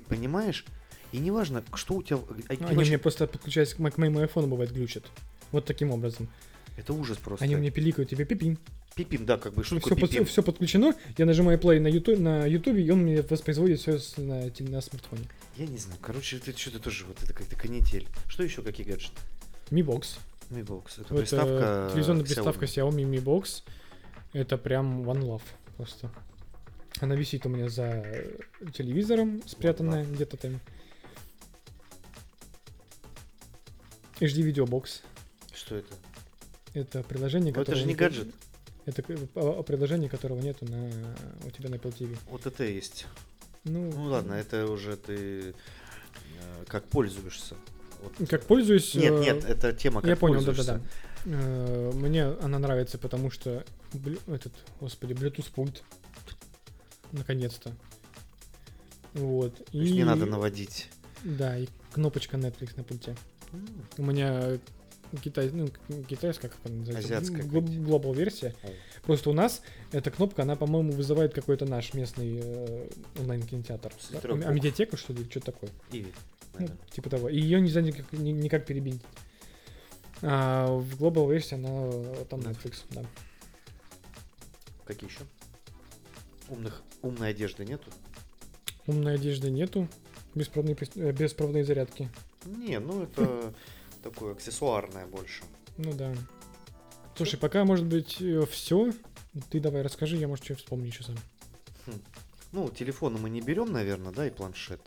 Понимаешь? 0.08 0.64
И 1.12 1.18
неважно, 1.18 1.62
что 1.74 1.94
у 1.94 2.02
тебя... 2.02 2.16
а, 2.18 2.52
они 2.52 2.60
вообще- 2.74 2.90
мне 2.90 2.98
просто 2.98 3.28
подключаясь 3.28 3.72
к 3.74 3.78
мо- 3.78 3.92
к 3.92 3.96
моему 3.98 4.18
айфону 4.18 4.48
бывает 4.48 4.72
глючат. 4.72 5.04
Вот 5.52 5.64
таким 5.64 5.92
образом. 5.92 6.28
Это 6.76 6.92
ужас 6.92 7.16
просто. 7.18 7.44
Они 7.44 7.54
мне 7.54 7.70
пиликают 7.70 8.10
тебе 8.10 8.24
пипин. 8.24 8.58
Пипим, 8.96 9.24
да, 9.24 9.38
как 9.38 9.54
бы, 9.54 9.62
что 9.62 9.78
Все, 9.78 9.88
такое 9.90 10.08
пипим? 10.08 10.42
подключено, 10.42 10.94
я 11.16 11.26
нажимаю 11.26 11.60
play 11.60 11.78
на 11.78 11.86
YouTube, 11.86 12.18
на 12.18 12.44
YouTube, 12.46 12.78
и 12.78 12.90
он 12.90 13.02
мне 13.04 13.22
воспроизводит 13.22 13.78
все 13.78 14.00
на, 14.16 14.50
на 14.58 14.80
смартфоне. 14.80 15.26
Я 15.56 15.66
не 15.68 15.78
знаю, 15.78 15.98
короче, 16.02 16.38
это 16.38 16.58
что-то 16.58 16.80
тоже 16.80 17.04
вот 17.04 17.22
это 17.22 17.32
какая-то 17.32 17.54
канитель. 17.54 18.08
Что 18.26 18.42
еще, 18.42 18.62
какие 18.62 18.84
гаджеты? 18.84 19.20
Mi 19.70 19.82
Box. 19.84 20.18
Mi 20.50 20.64
Box, 20.64 21.00
это 21.00 21.14
Вот, 21.14 21.18
э, 21.18 21.20
приставка... 21.20 21.88
телевизионная 21.92 22.24
Xiaomi. 22.24 22.34
приставка 22.34 22.64
Xiaomi 22.64 23.04
Mi 23.08 23.22
Box. 23.22 23.62
Это 24.36 24.58
прям 24.58 25.08
one 25.08 25.22
love 25.22 25.42
просто. 25.78 26.10
Она 27.00 27.14
висит 27.16 27.46
у 27.46 27.48
меня 27.48 27.70
за 27.70 28.04
телевизором, 28.74 29.40
спрятанная 29.46 30.04
где-то 30.04 30.36
там. 30.36 30.60
HD 34.20 34.42
Video 34.46 34.66
Box. 34.66 35.00
Что 35.54 35.76
это? 35.76 35.94
Это 36.74 37.02
приложение, 37.02 37.54
Ну, 37.54 37.62
это 37.62 37.70
которое... 37.70 37.80
же 37.80 37.86
не 37.86 37.94
гаджет. 37.94 38.28
Это 38.84 39.02
а- 39.36 39.60
а 39.60 39.62
приложение, 39.62 40.10
которого 40.10 40.38
нету 40.38 40.66
на 40.66 40.90
у 41.46 41.50
тебя 41.50 41.70
на 41.70 41.76
Apple 41.76 41.96
TV. 41.96 42.18
Вот 42.28 42.44
это 42.44 42.64
есть. 42.64 43.06
Ну, 43.64 43.90
Ну 43.90 44.04
ладно, 44.04 44.34
это 44.34 44.66
уже 44.66 44.98
ты 44.98 45.54
э, 45.54 45.54
как 46.66 46.84
пользуешься. 46.84 47.54
Вот. 48.02 48.28
Как 48.28 48.44
пользуюсь... 48.44 48.94
Нет, 48.94 49.14
э, 49.14 49.18
нет, 49.20 49.44
это 49.46 49.72
тема, 49.72 50.02
как 50.02 50.10
Я 50.10 50.16
понял, 50.16 50.44
да-да-да. 50.44 50.82
Э, 51.26 51.90
Мне 51.94 52.24
она 52.24 52.58
нравится, 52.58 52.98
потому 52.98 53.30
что 53.30 53.64
блю- 53.92 54.20
этот, 54.28 54.52
господи, 54.80 55.12
Bluetooth 55.12 55.50
пульт. 55.54 55.82
Наконец-то. 57.12 57.72
Вот. 59.14 59.54
То 59.56 59.78
есть 59.78 59.92
И 59.92 59.96
не 59.96 60.04
надо 60.04 60.26
наводить. 60.26 60.88
Да, 61.24 61.58
и 61.58 61.66
кнопочка 61.92 62.36
Netflix 62.36 62.76
на 62.76 62.84
пульте. 62.84 63.16
М, 63.52 63.66
У 63.98 64.02
меня 64.04 64.58
китай, 65.22 65.50
ну, 65.50 65.68
китайская, 66.08 66.48
как 66.48 66.58
она 66.64 66.76
называется? 66.76 67.08
Азиатская 67.16 67.42
Гл-. 67.44 67.60
Global 67.62 68.14
версия. 68.14 68.54
О. 68.62 68.68
Просто 69.04 69.30
у 69.30 69.32
нас 69.32 69.62
эта 69.92 70.10
кнопка, 70.10 70.42
она, 70.42 70.56
по-моему, 70.56 70.92
вызывает 70.92 71.32
какой-то 71.32 71.64
наш 71.64 71.94
местный 71.94 72.40
э, 72.42 72.88
онлайн-кинотеатр. 73.18 73.92
С 73.98 74.10
А, 74.24 74.52
медиатека, 74.52 74.96
что 74.96 75.12
ли, 75.12 75.24
что-то 75.30 75.52
такое. 75.52 75.70
Иви, 75.90 76.12
Ну, 76.58 76.68
типа 76.90 77.10
того. 77.10 77.28
И 77.28 77.38
ее 77.40 77.60
нельзя 77.60 77.80
никак, 77.82 78.12
ни- 78.12 78.30
никак 78.32 78.66
перебить. 78.66 79.00
А 80.22 80.66
в 80.66 80.96
Global 80.96 81.30
версии 81.30 81.54
она 81.54 81.68
э, 81.70 82.24
там 82.28 82.40
Netflix, 82.40 82.84
да. 82.90 83.04
Какие 84.84 85.10
еще? 85.10 85.20
Умных, 86.48 86.82
умной 87.02 87.30
одежды 87.30 87.64
нету? 87.64 87.90
Умной 88.86 89.14
одежды 89.14 89.50
нету. 89.50 89.88
Беспроводные, 90.34 90.76
э, 90.94 91.12
беспроводные 91.12 91.64
зарядки. 91.64 92.10
Не, 92.44 92.78
ну 92.78 93.02
это 93.02 93.52
такое 94.02 94.32
аксессуарное 94.32 95.06
больше. 95.06 95.44
Ну 95.76 95.92
да. 95.92 96.14
Слушай, 97.16 97.38
пока, 97.38 97.64
может 97.64 97.86
быть, 97.86 98.22
все. 98.50 98.92
Ты 99.50 99.60
давай 99.60 99.82
расскажи, 99.82 100.16
я, 100.16 100.28
может, 100.28 100.44
что 100.44 100.54
вспомню 100.54 100.86
еще 100.86 101.02
сам. 101.02 101.16
Ну, 102.52 102.70
телефоны 102.70 103.18
мы 103.18 103.28
не 103.28 103.40
берем, 103.40 103.72
наверное, 103.72 104.12
да, 104.12 104.26
и 104.26 104.30
планшет. 104.30 104.80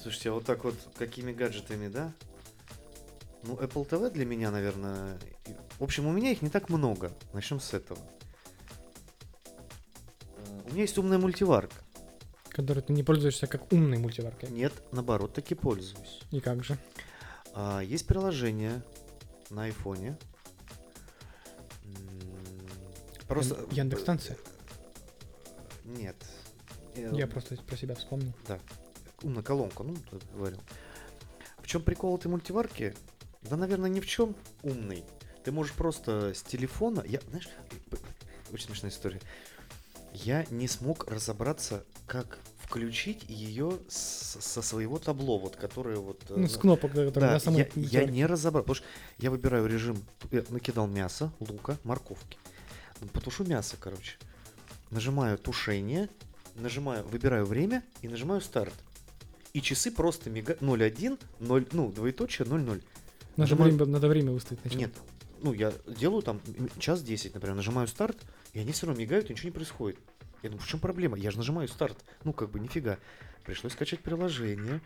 Слушайте, 0.00 0.30
а 0.30 0.32
вот 0.34 0.44
так 0.44 0.64
вот 0.64 0.76
какими 0.96 1.32
гаджетами, 1.32 1.88
да? 1.88 2.12
Ну, 3.42 3.54
Apple 3.56 3.88
TV 3.88 4.10
для 4.10 4.24
меня, 4.26 4.50
наверное... 4.50 5.18
В 5.78 5.82
общем, 5.84 6.06
у 6.06 6.12
меня 6.12 6.30
их 6.30 6.42
не 6.42 6.50
так 6.50 6.68
много. 6.68 7.12
Начнем 7.32 7.58
с 7.60 7.72
этого. 7.72 7.98
Э, 10.36 10.60
У 10.66 10.72
меня 10.72 10.82
есть 10.82 10.98
умная 10.98 11.18
мультиварка. 11.18 11.76
Который 12.50 12.82
ты 12.82 12.92
не 12.92 13.02
пользуешься 13.02 13.46
как 13.46 13.72
умной 13.72 13.96
мультиваркой. 13.98 14.50
Нет, 14.50 14.72
наоборот, 14.92 15.32
таки 15.32 15.54
пользуюсь. 15.54 16.20
И 16.30 16.40
как 16.40 16.62
же? 16.64 16.76
А, 17.54 17.80
есть 17.80 18.06
приложение 18.06 18.82
на 19.48 19.64
айфоне. 19.64 20.18
Просто... 23.26 23.54
Ян- 23.54 23.72
Яндекс-станция? 23.72 24.36
Нет. 25.84 26.16
Э, 26.96 27.10
Я 27.14 27.26
просто 27.26 27.56
про 27.56 27.76
себя 27.76 27.94
вспомнил. 27.94 28.32
умная 29.22 29.42
колонка, 29.42 29.82
ну, 29.84 29.96
говорил. 30.34 30.60
В 31.58 31.66
чем 31.66 31.82
прикол 31.82 32.16
этой 32.16 32.26
мультиварки? 32.28 32.94
Да, 33.42 33.56
наверное, 33.56 33.90
ни 33.90 34.00
в 34.00 34.06
чем 34.06 34.34
умный. 34.62 35.04
Ты 35.44 35.52
можешь 35.52 35.72
просто 35.72 36.32
с 36.34 36.42
телефона... 36.42 37.02
Я, 37.06 37.20
знаешь, 37.30 37.48
очень 38.52 38.66
смешная 38.66 38.90
история. 38.90 39.20
Я 40.12 40.44
не 40.50 40.68
смог 40.68 41.08
разобраться, 41.10 41.84
как 42.06 42.38
включить 42.58 43.24
ее 43.28 43.78
с- 43.88 44.36
со 44.40 44.60
своего 44.62 44.98
табло, 44.98 45.38
вот, 45.38 45.56
которое 45.56 45.96
вот... 45.96 46.22
э, 46.28 46.34
Ну, 46.36 46.46
с 46.46 46.54
ну, 46.56 46.60
кнопок, 46.60 46.90
которые 46.92 47.12
да, 47.14 47.32
на 47.32 47.40
самой 47.40 47.70
я, 47.76 48.00
я 48.02 48.04
не 48.06 48.26
разобрал, 48.26 48.62
потому 48.62 48.74
что 48.76 48.86
я 49.18 49.30
выбираю 49.30 49.66
режим, 49.66 50.04
я 50.30 50.44
накидал 50.50 50.86
мясо, 50.86 51.32
лука, 51.40 51.78
морковки. 51.84 52.36
Потушу 53.12 53.44
мясо, 53.44 53.76
короче. 53.80 54.16
Нажимаю 54.90 55.38
тушение, 55.38 56.10
нажимаю, 56.56 57.04
выбираю 57.08 57.46
время 57.46 57.82
и 58.02 58.08
нажимаю 58.08 58.40
старт. 58.40 58.74
И 59.52 59.62
часы 59.62 59.90
просто 59.90 60.28
мигают 60.30 60.60
0,1, 60.60 61.18
0, 61.40 61.66
ну, 61.72 61.90
двоеточие, 61.90 62.46
0,0. 62.46 62.82
Надо 63.40 63.54
нажимаю- 63.54 63.72
время, 63.74 63.86
надо 63.92 64.08
время 64.08 64.32
выставить 64.32 64.60
сначала. 64.60 64.80
Нет, 64.80 64.92
ну, 65.42 65.52
я 65.52 65.72
делаю 65.86 66.22
там 66.22 66.40
час 66.78 67.02
10, 67.02 67.34
например, 67.34 67.56
нажимаю 67.56 67.88
старт, 67.88 68.16
и 68.52 68.60
они 68.60 68.72
все 68.72 68.86
равно 68.86 69.00
мигают, 69.00 69.30
и 69.30 69.32
ничего 69.32 69.48
не 69.48 69.54
происходит. 69.54 69.98
Я 70.42 70.50
думаю, 70.50 70.62
в 70.64 70.68
чем 70.68 70.80
проблема? 70.80 71.18
Я 71.18 71.30
же 71.30 71.36
нажимаю 71.38 71.68
старт. 71.68 71.98
Ну, 72.24 72.32
как 72.32 72.50
бы, 72.50 72.60
нифига. 72.60 72.98
Пришлось 73.44 73.72
скачать 73.72 74.00
приложение. 74.00 74.80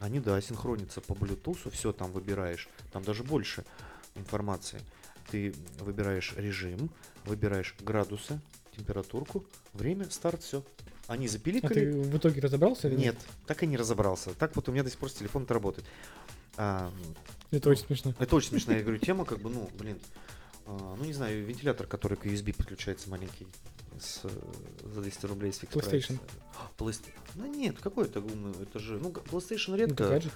Они, 0.00 0.20
да, 0.20 0.40
синхронятся 0.40 1.00
по 1.00 1.12
Bluetooth, 1.12 1.70
все 1.70 1.92
там 1.92 2.10
выбираешь. 2.12 2.68
Там 2.92 3.02
даже 3.04 3.22
больше. 3.24 3.64
информации. 4.14 4.80
Ты 5.30 5.54
выбираешь 5.80 6.34
режим, 6.36 6.90
выбираешь 7.24 7.74
градусы, 7.80 8.40
температурку, 8.76 9.44
время, 9.74 10.08
старт, 10.10 10.42
все. 10.42 10.64
Они 11.06 11.26
А 11.26 11.28
запиликали. 11.28 11.74
ты 11.74 11.92
в 11.92 12.16
итоге 12.16 12.40
разобрался? 12.40 12.88
или 12.88 12.96
Нет, 12.96 13.16
так 13.46 13.62
и 13.62 13.66
не 13.66 13.76
разобрался. 13.76 14.34
Так 14.34 14.56
вот 14.56 14.68
у 14.68 14.72
меня 14.72 14.82
до 14.82 14.90
сих 14.90 14.98
пор 14.98 15.10
телефон 15.10 15.46
работает. 15.48 15.86
А, 16.60 16.90
Это 17.52 17.70
очень 17.70 17.84
смешно. 17.86 18.14
это 18.18 18.34
очень 18.36 18.48
смешная, 18.50 18.78
я 18.78 18.82
говорю, 18.82 18.98
тема, 18.98 19.24
как 19.24 19.38
бы, 19.40 19.48
ну, 19.48 19.70
блин, 19.78 19.98
а, 20.66 20.96
ну, 20.98 21.04
не 21.04 21.12
знаю, 21.12 21.44
вентилятор, 21.46 21.86
который 21.86 22.16
к 22.18 22.26
USB 22.26 22.52
подключается 22.52 23.08
маленький, 23.08 23.46
с, 24.00 24.22
за 24.82 25.00
200 25.00 25.26
рублей 25.26 25.52
с 25.52 25.60
PlayStation. 25.62 26.18
PlayStation. 26.76 27.12
Ну, 27.36 27.46
нет, 27.46 27.78
какой 27.80 28.06
это 28.06 28.20
умный, 28.20 28.52
это 28.60 28.80
же, 28.80 28.98
ну, 28.98 29.10
PlayStation 29.10 29.70
Ну, 29.70 29.76
редко. 29.76 30.04
это 30.04 30.12
гаджет. 30.12 30.32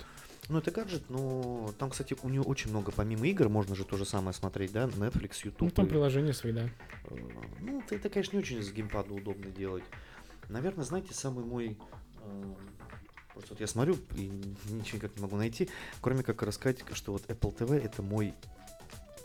Ну, 0.49 0.59
это 0.59 0.71
гаджет, 0.71 1.03
но 1.09 1.73
там, 1.79 1.91
кстати, 1.91 2.17
у 2.23 2.29
него 2.29 2.45
очень 2.45 2.71
много, 2.71 2.93
помимо 2.93 3.27
игр, 3.27 3.49
можно 3.49 3.75
же 3.75 3.85
то 3.85 3.97
же 3.97 4.05
самое 4.05 4.33
смотреть, 4.35 4.73
да, 4.73 4.87
Netflix, 4.87 5.41
YouTube. 5.45 5.61
Ну, 5.63 5.71
там 5.71 5.87
и- 5.87 5.89
приложения 5.89 6.33
свои, 6.33 6.53
да. 6.53 6.69
Э, 7.05 7.17
Ну, 7.61 7.81
это, 7.81 7.95
это, 7.97 8.09
конечно, 8.11 8.37
не 8.37 8.43
очень 8.43 8.63
с 8.63 8.71
геймпада 8.73 9.13
удобно 9.13 9.51
делать. 9.51 9.85
Наверное, 10.49 10.85
знаете, 10.85 11.15
самый 11.15 11.45
мой... 11.45 11.77
э, 12.23 12.55
Просто 13.33 13.55
вот 13.55 13.61
я 13.61 13.67
смотрю 13.67 13.97
и 14.15 14.29
ничего 14.69 14.99
никак 14.99 15.17
не 15.17 15.23
могу 15.23 15.37
найти, 15.37 15.69
кроме 16.01 16.23
как 16.23 16.43
рассказать, 16.43 16.81
что 16.93 17.13
вот 17.13 17.23
Apple 17.27 17.57
TV 17.57 17.83
это 17.83 18.03
мой 18.03 18.35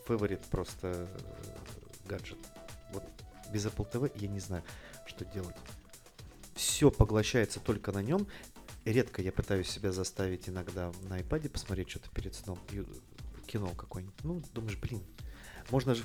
фаворит 0.06 0.40
просто 0.46 0.88
э, 0.88 1.18
гаджет. 2.06 2.38
Вот 2.92 3.04
без 3.52 3.66
Apple 3.66 3.90
TV 3.90 4.10
я 4.16 4.28
не 4.28 4.40
знаю, 4.40 4.62
что 5.06 5.24
делать. 5.26 5.56
Все 6.54 6.90
поглощается 6.90 7.60
только 7.60 7.92
на 7.92 8.02
нем. 8.02 8.26
Редко 8.84 9.20
я 9.20 9.32
пытаюсь 9.32 9.68
себя 9.68 9.92
заставить 9.92 10.48
иногда 10.48 10.92
на 11.02 11.20
iPad 11.20 11.50
посмотреть 11.50 11.90
что-то 11.90 12.08
перед 12.10 12.34
сном, 12.34 12.58
ю- 12.70 12.86
кино 13.46 13.68
какое-нибудь. 13.74 14.24
Ну, 14.24 14.42
думаешь, 14.54 14.78
блин, 14.78 15.02
можно 15.70 15.94
же 15.94 16.02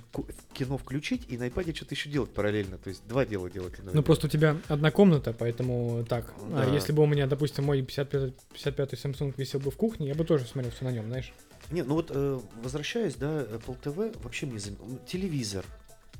кино 0.53 0.77
включить 0.77 1.23
и 1.29 1.37
на 1.37 1.47
iPad 1.47 1.75
что-то 1.75 1.95
еще 1.95 2.09
делать 2.09 2.31
параллельно. 2.31 2.77
То 2.77 2.89
есть 2.89 3.05
два 3.07 3.25
дела 3.25 3.49
делать. 3.49 3.73
Ну, 3.93 4.03
просто 4.03 4.27
у 4.27 4.29
тебя 4.29 4.57
одна 4.67 4.91
комната, 4.91 5.33
поэтому 5.33 6.05
так. 6.05 6.33
А 6.51 6.65
Да. 6.65 6.73
если 6.73 6.91
бы 6.91 7.03
у 7.03 7.05
меня, 7.05 7.27
допустим, 7.27 7.63
мой 7.65 7.81
55 7.81 8.33
55-й 8.53 8.95
Samsung 8.95 9.33
висел 9.37 9.59
бы 9.59 9.71
в 9.71 9.77
кухне, 9.77 10.07
я 10.07 10.15
бы 10.15 10.25
тоже 10.25 10.45
смотрел 10.45 10.71
все 10.73 10.85
на 10.85 10.89
нем, 10.91 11.07
знаешь. 11.07 11.33
Не, 11.71 11.83
ну 11.83 11.93
вот 11.95 12.11
э, 12.13 12.39
возвращаясь, 12.61 13.15
да, 13.15 13.43
Apple 13.43 13.77
TV 13.81 14.21
вообще 14.21 14.45
мне 14.45 14.57
зам- 14.59 14.99
телевизор, 15.07 15.65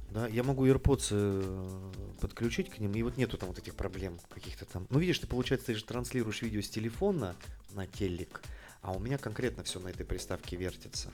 да, 0.10 0.28
я 0.28 0.42
могу 0.44 0.66
AirPods 0.66 1.08
э, 1.12 1.92
подключить 2.22 2.70
к 2.70 2.80
ним, 2.80 2.94
и 2.94 3.04
вот 3.04 3.18
нету 3.18 3.38
там 3.38 3.50
вот 3.50 3.60
этих 3.60 3.76
проблем 3.76 4.18
каких-то 4.34 4.66
там. 4.66 4.88
Ну 4.90 5.00
видишь, 5.00 5.20
ты 5.20 5.28
получается 5.28 5.68
ты 5.68 5.76
же 5.76 5.84
транслируешь 5.84 6.42
видео 6.42 6.62
с 6.62 6.70
телефона 6.70 7.36
на 7.74 7.86
телек, 7.88 8.42
а 8.82 8.94
у 8.94 9.00
меня 9.00 9.18
конкретно 9.18 9.64
все 9.64 9.80
на 9.80 9.90
этой 9.90 10.06
приставке 10.06 10.56
вертится. 10.56 11.12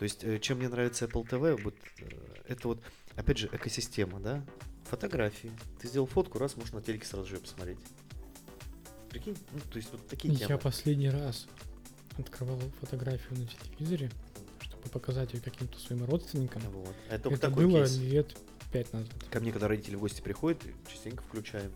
То 0.00 0.04
есть, 0.04 0.24
э, 0.24 0.38
чем 0.38 0.56
мне 0.56 0.70
нравится 0.70 1.04
Apple 1.04 1.28
TV, 1.28 1.62
вот 1.62 1.74
э, 1.98 2.06
это 2.48 2.68
вот, 2.68 2.80
опять 3.16 3.36
же, 3.36 3.50
экосистема, 3.52 4.18
да, 4.18 4.42
фотографии. 4.84 5.52
Ты 5.78 5.88
сделал 5.88 6.06
фотку, 6.06 6.38
раз, 6.38 6.56
можно 6.56 6.78
на 6.78 6.82
телеке 6.82 7.04
сразу 7.04 7.28
же 7.28 7.36
посмотреть. 7.36 7.76
Прикинь, 9.10 9.36
ну, 9.52 9.60
то 9.70 9.76
есть 9.76 9.92
вот 9.92 10.08
такие 10.08 10.32
Я 10.32 10.46
темы. 10.46 10.58
последний 10.58 11.10
раз 11.10 11.48
открывал 12.16 12.58
фотографию 12.80 13.40
на 13.40 13.46
телевизоре, 13.46 14.10
чтобы 14.62 14.88
показать 14.88 15.34
ее 15.34 15.42
каким-то 15.42 15.78
своим 15.78 16.06
родственникам. 16.06 16.62
Вот. 16.70 16.94
Это 17.10 17.24
только 17.24 17.36
Это 17.36 17.48
такой 17.50 17.66
было 17.66 17.80
кейс. 17.80 17.98
лет 17.98 18.38
пять 18.72 18.90
назад. 18.94 19.12
Ко 19.30 19.40
мне, 19.40 19.52
когда 19.52 19.68
родители 19.68 19.96
в 19.96 20.00
гости 20.00 20.22
приходят, 20.22 20.62
частенько 20.90 21.22
включаем. 21.22 21.72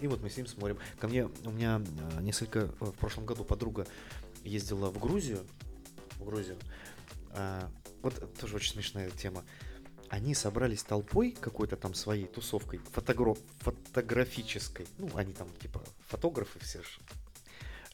И 0.00 0.06
вот 0.06 0.22
мы 0.22 0.30
с 0.30 0.36
ним 0.36 0.46
смотрим. 0.46 0.78
Ко 1.00 1.08
мне, 1.08 1.28
у 1.44 1.50
меня 1.50 1.82
э, 2.16 2.22
несколько, 2.22 2.66
в 2.78 2.92
прошлом 2.92 3.26
году 3.26 3.42
подруга 3.42 3.88
ездила 4.44 4.88
в 4.92 5.00
Грузию. 5.00 5.40
В 6.14 6.24
Грузию. 6.24 6.56
А, 7.32 7.70
вот 8.02 8.38
тоже 8.38 8.56
очень 8.56 8.72
смешная 8.72 9.10
тема. 9.10 9.44
Они 10.08 10.34
собрались 10.34 10.82
толпой 10.82 11.32
какой-то 11.32 11.76
там 11.76 11.94
своей 11.94 12.26
тусовкой, 12.26 12.80
фотогро- 12.92 13.38
фотографической. 13.60 14.86
Ну, 14.98 15.10
они 15.14 15.32
там 15.32 15.48
типа 15.60 15.84
фотографы 16.08 16.58
все 16.60 16.82
же, 16.82 16.98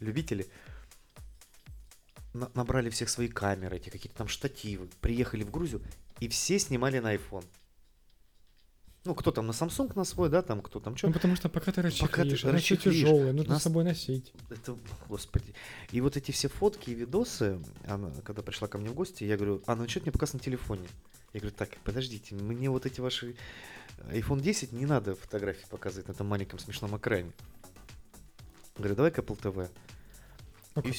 любители. 0.01 0.49
На- 2.33 2.51
набрали 2.55 2.91
всех 2.91 3.09
свои 3.09 3.29
камеры, 3.29 3.77
эти 3.77 3.91
какие-то 3.91 4.19
там 4.19 4.29
штативы, 4.29 4.89
приехали 5.01 5.43
в 5.43 5.51
Грузию, 5.51 5.83
и 6.21 6.29
все 6.29 6.59
снимали 6.59 6.99
на 6.99 7.15
iPhone. 7.15 7.45
Ну, 9.07 9.15
кто 9.15 9.31
там 9.31 9.47
на 9.47 9.53
Samsung 9.53 9.93
на 9.95 10.05
свой, 10.05 10.29
да, 10.29 10.43
там 10.43 10.61
кто 10.61 10.81
там 10.81 10.97
что. 10.97 11.07
Ну, 11.07 11.13
потому 11.13 11.37
что 11.37 11.49
пока 11.49 11.71
ты 11.71 11.81
Пока 12.01 12.25
ты 12.25 12.31
расчехлишь, 12.35 12.95
тяжелое, 12.95 13.33
нужно 13.33 13.53
нас- 13.55 13.61
с 13.63 13.65
собой 13.65 13.85
носить. 13.85 14.33
Это, 14.51 14.77
господи. 15.09 15.55
И 15.93 16.01
вот 16.01 16.17
эти 16.17 16.33
все 16.33 16.49
фотки 16.49 16.91
и 16.91 16.95
видосы, 16.95 17.61
она, 17.87 18.11
когда 18.25 18.43
пришла 18.43 18.67
ко 18.67 18.79
мне 18.79 18.91
в 18.91 18.95
гости, 18.95 19.23
я 19.23 19.37
говорю, 19.37 19.63
а 19.67 19.77
ну 19.77 19.89
что 19.89 20.01
мне 20.01 20.11
показ 20.11 20.33
на 20.33 20.41
телефоне? 20.41 20.89
Я 21.33 21.41
говорю, 21.41 21.55
так, 21.57 21.71
подождите, 21.85 22.35
мне 22.35 22.69
вот 22.69 22.85
эти 22.85 23.01
ваши 23.01 23.37
iPhone 24.09 24.41
10 24.41 24.73
не 24.73 24.87
надо 24.87 25.15
фотографии 25.15 25.67
показывать 25.71 26.09
на 26.09 26.13
этом 26.13 26.27
маленьком 26.27 26.59
смешном 26.59 26.97
экране. 26.97 27.31
Говорю, 28.77 28.97
давай-ка 28.97 29.23
Apple 29.23 29.41
TV. 29.41 29.71
Ну, 30.75 30.83
И 30.83 30.91
а, 30.91 30.93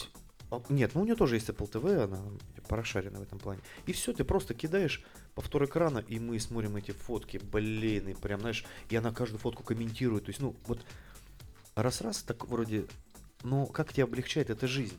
нет, 0.70 0.92
ну 0.96 1.02
у 1.02 1.06
нее 1.06 1.16
тоже 1.16 1.36
есть 1.36 1.50
Apple 1.50 1.70
TV, 1.70 2.04
она 2.04 2.22
порошарена 2.68 3.20
в 3.20 3.24
этом 3.24 3.40
плане. 3.40 3.62
И 3.86 3.92
все, 3.92 4.14
ты 4.14 4.24
просто 4.24 4.54
кидаешь 4.54 5.04
повтор 5.36 5.66
экрана, 5.66 6.00
и 6.00 6.20
мы 6.20 6.40
смотрим 6.40 6.78
эти 6.78 6.92
фотки, 6.92 7.38
блин, 7.38 8.10
и 8.10 8.14
прям, 8.14 8.40
знаешь, 8.40 8.66
и 8.90 8.96
она 8.96 9.12
каждую 9.12 9.40
фотку 9.40 9.64
комментирует. 9.64 10.26
То 10.26 10.30
есть, 10.30 10.40
ну, 10.40 10.56
вот 10.66 10.80
раз-раз 11.76 12.24
так 12.24 12.48
вроде, 12.48 12.86
ну, 13.44 13.66
как 13.66 13.94
тебе 13.94 14.04
облегчает 14.04 14.50
эта 14.50 14.68
жизнь? 14.68 14.98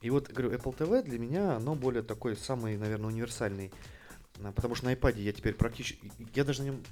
И 0.00 0.10
вот, 0.10 0.28
говорю, 0.28 0.50
Apple 0.52 0.76
TV 0.76 1.02
для 1.02 1.18
меня, 1.18 1.56
оно 1.56 1.76
более 1.76 2.02
такой, 2.02 2.36
самый, 2.36 2.76
наверное, 2.76 3.06
универсальный. 3.06 3.70
А, 4.42 4.50
Потому 4.50 4.74
что 4.74 4.86
на 4.86 4.94
iPad 4.94 5.20
я 5.20 5.32
теперь 5.32 5.54
практически, 5.54 6.10
я 6.34 6.44
даже 6.44 6.62
на 6.62 6.66
нем, 6.66 6.82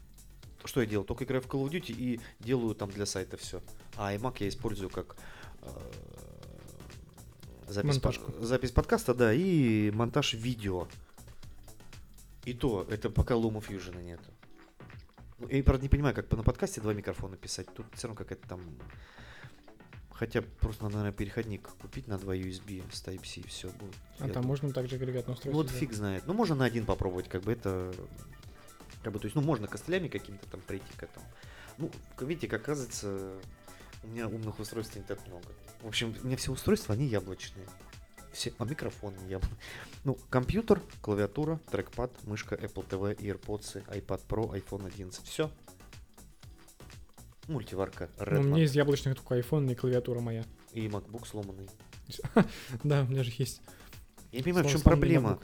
что 0.64 0.80
я 0.80 0.86
делал? 0.86 1.04
Только 1.04 1.24
играю 1.24 1.42
в 1.42 1.46
Call 1.46 1.64
of 1.64 1.70
Duty 1.70 1.92
и 1.92 2.20
делаю 2.38 2.76
там 2.76 2.90
для 2.90 3.06
сайта 3.06 3.36
все. 3.36 3.60
А 3.96 4.14
iMac 4.14 4.36
я 4.38 4.48
использую 4.48 4.90
как 4.90 5.16
запись, 7.70 7.98
под- 7.98 8.16
Монтажку. 8.16 8.44
запись 8.44 8.70
подкаста, 8.72 9.14
да, 9.14 9.32
и 9.32 9.90
монтаж 9.90 10.34
видео. 10.34 10.88
И 12.44 12.54
то, 12.54 12.86
это 12.90 13.10
пока 13.10 13.34
Luma 13.34 13.64
Fusion 13.66 14.02
нету. 14.02 14.30
Ну, 15.38 15.48
Я, 15.48 15.62
правда, 15.62 15.82
не 15.82 15.88
понимаю, 15.88 16.14
как 16.14 16.30
на 16.32 16.42
подкасте 16.42 16.80
два 16.80 16.92
микрофона 16.94 17.36
писать. 17.36 17.66
Тут 17.74 17.86
все 17.94 18.08
равно 18.08 18.18
какая-то 18.18 18.48
там... 18.48 18.60
Хотя 20.12 20.42
просто 20.42 20.84
надо, 20.84 20.96
наверное, 20.96 21.16
переходник 21.16 21.66
купить 21.80 22.06
на 22.06 22.18
два 22.18 22.36
USB 22.36 22.82
с 22.92 23.02
Type-C, 23.02 23.40
и 23.40 23.46
все 23.46 23.68
будет. 23.70 23.94
А 24.18 24.26
Я 24.26 24.32
там 24.34 24.42
думаю. 24.42 24.48
можно 24.48 24.70
также 24.72 24.96
агрегатное 24.96 25.34
устройство. 25.34 25.50
Вот 25.50 25.66
сделать. 25.68 25.80
фиг 25.80 25.92
знает. 25.94 26.24
Ну, 26.26 26.34
можно 26.34 26.54
на 26.54 26.66
один 26.66 26.84
попробовать, 26.84 27.28
как 27.28 27.42
бы 27.42 27.52
это... 27.52 27.94
Как 29.02 29.14
бы, 29.14 29.18
то 29.18 29.24
есть, 29.26 29.34
ну, 29.34 29.40
можно 29.40 29.66
костылями 29.66 30.08
каким-то 30.08 30.46
там 30.48 30.60
прийти 30.60 30.92
к 30.98 31.02
этому. 31.04 31.24
Ну, 31.78 31.90
видите, 32.20 32.48
как 32.48 32.60
оказывается, 32.60 33.32
у 34.02 34.06
меня 34.08 34.28
умных 34.28 34.58
устройств 34.58 34.96
не 34.96 35.02
так 35.02 35.26
много. 35.26 35.46
В 35.82 35.88
общем, 35.88 36.14
у 36.22 36.26
меня 36.26 36.36
все 36.36 36.52
устройства, 36.52 36.94
они 36.94 37.06
яблочные. 37.06 37.66
Все, 38.32 38.52
а 38.58 38.64
микрофон 38.64 39.14
не 39.24 39.30
яблочный. 39.30 39.58
Ну, 40.04 40.16
компьютер, 40.30 40.80
клавиатура, 41.02 41.60
трекпад, 41.70 42.10
мышка, 42.24 42.54
Apple 42.54 42.88
TV, 42.88 43.14
AirPods, 43.16 43.84
iPad 43.88 44.20
Pro, 44.26 44.50
iPhone 44.52 44.86
11. 44.86 45.26
Все. 45.26 45.50
Мультиварка, 47.48 48.08
Ну, 48.18 48.40
у 48.40 48.44
меня 48.44 48.64
из 48.64 48.72
яблочных 48.74 49.16
только 49.16 49.38
iPhone 49.38 49.70
и 49.70 49.74
клавиатура 49.74 50.20
моя. 50.20 50.44
и 50.72 50.86
MacBook 50.86 51.26
сломанный. 51.26 51.68
Да, 52.84 53.02
у 53.02 53.06
меня 53.06 53.24
же 53.24 53.32
есть. 53.36 53.60
Я 54.32 54.38
не 54.38 54.44
понимаю, 54.44 54.66
в 54.68 54.70
чем 54.70 54.80
проблема. 54.80 55.38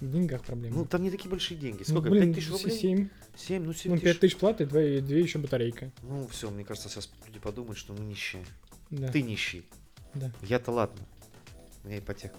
В 0.00 0.10
деньгах 0.10 0.42
проблема. 0.42 0.76
Ну, 0.76 0.84
там 0.84 1.02
не 1.02 1.10
такие 1.10 1.30
большие 1.30 1.58
деньги. 1.58 1.84
Ну, 1.86 1.94
Сколько? 1.94 2.10
блин, 2.10 2.34
5000 2.34 2.50
рублей? 2.50 2.78
7. 2.78 3.08
7, 3.36 3.62
ну 3.64 3.72
7 3.72 3.94
Ну, 3.94 4.00
5 4.00 4.20
тысяч 4.20 4.36
платы, 4.36 4.66
2, 4.66 4.80
еще 4.80 5.38
батарейка. 5.38 5.90
Ну, 6.02 6.26
все, 6.28 6.50
мне 6.50 6.64
кажется, 6.64 6.88
сейчас 6.88 7.10
люди 7.26 7.38
подумают, 7.38 7.78
что 7.78 7.92
мы 7.92 8.00
нищие. 8.04 8.44
Да. 8.90 9.10
Ты 9.10 9.22
нищий. 9.22 9.64
Да. 10.14 10.30
Я-то 10.42 10.70
ладно. 10.72 11.04
У 11.82 11.88
меня 11.88 11.98
ипотека. 11.98 12.36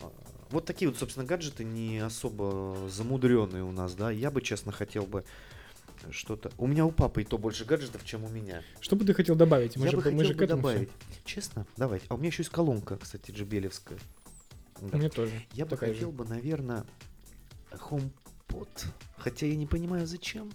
А, 0.00 0.10
Вот 0.50 0.64
такие 0.64 0.88
вот, 0.88 0.98
собственно, 0.98 1.26
гаджеты 1.26 1.64
не 1.64 1.98
особо 1.98 2.88
замудренные 2.88 3.64
у 3.64 3.72
нас, 3.72 3.94
да. 3.94 4.10
Я 4.10 4.30
бы, 4.30 4.40
честно, 4.42 4.72
хотел 4.72 5.04
бы 5.06 5.24
что-то... 6.10 6.50
У 6.58 6.66
меня 6.66 6.86
у 6.86 6.90
папы 6.92 7.22
и 7.22 7.24
то 7.24 7.38
больше 7.38 7.64
гаджетов, 7.64 8.04
чем 8.04 8.24
у 8.24 8.28
меня. 8.28 8.62
Что 8.80 8.96
бы 8.96 9.04
ты 9.04 9.14
хотел 9.14 9.34
добавить? 9.34 9.76
Мы 9.76 9.86
Я 9.86 9.90
же, 9.90 9.96
бы 9.96 10.02
мы 10.04 10.10
хотел 10.10 10.24
же 10.26 10.34
к 10.34 10.38
бы 10.38 10.46
добавить. 10.46 10.90
Честно? 11.24 11.66
Давайте. 11.76 12.06
А 12.08 12.14
у 12.14 12.18
меня 12.18 12.28
еще 12.28 12.42
есть 12.42 12.50
колонка, 12.50 12.96
кстати, 12.96 13.30
джебелевская. 13.30 13.98
Да. 14.80 14.98
Меня 14.98 15.08
тоже. 15.08 15.32
Я 15.52 15.64
бы 15.66 15.72
же. 15.72 15.76
хотел 15.78 16.12
бы, 16.12 16.24
наверное, 16.24 16.84
HomePod. 17.70 18.68
Хотя 19.16 19.46
я 19.46 19.56
не 19.56 19.66
понимаю, 19.66 20.06
зачем. 20.06 20.50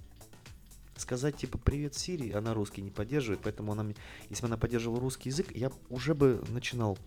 Сказать, 0.96 1.36
типа, 1.38 1.58
привет, 1.58 1.96
Сири, 1.96 2.32
она 2.32 2.54
русский 2.54 2.82
не 2.82 2.92
поддерживает, 2.92 3.42
поэтому 3.44 3.72
она, 3.72 3.84
мне- 3.84 3.96
если 4.30 4.44
бы 4.44 4.48
она 4.48 4.58
поддерживала 4.58 5.00
русский 5.00 5.30
язык, 5.30 5.48
я 5.54 5.72
уже 5.90 6.14
бы 6.14 6.42
начинал 6.50 6.98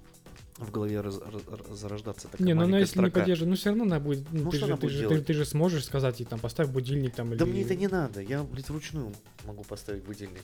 в 0.59 0.71
голове 0.71 1.01
раз- 1.01 1.19
раз- 1.19 1.79
зарождаться 1.79 2.29
такая 2.29 2.45
Не, 2.47 2.55
ну 2.55 2.63
она 2.65 2.79
если 2.79 2.99
не 2.99 3.03
строка. 3.07 3.21
поддержит, 3.21 3.49
ну 3.49 3.55
все 3.55 3.69
равно 3.71 3.85
она 3.85 4.01
будет. 4.01 4.31
Ну, 4.33 4.45
Ну, 4.45 4.51
ты, 4.51 4.59
же, 4.59 4.65
она 4.65 4.77
ты, 4.77 4.81
будет 4.83 4.93
же, 4.93 5.09
ты, 5.09 5.21
ты 5.23 5.33
же 5.35 5.45
сможешь 5.45 5.85
сказать 5.85 6.19
ей 6.21 6.27
там 6.27 6.41
поставь 6.41 6.69
будильник 6.69 7.15
там 7.15 7.31
или. 7.31 7.39
Да 7.39 7.47
мне 7.47 7.63
это 7.63 7.75
не 7.77 7.89
надо, 7.89 8.21
я, 8.21 8.43
блядь, 8.43 8.69
вручную 8.69 9.15
могу 9.45 9.63
поставить 9.65 10.05
будильник. 10.05 10.43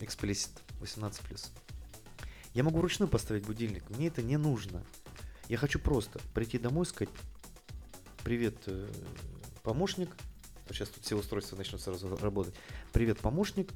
Explicit 0.00 0.50
18+. 0.80 1.50
Я 2.52 2.62
могу 2.64 2.78
вручную 2.78 3.08
поставить 3.08 3.46
будильник, 3.46 3.88
мне 3.90 4.08
это 4.08 4.22
не 4.22 4.36
нужно. 4.38 4.82
Я 5.48 5.58
хочу 5.58 5.78
просто 5.78 6.20
прийти 6.34 6.58
домой, 6.58 6.86
сказать, 6.86 7.12
привет, 8.24 8.56
э, 8.66 8.88
помощник. 9.62 10.10
Сейчас 10.68 10.88
тут 10.88 11.04
все 11.04 11.16
устройства 11.16 11.56
начнут 11.56 11.80
сразу 11.80 12.16
работать. 12.16 12.54
Привет, 12.92 13.18
помощник. 13.18 13.70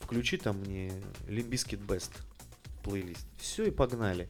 Включи 0.00 0.36
там 0.36 0.58
мне 0.58 0.88
Limbiskit 1.28 1.84
Best 1.86 2.10
плейлист. 2.82 3.24
Все 3.38 3.64
и 3.66 3.70
погнали. 3.70 4.28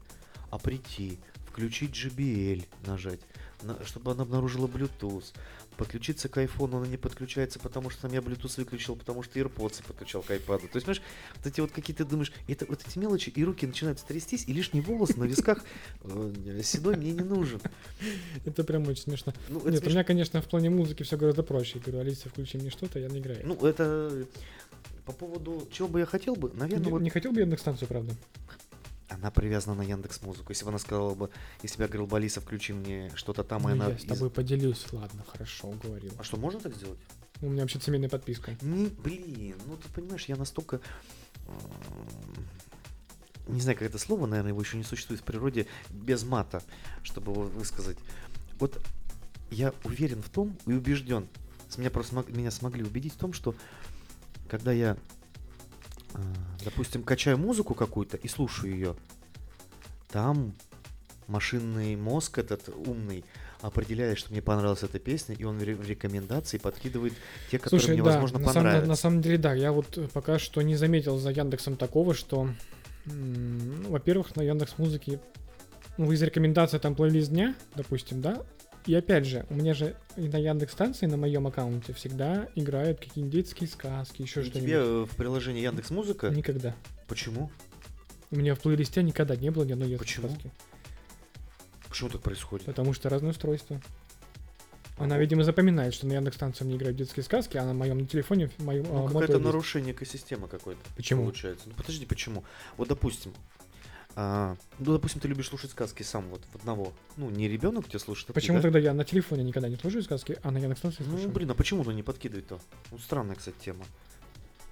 А 0.50 0.58
прийти, 0.58 1.18
включить 1.48 1.92
JBL, 1.96 2.66
нажать, 2.86 3.20
на- 3.62 3.82
чтобы 3.86 4.12
она 4.12 4.24
обнаружила 4.24 4.66
Bluetooth, 4.66 5.34
подключиться 5.76 6.28
к 6.28 6.38
айфону, 6.38 6.78
она 6.78 6.86
не 6.86 6.96
подключается, 6.96 7.58
потому 7.58 7.90
что 7.90 8.02
там 8.02 8.12
я 8.12 8.20
Bluetooth 8.20 8.54
выключил, 8.56 8.96
потому 8.96 9.22
что 9.22 9.38
AirPods 9.38 9.84
подключал 9.86 10.22
к 10.22 10.30
iPad. 10.30 10.68
То 10.68 10.76
есть, 10.76 10.86
понимаешь, 10.86 11.02
вот 11.36 11.46
эти 11.46 11.60
вот 11.60 11.72
какие-то 11.72 12.04
думаешь, 12.04 12.32
это 12.48 12.66
вот 12.66 12.80
эти 12.86 12.98
мелочи, 12.98 13.30
и 13.30 13.44
руки 13.44 13.66
начинают 13.66 14.00
трястись, 14.00 14.44
и 14.46 14.52
лишний 14.52 14.80
волос 14.80 15.16
на 15.16 15.24
висках 15.24 15.64
э, 16.02 16.60
седой 16.62 16.96
мне 16.96 17.12
не 17.12 17.24
нужен. 17.24 17.60
Это 18.44 18.64
прям 18.64 18.86
очень 18.88 19.02
смешно. 19.02 19.32
Ну, 19.48 19.68
Нет, 19.68 19.82
у 19.82 19.86
смеш- 19.86 19.90
меня, 19.90 20.04
конечно, 20.04 20.40
в 20.40 20.48
плане 20.48 20.70
музыки 20.70 21.02
все 21.02 21.16
гораздо 21.16 21.42
проще. 21.42 21.78
Я 21.78 21.80
говорю, 21.82 22.00
Алиса, 22.00 22.28
включи 22.28 22.58
мне 22.58 22.70
что-то, 22.70 22.98
я 22.98 23.08
не 23.08 23.18
играю. 23.20 23.40
Ну, 23.44 23.54
это 23.66 24.26
по 25.04 25.12
поводу 25.12 25.68
чего 25.72 25.88
бы 25.88 26.00
я 26.00 26.06
хотел 26.06 26.36
бы, 26.36 26.50
наверное, 26.54 26.86
не, 26.86 26.90
вот 26.92 27.02
не 27.02 27.10
хотел 27.10 27.32
бы 27.32 27.40
я 27.40 27.56
станцию, 27.56 27.88
правда. 27.88 28.14
Она 29.14 29.30
привязана 29.30 29.74
на 29.76 29.82
Яндекс 29.82 30.22
Музыку. 30.22 30.46
Если 30.50 30.64
бы 30.64 30.70
она 30.70 30.78
сказала 30.78 31.14
бы, 31.14 31.30
если 31.62 31.76
бы 31.78 31.82
я 31.84 31.88
говорил 31.88 32.06
бы, 32.06 32.16
Алиса, 32.16 32.40
включи 32.40 32.72
мне 32.72 33.10
что-то 33.14 33.44
там, 33.44 33.62
и 33.68 33.72
Ну, 33.74 33.84
она... 33.84 33.88
я 33.90 33.98
с 33.98 34.02
из- 34.02 34.06
тобой 34.08 34.30
поделюсь. 34.30 34.86
Ладно, 34.92 35.24
хорошо, 35.30 35.68
уговорил. 35.68 36.12
А 36.18 36.22
что, 36.24 36.36
можно 36.36 36.60
так 36.60 36.74
сделать? 36.74 36.98
У 37.40 37.48
меня 37.48 37.62
вообще 37.62 37.80
семейная 37.80 38.08
подписка. 38.08 38.56
Не, 38.62 38.86
блин, 38.86 39.56
ну 39.66 39.76
ты 39.76 39.88
понимаешь, 39.88 40.26
я 40.26 40.36
настолько... 40.36 40.80
эм, 41.48 42.46
Не 43.54 43.60
знаю, 43.60 43.76
как 43.78 43.88
это 43.88 43.98
слово, 43.98 44.26
наверное, 44.26 44.52
его 44.52 44.60
еще 44.62 44.76
не 44.76 44.84
существует 44.84 45.20
в 45.20 45.24
природе 45.24 45.66
без 45.90 46.22
мата, 46.24 46.62
чтобы 47.02 47.32
его 47.32 47.42
высказать. 47.42 47.98
Вот 48.60 48.80
я 49.50 49.74
уверен 49.84 50.22
в 50.22 50.28
том 50.28 50.56
и 50.66 50.72
убежден, 50.72 51.28
меня 51.76 51.90
просто 51.90 52.24
меня 52.28 52.50
смогли 52.50 52.84
убедить 52.84 53.14
в 53.14 53.16
том, 53.16 53.32
что 53.32 53.54
когда 54.48 54.70
я, 54.72 54.92
э, 54.92 54.96
допустим, 56.64 57.02
качаю 57.02 57.38
музыку 57.38 57.74
какую-то 57.74 58.16
и 58.16 58.28
слушаю 58.28 58.72
ее, 58.72 58.96
там 60.10 60.54
машинный 61.26 61.96
мозг 61.96 62.38
этот 62.38 62.68
умный 62.86 63.24
определяет, 63.60 64.18
что 64.18 64.32
мне 64.32 64.42
понравилась 64.42 64.82
эта 64.82 64.98
песня, 64.98 65.34
и 65.36 65.44
он 65.44 65.58
в 65.58 65.62
ре- 65.62 65.76
в 65.76 65.88
рекомендации 65.88 66.58
подкидывает 66.58 67.14
те, 67.50 67.58
которые 67.58 67.80
Слушай, 67.80 67.94
мне, 67.94 68.02
да, 68.02 68.10
возможно, 68.10 68.38
на 68.38 68.46
самом, 68.46 68.54
понравятся. 68.54 68.88
на 68.88 68.96
самом 68.96 69.22
деле, 69.22 69.38
да, 69.38 69.54
я 69.54 69.72
вот 69.72 70.10
пока 70.12 70.38
что 70.38 70.62
не 70.62 70.74
заметил 70.74 71.16
за 71.18 71.30
Яндексом 71.30 71.76
такого, 71.76 72.12
что, 72.12 72.48
ну, 73.06 73.90
во-первых, 73.90 74.34
на 74.34 74.42
Яндекс 74.42 74.78
Музыке, 74.78 75.20
ну, 75.96 76.10
из 76.10 76.20
рекомендаций 76.22 76.80
там 76.80 76.94
плейлист 76.96 77.30
дня, 77.30 77.54
допустим, 77.76 78.20
да, 78.20 78.42
и 78.86 78.94
опять 78.94 79.26
же, 79.26 79.46
у 79.50 79.54
меня 79.54 79.74
же 79.74 79.96
и 80.16 80.28
на 80.28 80.36
Яндекс 80.36 80.72
станции 80.72 81.06
на 81.06 81.16
моем 81.16 81.46
аккаунте 81.46 81.92
всегда 81.92 82.48
играют 82.54 83.00
какие-нибудь 83.00 83.32
детские 83.34 83.68
сказки, 83.68 84.22
еще 84.22 84.40
И 84.40 84.44
что-нибудь. 84.44 84.62
тебе 84.62 84.78
э, 84.78 85.06
в 85.10 85.16
приложении 85.16 85.62
Яндекс 85.62 85.90
Музыка? 85.90 86.28
Никогда. 86.30 86.74
Почему? 87.06 87.50
У 88.30 88.36
меня 88.36 88.54
в 88.54 88.60
плейлисте 88.60 89.02
никогда 89.02 89.36
не 89.36 89.50
было 89.50 89.64
ни 89.64 89.72
одной 89.72 89.88
детской 89.88 90.04
Почему? 90.06 90.28
сказки. 90.28 90.50
Почему 91.88 92.10
так 92.10 92.22
происходит? 92.22 92.66
Потому 92.66 92.92
что 92.92 93.08
разные 93.08 93.30
устройства. 93.30 93.80
Она, 94.98 95.18
видимо, 95.18 95.42
запоминает, 95.42 95.94
что 95.94 96.06
на 96.06 96.12
Яндекс 96.12 96.36
станции 96.36 96.64
мне 96.64 96.76
играют 96.76 96.96
детские 96.96 97.22
сказки, 97.24 97.56
а 97.56 97.64
на 97.64 97.74
моем 97.74 98.06
телефоне 98.06 98.48
в 98.48 98.58
моем 98.64 98.84
Ну, 98.84 99.04
а, 99.04 99.08
какое-то 99.08 99.38
нарушение 99.38 99.92
экосистемы 99.94 100.48
какой-то. 100.48 100.80
Почему? 100.96 101.22
Получается. 101.22 101.64
Ну, 101.68 101.74
подожди, 101.76 102.06
почему? 102.06 102.44
Вот, 102.76 102.88
допустим, 102.88 103.32
а, 104.14 104.56
ну, 104.78 104.92
допустим, 104.92 105.20
ты 105.20 105.28
любишь 105.28 105.48
слушать 105.48 105.70
сказки 105.70 106.02
сам 106.02 106.28
вот 106.28 106.42
в 106.52 106.56
одного. 106.56 106.92
Ну, 107.16 107.30
не 107.30 107.48
ребенок 107.48 107.88
тебя 107.88 107.98
слушает, 107.98 108.30
а 108.30 108.32
ты, 108.32 108.40
Почему 108.40 108.58
да? 108.58 108.62
тогда 108.62 108.78
я 108.78 108.92
на 108.94 109.04
телефоне 109.04 109.42
никогда 109.44 109.68
не 109.68 109.76
слушаю 109.76 110.02
сказки, 110.02 110.38
а 110.42 110.50
на 110.50 110.58
Яндекс 110.58 110.80
станции 110.80 111.02
Ну, 111.04 111.10
слушаю? 111.12 111.30
блин, 111.30 111.50
а 111.50 111.54
почему 111.54 111.82
он 111.82 111.96
не 111.96 112.02
подкидывает-то? 112.02 112.60
Ну, 112.90 112.98
странная, 112.98 113.36
кстати, 113.36 113.56
тема. 113.64 113.84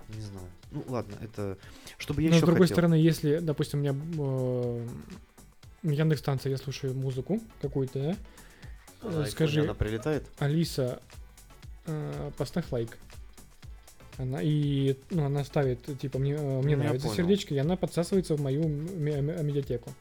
Не 0.09 0.21
знаю. 0.23 0.47
Ну, 0.73 0.85
ладно, 0.89 1.15
это... 1.23 1.57
Чтобы 1.97 2.23
я 2.23 2.31
Но 2.31 2.37
еще 2.37 2.45
с 2.45 2.47
другой 2.47 2.63
хотел. 2.67 2.75
стороны, 2.75 2.95
если, 2.95 3.39
допустим, 3.39 3.79
у 3.79 3.83
меня 3.83 3.95
э, 4.19 4.89
Яндекс 5.85 6.21
станция, 6.21 6.51
я 6.51 6.57
слушаю 6.59 6.95
музыку 6.95 7.41
какую-то, 7.63 7.99
да? 7.99 8.17
А 9.03 9.25
Скажи, 9.27 9.63
Она 9.63 9.73
прилетает? 9.75 10.27
Алиса, 10.39 11.01
э, 11.87 12.31
поставь 12.37 12.71
лайк. 12.73 12.99
Она 14.21 14.41
и 14.43 14.97
ну, 15.09 15.25
она 15.25 15.45
ставит, 15.45 15.99
типа, 15.99 16.19
мне, 16.19 16.35
э, 16.35 16.61
мне 16.63 16.77
Ну, 16.77 16.83
нравится 16.83 17.09
сердечко, 17.09 17.55
и 17.55 17.59
она 17.59 17.77
подсасывается 17.77 18.37
в 18.37 18.41
мою 18.41 18.69
медиатеку. 18.69 19.93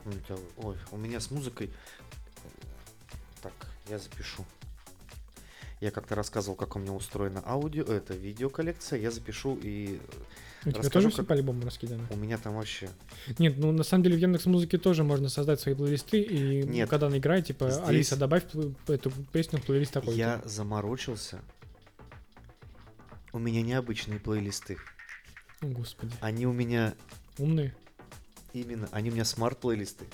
Ой, 0.57 0.75
у 0.91 0.97
меня 0.97 1.21
с 1.21 1.31
музыкой... 1.31 1.69
Так, 3.41 3.53
я 3.87 3.97
запишу. 3.97 4.45
Я 5.79 5.91
как-то 5.91 6.15
рассказывал, 6.15 6.57
как 6.57 6.75
у 6.75 6.79
меня 6.79 6.91
устроена 6.91 7.41
аудио, 7.45 7.83
это 7.83 8.13
видеоколлекция, 8.13 8.99
я 8.99 9.11
запишу 9.11 9.57
и 9.63 10.01
У 10.65 10.71
тебя 10.71 10.89
тоже 10.89 11.07
все 11.07 11.19
как- 11.19 11.27
по 11.27 11.35
альбому 11.35 11.63
раскидано? 11.63 12.05
у 12.09 12.17
меня 12.17 12.37
там 12.37 12.55
вообще... 12.55 12.89
Нет, 13.37 13.53
ну 13.57 13.71
на 13.71 13.83
самом 13.83 14.03
деле 14.03 14.17
в 14.17 14.19
Яндекс 14.19 14.45
Музыке 14.47 14.77
тоже 14.77 15.05
можно 15.05 15.29
создать 15.29 15.61
свои 15.61 15.75
плейлисты, 15.75 16.19
и 16.21 16.63
Нет. 16.63 16.89
когда 16.89 17.07
она 17.07 17.17
играет, 17.17 17.45
типа, 17.45 17.71
Здесь- 17.71 17.87
Алиса, 17.87 18.17
добавь 18.17 18.43
эту 18.89 19.11
песню 19.31 19.59
в 19.59 19.63
плейлист 19.65 19.93
такой. 19.93 20.13
Я 20.15 20.41
заморочился. 20.43 21.39
У 23.31 23.39
меня 23.39 23.61
необычные 23.61 24.19
плейлисты. 24.19 24.77
О, 25.61 25.67
господи. 25.67 26.13
Они 26.21 26.45
у 26.47 26.53
меня 26.53 26.95
Умные. 27.37 27.75
именно, 28.53 28.89
они 28.91 29.09
у 29.09 29.13
меня 29.13 29.25
смарт-плейлисты. 29.25 30.05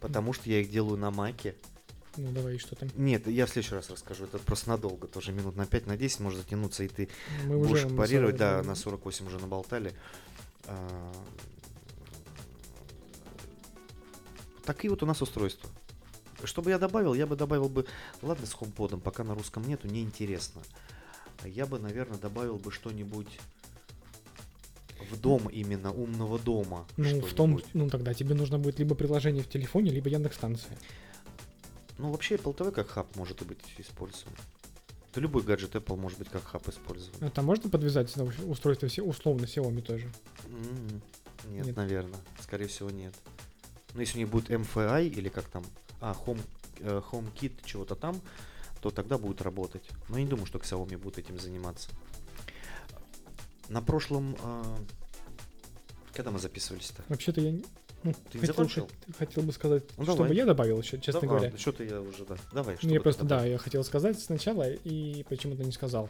Потому 0.00 0.32
что 0.32 0.48
я 0.48 0.60
их 0.60 0.70
делаю 0.70 0.96
на 0.96 1.10
маке. 1.10 1.54
Ну 2.16 2.32
давай, 2.32 2.58
что 2.58 2.74
там? 2.76 2.88
Нет, 2.96 3.26
я 3.26 3.44
в 3.46 3.50
следующий 3.50 3.74
раз 3.74 3.90
расскажу. 3.90 4.24
Это 4.24 4.38
просто 4.38 4.70
надолго, 4.70 5.06
тоже 5.06 5.32
минут 5.32 5.56
на 5.56 5.66
5, 5.66 5.86
на 5.86 5.96
10 5.96 6.20
может 6.20 6.40
затянуться, 6.40 6.84
и 6.84 6.88
ты 6.88 7.08
Мы 7.44 7.58
будешь 7.58 7.84
уже 7.84 7.94
парировать. 7.94 8.36
Да, 8.36 8.58
на 8.58 8.68
на 8.68 8.74
48 8.74 9.26
уже 9.26 9.38
наболтали. 9.38 9.92
А, 10.64 11.12
Такие 14.64 14.90
вот 14.90 15.02
у 15.02 15.06
нас 15.06 15.22
устройства. 15.22 15.70
Чтобы 16.44 16.70
я 16.70 16.78
добавил, 16.78 17.14
я 17.14 17.26
бы 17.26 17.36
добавил 17.36 17.68
бы, 17.68 17.86
ладно, 18.20 18.46
с 18.46 18.54
HomePod, 18.54 19.00
пока 19.00 19.22
на 19.24 19.34
русском 19.34 19.62
нету, 19.66 19.86
неинтересно. 19.88 20.62
Я 21.48 21.66
бы, 21.66 21.78
наверное, 21.78 22.18
добавил 22.18 22.56
бы 22.56 22.70
что-нибудь 22.70 23.38
в 25.10 25.20
дом 25.20 25.48
именно, 25.48 25.92
умного 25.92 26.38
дома. 26.38 26.86
Ну, 26.96 27.20
в 27.20 27.32
том, 27.34 27.60
ну 27.74 27.88
тогда 27.88 28.14
тебе 28.14 28.34
нужно 28.34 28.58
будет 28.58 28.78
либо 28.78 28.94
приложение 28.94 29.42
в 29.42 29.48
телефоне, 29.48 29.90
либо 29.90 30.08
Яндекс 30.08 30.36
станция. 30.36 30.76
Ну, 31.98 32.10
вообще 32.10 32.36
Apple 32.36 32.56
TV 32.56 32.72
как 32.72 32.88
хаб 32.88 33.14
может 33.16 33.42
быть 33.46 33.58
использован. 33.78 34.32
Да 35.14 35.20
любой 35.20 35.42
гаджет 35.42 35.74
Apple 35.74 35.96
может 35.96 36.18
быть 36.18 36.28
как 36.28 36.44
хаб 36.44 36.68
использован. 36.68 37.26
Это 37.26 37.40
можно 37.42 37.70
подвязать 37.70 38.14
на 38.16 38.24
устройство 38.24 38.88
все 38.88 39.02
условно 39.02 39.44
Xiaomi 39.44 39.80
тоже? 39.80 40.12
М, 40.46 41.00
Нет, 41.50 41.66
Нет. 41.66 41.76
наверное. 41.76 42.18
Скорее 42.40 42.66
всего, 42.66 42.90
нет. 42.90 43.14
Но 43.94 44.00
если 44.00 44.18
у 44.18 44.20
них 44.20 44.28
будет 44.28 44.50
MFI 44.50 45.08
или 45.08 45.28
как 45.28 45.44
там, 45.44 45.64
а, 46.00 46.14
Home, 46.26 46.40
э, 46.80 47.00
HomeKit 47.10 47.52
чего-то 47.64 47.94
там, 47.94 48.20
то 48.80 48.90
тогда 48.90 49.18
будет 49.18 49.42
работать. 49.42 49.88
Но 50.08 50.18
я 50.18 50.24
не 50.24 50.28
думаю, 50.30 50.46
что 50.46 50.58
Xiaomi 50.58 50.96
будет 50.98 51.18
этим 51.18 51.38
заниматься. 51.38 51.90
На 53.68 53.82
прошлом... 53.82 54.36
э, 54.42 54.76
когда 56.12 56.30
мы 56.30 56.38
записывались-то? 56.38 57.02
Вообще-то 57.08 57.40
я 57.40 57.60
ну, 58.02 58.12
Ты 58.30 58.38
хотел, 58.38 58.54
закончил? 58.54 58.84
хот- 58.84 59.16
хотел 59.18 59.42
бы 59.42 59.52
сказать, 59.52 59.82
Ну, 59.96 60.04
чтобы 60.04 60.18
давай. 60.18 60.36
я 60.36 60.44
добавил 60.46 60.80
еще, 60.80 61.00
честно 61.00 61.22
Давай, 61.22 61.38
говоря. 61.40 61.58
Что-то 61.58 61.82
я 61.82 62.00
уже, 62.00 62.24
да. 62.24 62.36
Давай, 62.52 62.76
что 62.76 62.86
Ну, 62.86 62.92
я 62.94 63.00
просто, 63.00 63.22
да, 63.24 63.28
добавил? 63.30 63.52
я 63.52 63.58
хотел 63.58 63.82
сказать 63.82 64.20
сначала 64.20 64.70
и 64.70 65.24
почему-то 65.24 65.64
не 65.64 65.72
сказал. 65.72 66.08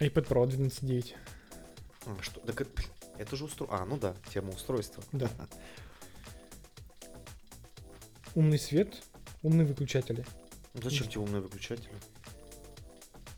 iPad 0.00 0.26
Pro 0.26 0.44
12.9. 0.48 1.14
А, 2.06 2.16
что? 2.22 2.40
Так 2.40 2.60
это, 2.60 2.70
блин, 2.74 2.88
это 3.18 3.36
же 3.36 3.44
устройство. 3.44 3.78
А, 3.80 3.84
ну 3.86 3.96
да, 3.96 4.16
тема 4.32 4.50
устройства. 4.50 5.04
Да. 5.12 5.30
Умный 8.34 8.58
свет, 8.58 9.00
умные 9.42 9.64
выключатели. 9.66 10.26
Ну, 10.74 10.80
Зачем 10.82 11.08
тебе 11.08 11.20
умные 11.20 11.40
выключатели? 11.40 11.88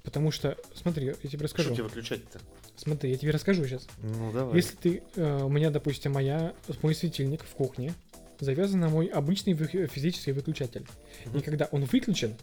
Потому 0.02 0.30
что, 0.30 0.56
смотри, 0.74 1.06
я 1.06 1.14
тебе 1.14 1.30
Что 1.30 1.44
расскажу. 1.44 1.74
тебе 1.74 1.82
выключать-то? 1.84 2.40
Смотри, 2.76 3.10
я 3.10 3.16
тебе 3.16 3.30
расскажу 3.32 3.64
сейчас. 3.66 3.86
Ну, 4.02 4.32
давай. 4.32 4.56
Если 4.56 4.76
ты, 4.76 5.02
э, 5.16 5.42
у 5.42 5.48
меня, 5.48 5.70
допустим, 5.70 6.12
моя, 6.12 6.54
мой 6.82 6.94
светильник 6.94 7.42
в 7.42 7.50
кухне 7.50 7.92
завязан 8.38 8.80
на 8.80 8.88
мой 8.88 9.06
обычный 9.06 9.54
вы- 9.54 9.86
физический 9.86 10.32
выключатель. 10.32 10.86
Мгм. 11.26 11.38
И 11.38 11.42
когда 11.42 11.68
он 11.72 11.84
выключен, 11.84 12.34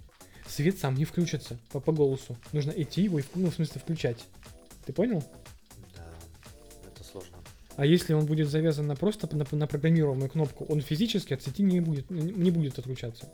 свет 0.47 0.77
сам 0.77 0.95
не 0.95 1.05
включится 1.05 1.57
по, 1.71 1.79
по 1.79 1.91
голосу. 1.91 2.37
Нужно 2.51 2.71
идти 2.71 3.03
его, 3.03 3.19
и, 3.19 3.23
ну, 3.35 3.49
в 3.49 3.55
смысле, 3.55 3.79
включать. 3.79 4.25
Ты 4.85 4.91
понял? 4.93 5.23
Да, 5.95 6.03
это 6.85 7.03
сложно. 7.03 7.37
А 7.75 7.85
если 7.85 8.13
он 8.13 8.25
будет 8.25 8.49
завязан 8.49 8.87
на 8.87 8.95
просто 8.95 9.33
на, 9.35 9.45
на 9.51 9.67
программируемую 9.67 10.29
кнопку, 10.29 10.65
он 10.65 10.81
физически 10.81 11.33
от 11.33 11.41
сети 11.41 11.63
не 11.63 11.79
будет, 11.79 12.09
не 12.09 12.51
будет 12.51 12.77
отключаться. 12.77 13.31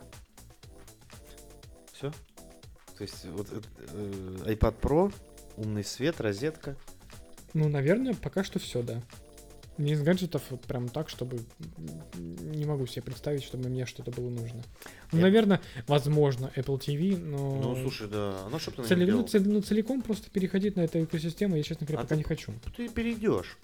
Все? 2.00 2.10
То 2.96 3.02
есть 3.02 3.26
вот 3.26 3.46
э, 3.52 3.60
э, 3.92 4.54
iPad 4.54 4.74
Pro, 4.80 5.14
умный 5.58 5.84
свет, 5.84 6.18
розетка. 6.20 6.74
Ну, 7.52 7.68
наверное, 7.68 8.14
пока 8.14 8.42
что 8.42 8.58
все, 8.58 8.82
да. 8.82 9.02
Мне 9.76 9.92
из 9.92 10.02
гаджетов 10.02 10.42
вот 10.50 10.62
прям 10.62 10.88
так, 10.88 11.10
чтобы 11.10 11.40
не 12.14 12.64
могу 12.64 12.86
себе 12.86 13.02
представить, 13.02 13.42
чтобы 13.42 13.68
мне 13.68 13.84
что-то 13.84 14.10
было 14.10 14.30
нужно. 14.30 14.62
Ну, 15.12 15.18
Я- 15.18 15.24
наверное, 15.24 15.60
возможно, 15.86 16.50
Apple 16.56 16.78
TV, 16.78 17.18
но 17.18 17.60
Ну, 17.60 17.82
слушай, 17.82 18.08
да. 18.08 18.46
Ну, 18.50 18.58
что 18.58 18.70
ты 18.70 18.94
нем 18.94 19.16
ну, 19.16 19.26
цел- 19.26 19.42
ну, 19.44 19.60
целиком 19.60 20.00
просто 20.02 20.30
переходить 20.30 20.76
на 20.76 20.80
эту 20.82 21.04
экосистему 21.04 21.56
я, 21.56 21.62
честно 21.62 21.86
говоря, 21.86 22.00
А 22.00 22.02
пока 22.04 22.14
ты- 22.14 22.18
не 22.18 22.24
хочу. 22.24 22.52
Ты 22.76 22.88
перейдешь. 22.88 23.58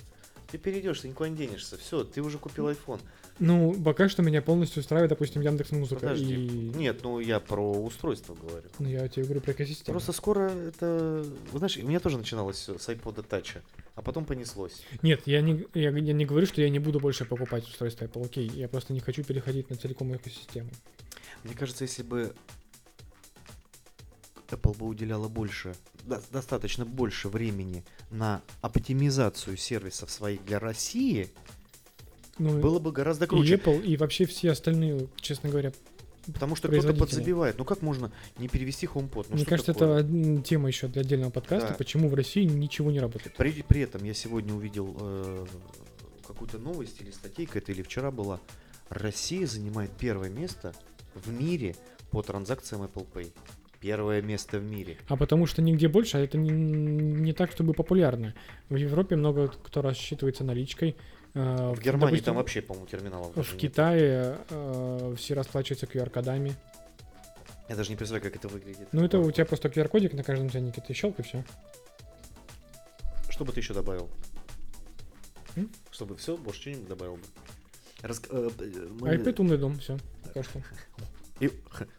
Ты 0.51 0.59
перейдешь, 0.59 1.01
ты 1.01 1.09
никуда 1.09 1.31
не 1.31 1.37
денешься. 1.37 1.77
Все, 1.79 2.05
ты 2.05 2.23
уже 2.23 2.39
купил 2.39 2.69
iPhone. 2.69 3.01
Ну, 3.39 3.75
пока 3.83 4.09
что 4.09 4.23
меня 4.23 4.41
полностью 4.41 4.81
устраивает, 4.81 5.11
допустим, 5.11 5.43
Яндекс 5.43 5.71
Музыка. 5.73 6.01
Подожди. 6.01 6.35
И... 6.35 6.49
Нет, 6.77 7.01
ну 7.03 7.21
я 7.21 7.39
про 7.39 7.71
устройство 7.71 8.35
говорю. 8.35 8.69
Ну, 8.79 8.89
я 8.89 9.07
тебе 9.09 9.25
говорю 9.25 9.41
про 9.43 9.53
экосистему. 9.53 9.93
Просто 9.93 10.13
скоро 10.13 10.49
это... 10.51 11.25
Вы 11.53 11.59
знаешь, 11.59 11.77
у 11.77 11.87
меня 11.87 12.01
тоже 12.01 12.17
начиналось 12.17 12.57
все 12.57 12.79
с 12.79 12.89
iPod 12.89 13.27
Touch, 13.29 13.61
а 13.95 14.03
потом 14.03 14.25
понеслось. 14.25 14.83
Нет, 15.03 15.23
я 15.27 15.43
не, 15.43 15.67
я, 15.75 15.91
я 15.91 16.13
не 16.13 16.25
говорю, 16.25 16.47
что 16.47 16.63
я 16.63 16.71
не 16.71 16.79
буду 16.79 16.99
больше 16.99 17.25
покупать 17.27 17.69
устройство 17.69 18.07
Apple, 18.07 18.25
окей. 18.25 18.49
Я 18.49 18.69
просто 18.69 18.93
не 18.95 19.01
хочу 19.01 19.23
переходить 19.23 19.69
на 19.69 19.77
целиком 19.77 20.17
экосистему. 20.17 20.71
Мне 21.45 21.55
кажется, 21.55 21.85
если 21.85 22.03
бы 22.03 22.35
Apple 24.49 24.79
бы 24.79 24.87
уделяла 24.87 25.29
больше, 25.29 25.75
до- 26.05 26.23
достаточно 26.31 26.85
больше 26.87 27.29
времени 27.29 27.85
на 28.11 28.43
оптимизацию 28.63 29.57
сервисов 29.57 30.11
своих 30.11 30.45
для 30.45 30.59
России, 30.59 31.29
Ну, 32.39 32.59
было 32.59 32.79
бы 32.79 32.93
гораздо 32.93 33.25
и 33.25 33.29
круче. 33.29 33.55
Apple, 33.55 33.83
и 33.83 33.97
вообще 33.97 34.27
все 34.27 34.51
остальные, 34.51 35.09
честно 35.17 35.49
говоря, 35.49 35.73
Потому 36.33 36.57
что 36.57 36.69
кто-то 36.69 36.93
подзабивает. 36.95 37.57
Ну 37.59 37.65
как 37.65 37.83
можно 37.83 38.11
не 38.39 38.49
перевести 38.49 38.87
HomePod? 38.87 39.27
Ну, 39.31 39.37
мне 39.37 39.45
кажется, 39.45 39.73
такое? 39.73 40.01
это 40.01 40.43
тема 40.43 40.69
еще 40.69 40.89
для 40.89 41.03
отдельного 41.03 41.31
подкаста, 41.31 41.69
Да. 41.69 41.75
почему 41.75 42.09
в 42.09 42.15
России 42.15 42.45
ничего 42.45 42.91
не 42.91 43.01
работает. 43.01 43.37
При, 43.37 43.63
при 43.63 43.83
этом 43.83 44.05
я 44.05 44.15
сегодня 44.15 44.55
увидел 44.55 44.97
э, 45.01 45.47
какую-то 46.27 46.59
новость 46.59 47.01
или 47.01 47.11
статейка, 47.11 47.59
это 47.59 47.73
или 47.73 47.83
вчера 47.83 48.11
была. 48.11 48.41
Россия 48.89 49.47
занимает 49.47 49.91
первое 49.93 50.29
место 50.31 50.75
в 51.15 51.31
мире 51.31 51.77
по 52.11 52.23
транзакциям 52.23 52.83
Apple 52.83 53.07
Pay. 53.13 53.31
Первое 53.81 54.23
место 54.23 54.59
в 54.59 54.65
мире. 54.65 54.97
А 55.09 55.17
потому 55.17 55.47
что 55.47 55.63
нигде 55.63 55.87
больше, 55.87 56.17
а 56.17 56.21
это 56.21 56.39
не, 56.39 56.51
не 56.51 57.33
так, 57.33 57.53
чтобы 57.53 57.73
популярно. 57.73 58.35
В 58.69 58.77
Европе 58.77 59.17
много 59.17 59.49
кто 59.49 59.83
рассчитывается 59.83 60.45
наличкой. 60.45 60.97
Э, 61.37 61.73
В 61.75 61.81
Германии 61.81 62.07
допустим, 62.13 62.25
там 62.25 62.37
вообще, 62.37 62.63
по-моему, 62.63 62.87
терминалов 62.89 63.33
В 63.35 63.37
нет. 63.37 63.61
Китае 63.61 64.39
э, 64.51 65.15
все 65.17 65.35
расплачиваются 65.35 65.87
QR-кодами. 65.87 66.55
Я 67.69 67.77
даже 67.77 67.91
не 67.91 67.97
представляю, 67.97 68.23
как 68.33 68.37
это 68.37 68.49
выглядит. 68.49 68.89
Ну, 68.93 69.05
это 69.05 69.19
у 69.19 69.31
тебя 69.31 69.45
просто 69.45 69.69
QR-кодик 69.69 70.15
на 70.15 70.23
каждом 70.23 70.51
ценнике, 70.51 70.81
ты 70.81 70.95
щелк 70.95 71.19
и 71.19 71.23
все. 71.23 71.45
Что 73.29 73.45
бы 73.45 73.53
ты 73.53 73.61
еще 73.61 73.75
добавил? 73.75 74.09
М? 75.57 75.71
Чтобы 75.91 76.17
все, 76.17 76.37
больше 76.37 76.61
что-нибудь 76.63 76.89
добавил 76.89 77.17
бы. 77.17 77.23
Раск- 78.03 78.29
э, 78.31 78.51
э, 78.59 78.89
мы- 79.01 79.15
iPad 79.15 79.41
умный 79.41 79.59
дом, 79.59 79.79
все. 79.79 79.99
Пока 80.25 80.43
что. 80.43 80.63
И 81.41 81.51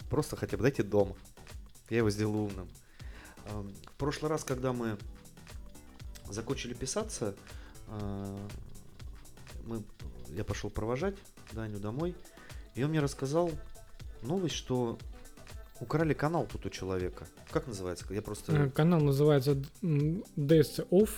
просто 0.09 0.35
хотя 0.35 0.57
бы 0.57 0.63
дайте 0.63 0.83
дом. 0.83 1.15
Я 1.89 1.97
его 1.97 2.09
сделаю 2.09 2.45
умным. 2.45 2.67
Эм, 3.49 3.73
В 3.85 3.91
прошлый 3.97 4.29
раз, 4.31 4.43
когда 4.43 4.73
мы 4.73 4.97
закончили 6.29 6.73
писаться, 6.73 7.35
мы, 9.67 9.83
я 10.29 10.43
пошел 10.43 10.69
провожать 10.69 11.15
Даню 11.53 11.79
домой, 11.79 12.15
и 12.75 12.83
он 12.83 12.89
мне 12.91 12.99
рассказал 12.99 13.51
новость, 14.23 14.55
что 14.55 14.97
украли 15.79 16.13
канал 16.13 16.47
тут 16.51 16.65
у 16.65 16.69
человека. 16.69 17.27
Как 17.51 17.67
называется? 17.67 18.05
Я 18.09 18.19
Э, 18.19 18.21
просто... 18.21 18.69
Канал 18.71 19.01
называется 19.01 19.53
DS 19.81 20.87
Off. 20.89 21.09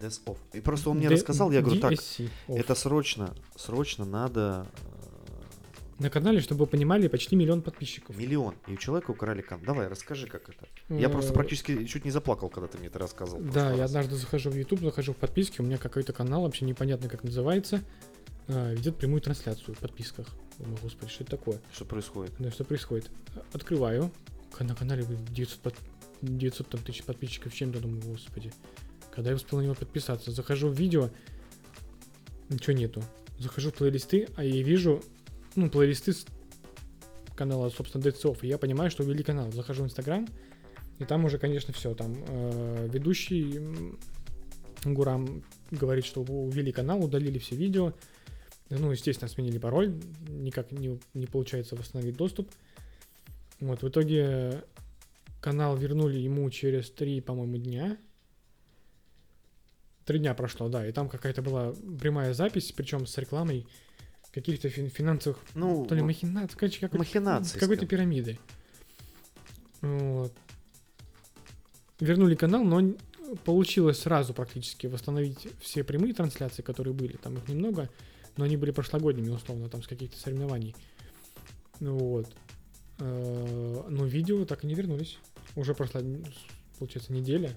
Death 0.00 0.20
Off. 0.26 0.38
И 0.52 0.60
просто 0.60 0.90
он 0.90 0.98
мне 0.98 1.08
D- 1.08 1.14
рассказал, 1.14 1.50
я 1.52 1.62
говорю, 1.62 1.80
так, 1.80 1.92
DSC 1.92 2.28
off. 2.48 2.56
это 2.58 2.74
срочно, 2.74 3.34
срочно 3.56 4.04
надо 4.04 4.66
На 5.98 6.10
канале, 6.10 6.40
чтобы 6.40 6.64
вы 6.64 6.66
понимали, 6.66 7.06
почти 7.08 7.36
миллион 7.36 7.62
подписчиков. 7.62 8.16
э, 8.16 8.20
миллион. 8.20 8.54
И 8.66 8.72
у 8.72 8.76
человека 8.76 9.12
украли 9.12 9.42
канал. 9.42 9.64
Давай, 9.64 9.86
расскажи, 9.86 10.26
как 10.26 10.48
это. 10.48 10.66
Я 10.88 11.08
просто 11.08 11.30
Э, 11.32 11.34
практически 11.34 11.84
чуть 11.86 12.04
не 12.04 12.10
заплакал, 12.10 12.48
когда 12.48 12.66
ты 12.66 12.78
мне 12.78 12.88
это 12.88 12.98
рассказывал. 12.98 13.42
Да, 13.44 13.72
я 13.72 13.84
однажды 13.84 14.16
захожу 14.16 14.50
в 14.50 14.56
YouTube, 14.56 14.80
захожу 14.80 15.12
в 15.12 15.16
подписки, 15.16 15.60
у 15.60 15.64
меня 15.64 15.78
какой-то 15.78 16.12
канал, 16.12 16.42
вообще 16.42 16.64
непонятно 16.64 17.08
как 17.08 17.22
называется, 17.22 17.80
а, 18.48 18.72
ведет 18.74 18.96
прямую 18.96 19.20
трансляцию 19.22 19.74
в 19.74 19.78
подписках. 19.78 20.26
Думаю, 20.58 20.78
господи, 20.82 21.10
что 21.10 21.22
это 21.24 21.36
такое? 21.36 21.60
Что 21.72 21.84
происходит? 21.84 22.32
Да, 22.40 22.50
что 22.50 22.64
происходит? 22.64 23.10
Открываю, 23.52 24.10
на 24.60 24.74
канале 24.74 25.04
блин, 25.04 25.20
900, 25.30 25.58
под- 25.60 25.74
900 26.22 26.68
там, 26.68 26.80
тысяч 26.82 27.04
подписчиков 27.04 27.54
чем-то, 27.54 27.78
думаю, 27.80 28.02
господи, 28.02 28.52
когда 29.14 29.30
я 29.30 29.36
успел 29.36 29.58
на 29.60 29.62
него 29.62 29.74
подписаться? 29.74 30.32
Захожу 30.32 30.68
в 30.68 30.74
видео, 30.78 31.10
ничего 32.48 32.72
нету. 32.76 33.02
Захожу 33.38 33.70
в 33.70 33.74
плейлисты, 33.74 34.28
а 34.36 34.44
я 34.44 34.62
вижу, 34.62 35.02
ну, 35.56 35.70
плейлисты 35.70 36.12
с 36.12 36.26
канала, 37.34 37.70
собственно, 37.70 38.02
Soft, 38.02 38.40
и 38.42 38.48
я 38.48 38.58
понимаю, 38.58 38.90
что 38.90 39.02
увели 39.02 39.22
канал. 39.22 39.50
Захожу 39.52 39.82
в 39.82 39.86
Инстаграм, 39.86 40.26
и 40.98 41.04
там 41.04 41.24
уже, 41.24 41.38
конечно, 41.38 41.72
все, 41.72 41.94
там 41.94 42.14
э, 42.28 42.88
ведущий 42.92 43.60
Гурам 44.84 45.42
говорит, 45.70 46.04
что 46.04 46.22
увели 46.22 46.72
канал, 46.72 47.04
удалили 47.04 47.38
все 47.38 47.56
видео, 47.56 47.94
ну, 48.70 48.90
естественно, 48.90 49.28
сменили 49.28 49.58
пароль, 49.58 49.94
никак 50.28 50.72
не, 50.72 50.98
не 51.14 51.26
получается 51.26 51.76
восстановить 51.76 52.16
доступ. 52.16 52.50
Вот, 53.60 53.82
в 53.82 53.88
итоге 53.88 54.64
канал 55.40 55.76
вернули 55.76 56.18
ему 56.18 56.48
через 56.50 56.90
три, 56.90 57.20
по-моему, 57.20 57.58
дня. 57.58 57.98
Три 60.04 60.18
дня 60.18 60.34
прошло, 60.34 60.68
да, 60.68 60.86
и 60.86 60.92
там 60.92 61.08
какая-то 61.08 61.40
была 61.40 61.72
прямая 62.00 62.34
запись, 62.34 62.72
причем 62.72 63.06
с 63.06 63.16
рекламой 63.16 63.66
каких-то 64.34 64.68
фин- 64.68 64.88
финансовых, 64.90 65.38
Ну, 65.54 65.86
то 65.86 65.94
ли 65.94 66.02
махинаций, 66.02 66.58
короче, 66.58 66.80
какой-то, 66.80 66.98
Махинации, 66.98 67.58
какой-то 67.58 67.86
пирамиды. 67.86 68.38
Вот. 69.80 70.32
Вернули 72.00 72.34
канал, 72.34 72.64
но 72.64 72.94
получилось 73.44 74.00
сразу 74.00 74.34
практически 74.34 74.86
восстановить 74.88 75.46
все 75.60 75.84
прямые 75.84 76.12
трансляции, 76.14 76.62
которые 76.62 76.92
были. 76.94 77.16
Там 77.16 77.36
их 77.38 77.48
немного, 77.48 77.88
но 78.36 78.44
они 78.44 78.56
были 78.56 78.72
прошлогодними, 78.72 79.30
условно, 79.30 79.68
там 79.68 79.82
с 79.82 79.86
каких-то 79.86 80.18
соревнований. 80.18 80.74
Ну 81.80 81.96
Вот. 81.96 82.34
Э, 82.98 83.84
Но 83.88 84.04
видео 84.04 84.44
так 84.44 84.64
и 84.64 84.66
не 84.66 84.74
вернулись. 84.74 85.18
Уже 85.56 85.74
прошла, 85.74 86.00
получается, 86.78 87.12
неделя. 87.12 87.50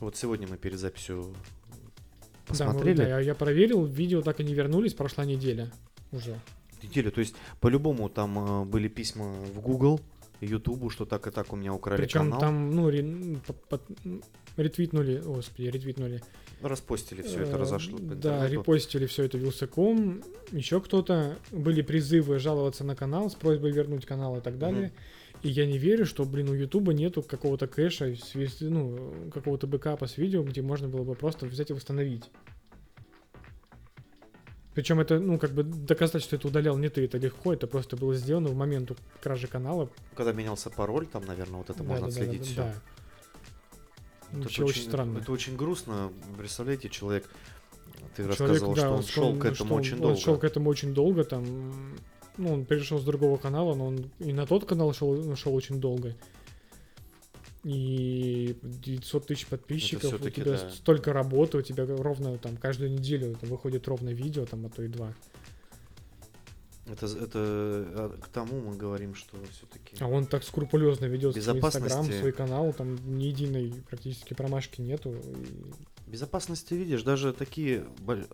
вот 0.00 0.16
сегодня 0.16 0.48
мы 0.48 0.56
перед 0.56 0.78
записью 0.78 1.22
Да, 1.22 1.28
мы- 1.28 2.44
посмотрели 2.46 2.96
да, 2.96 3.08
я, 3.08 3.20
я 3.20 3.34
проверил, 3.34 3.84
видео 3.84 4.22
так 4.22 4.40
и 4.40 4.44
не 4.44 4.54
вернулись, 4.54 4.94
прошла 4.94 5.24
неделя 5.26 5.70
уже. 6.12 6.38
неделю. 6.82 7.10
То 7.12 7.20
есть, 7.20 7.34
по-любому 7.60 8.08
там 8.08 8.38
э, 8.38 8.64
были 8.64 8.88
письма 8.88 9.24
в 9.54 9.60
Google, 9.60 10.00
Ютубу, 10.40 10.90
что 10.90 11.04
так 11.04 11.26
и 11.28 11.30
так 11.30 11.52
у 11.52 11.56
меня 11.56 11.72
украли 11.72 11.96
Причем 12.02 12.20
канал. 12.24 12.40
там, 12.40 12.70
ну, 12.74 12.90
ре- 12.90 13.38
по- 13.46 13.52
по- 13.52 13.80
ретвитнули, 14.56 15.18
господи, 15.24 15.68
ретвитнули. 15.68 16.20
Распостили 16.60 17.22
все 17.22 17.42
это, 17.42 17.52
Э, 17.52 17.56
разошло 17.58 17.96
по 17.98 18.14
Да, 18.16 18.48
репостили 18.48 19.06
все 19.06 19.24
это 19.24 19.38
Вилсаком, 19.38 20.22
еще 20.50 20.80
кто-то. 20.80 21.36
Были 21.52 21.82
призывы 21.82 22.38
жаловаться 22.40 22.82
на 22.84 22.96
канал 22.96 23.30
с 23.30 23.34
просьбой 23.34 23.70
вернуть 23.72 24.04
канал 24.06 24.36
и 24.36 24.40
так 24.40 24.58
далее. 24.58 24.92
И 25.42 25.48
я 25.48 25.66
не 25.66 25.78
верю, 25.78 26.06
что, 26.06 26.24
блин, 26.24 26.48
у 26.50 26.54
Ютуба 26.54 26.92
нету 26.92 27.22
какого-то 27.22 27.66
кэша, 27.66 28.14
ну, 28.60 29.12
какого-то 29.32 29.66
бэкапа 29.66 30.06
с 30.06 30.16
видео, 30.16 30.42
где 30.44 30.62
можно 30.62 30.88
было 30.88 31.02
бы 31.04 31.14
просто 31.16 31.46
взять 31.46 31.70
и 31.70 31.72
восстановить. 31.72 32.30
Причем 34.74 35.00
это, 35.00 35.18
ну, 35.18 35.38
как 35.38 35.50
бы 35.50 35.62
доказать, 35.64 36.22
что 36.22 36.36
это 36.36 36.48
удалял 36.48 36.76
не 36.78 36.88
ты, 36.88 37.04
это 37.04 37.18
легко, 37.18 37.52
это 37.52 37.66
просто 37.66 37.96
было 37.96 38.14
сделано 38.14 38.48
в 38.48 38.54
момент 38.54 38.92
кражи 39.20 39.46
канала. 39.46 39.90
Когда 40.16 40.32
менялся 40.32 40.70
пароль, 40.70 41.06
там, 41.06 41.24
наверное, 41.26 41.58
вот 41.58 41.68
это 41.70 41.80
Да, 41.80 41.84
можно 41.84 42.08
да, 42.08 42.14
да, 42.14 42.20
отследить 42.22 42.40
да, 42.40 42.46
все. 42.46 42.80
да. 44.32 44.38
Вообще 44.38 44.64
очень 44.64 44.82
странно. 44.82 45.18
Это 45.18 45.30
очень 45.30 45.56
грустно. 45.56 46.10
Представляете, 46.38 46.88
человек, 46.88 47.28
ты 48.16 48.22
Человек, 48.22 48.40
рассказывал, 48.40 48.74
да, 48.74 48.80
что 48.80 48.88
он 48.90 48.96
он 48.96 49.02
шел 49.04 49.36
к 49.38 49.44
этому 49.44 49.74
он- 49.74 49.80
очень 49.80 49.94
он 49.96 50.00
долго. 50.00 50.16
шел 50.20 50.38
к 50.38 50.44
этому 50.44 50.70
очень 50.70 50.94
долго, 50.94 51.24
там, 51.24 51.44
ну, 52.38 52.54
он 52.54 52.64
перешел 52.64 52.98
с 52.98 53.04
другого 53.04 53.36
канала, 53.36 53.74
но 53.74 53.86
он 53.88 54.10
и 54.20 54.32
на 54.32 54.46
тот 54.46 54.64
канал 54.64 54.94
шел, 54.94 55.36
шел 55.36 55.54
очень 55.54 55.80
долго. 55.80 56.14
И 57.64 58.56
900 58.62 59.26
тысяч 59.26 59.46
подписчиков, 59.46 60.14
у 60.14 60.30
тебя 60.30 60.52
да. 60.52 60.70
столько 60.70 61.12
работы, 61.12 61.58
у 61.58 61.62
тебя 61.62 61.86
ровно 61.86 62.36
там 62.38 62.56
каждую 62.56 62.90
неделю 62.90 63.36
там, 63.40 63.50
выходит 63.50 63.86
ровно 63.86 64.10
видео, 64.10 64.46
там, 64.46 64.66
а 64.66 64.68
то 64.68 64.82
и 64.82 64.88
два. 64.88 65.14
Это, 66.86 67.06
это 67.06 67.38
а, 67.38 68.18
к 68.20 68.26
тому 68.28 68.60
мы 68.60 68.76
говорим, 68.76 69.14
что 69.14 69.36
все-таки 69.52 69.96
А 70.00 70.08
он 70.08 70.26
так 70.26 70.42
скрупулезно 70.42 71.04
ведет 71.04 71.40
свой 71.40 71.58
Инстаграм, 71.58 72.04
свой 72.04 72.32
канал, 72.32 72.72
там 72.72 72.96
ни 73.16 73.24
единой 73.24 73.72
практически 73.88 74.34
промашки 74.34 74.80
нету. 74.80 75.14
Безопасности 76.08 76.74
видишь, 76.74 77.04
даже 77.04 77.32
такие, 77.32 77.86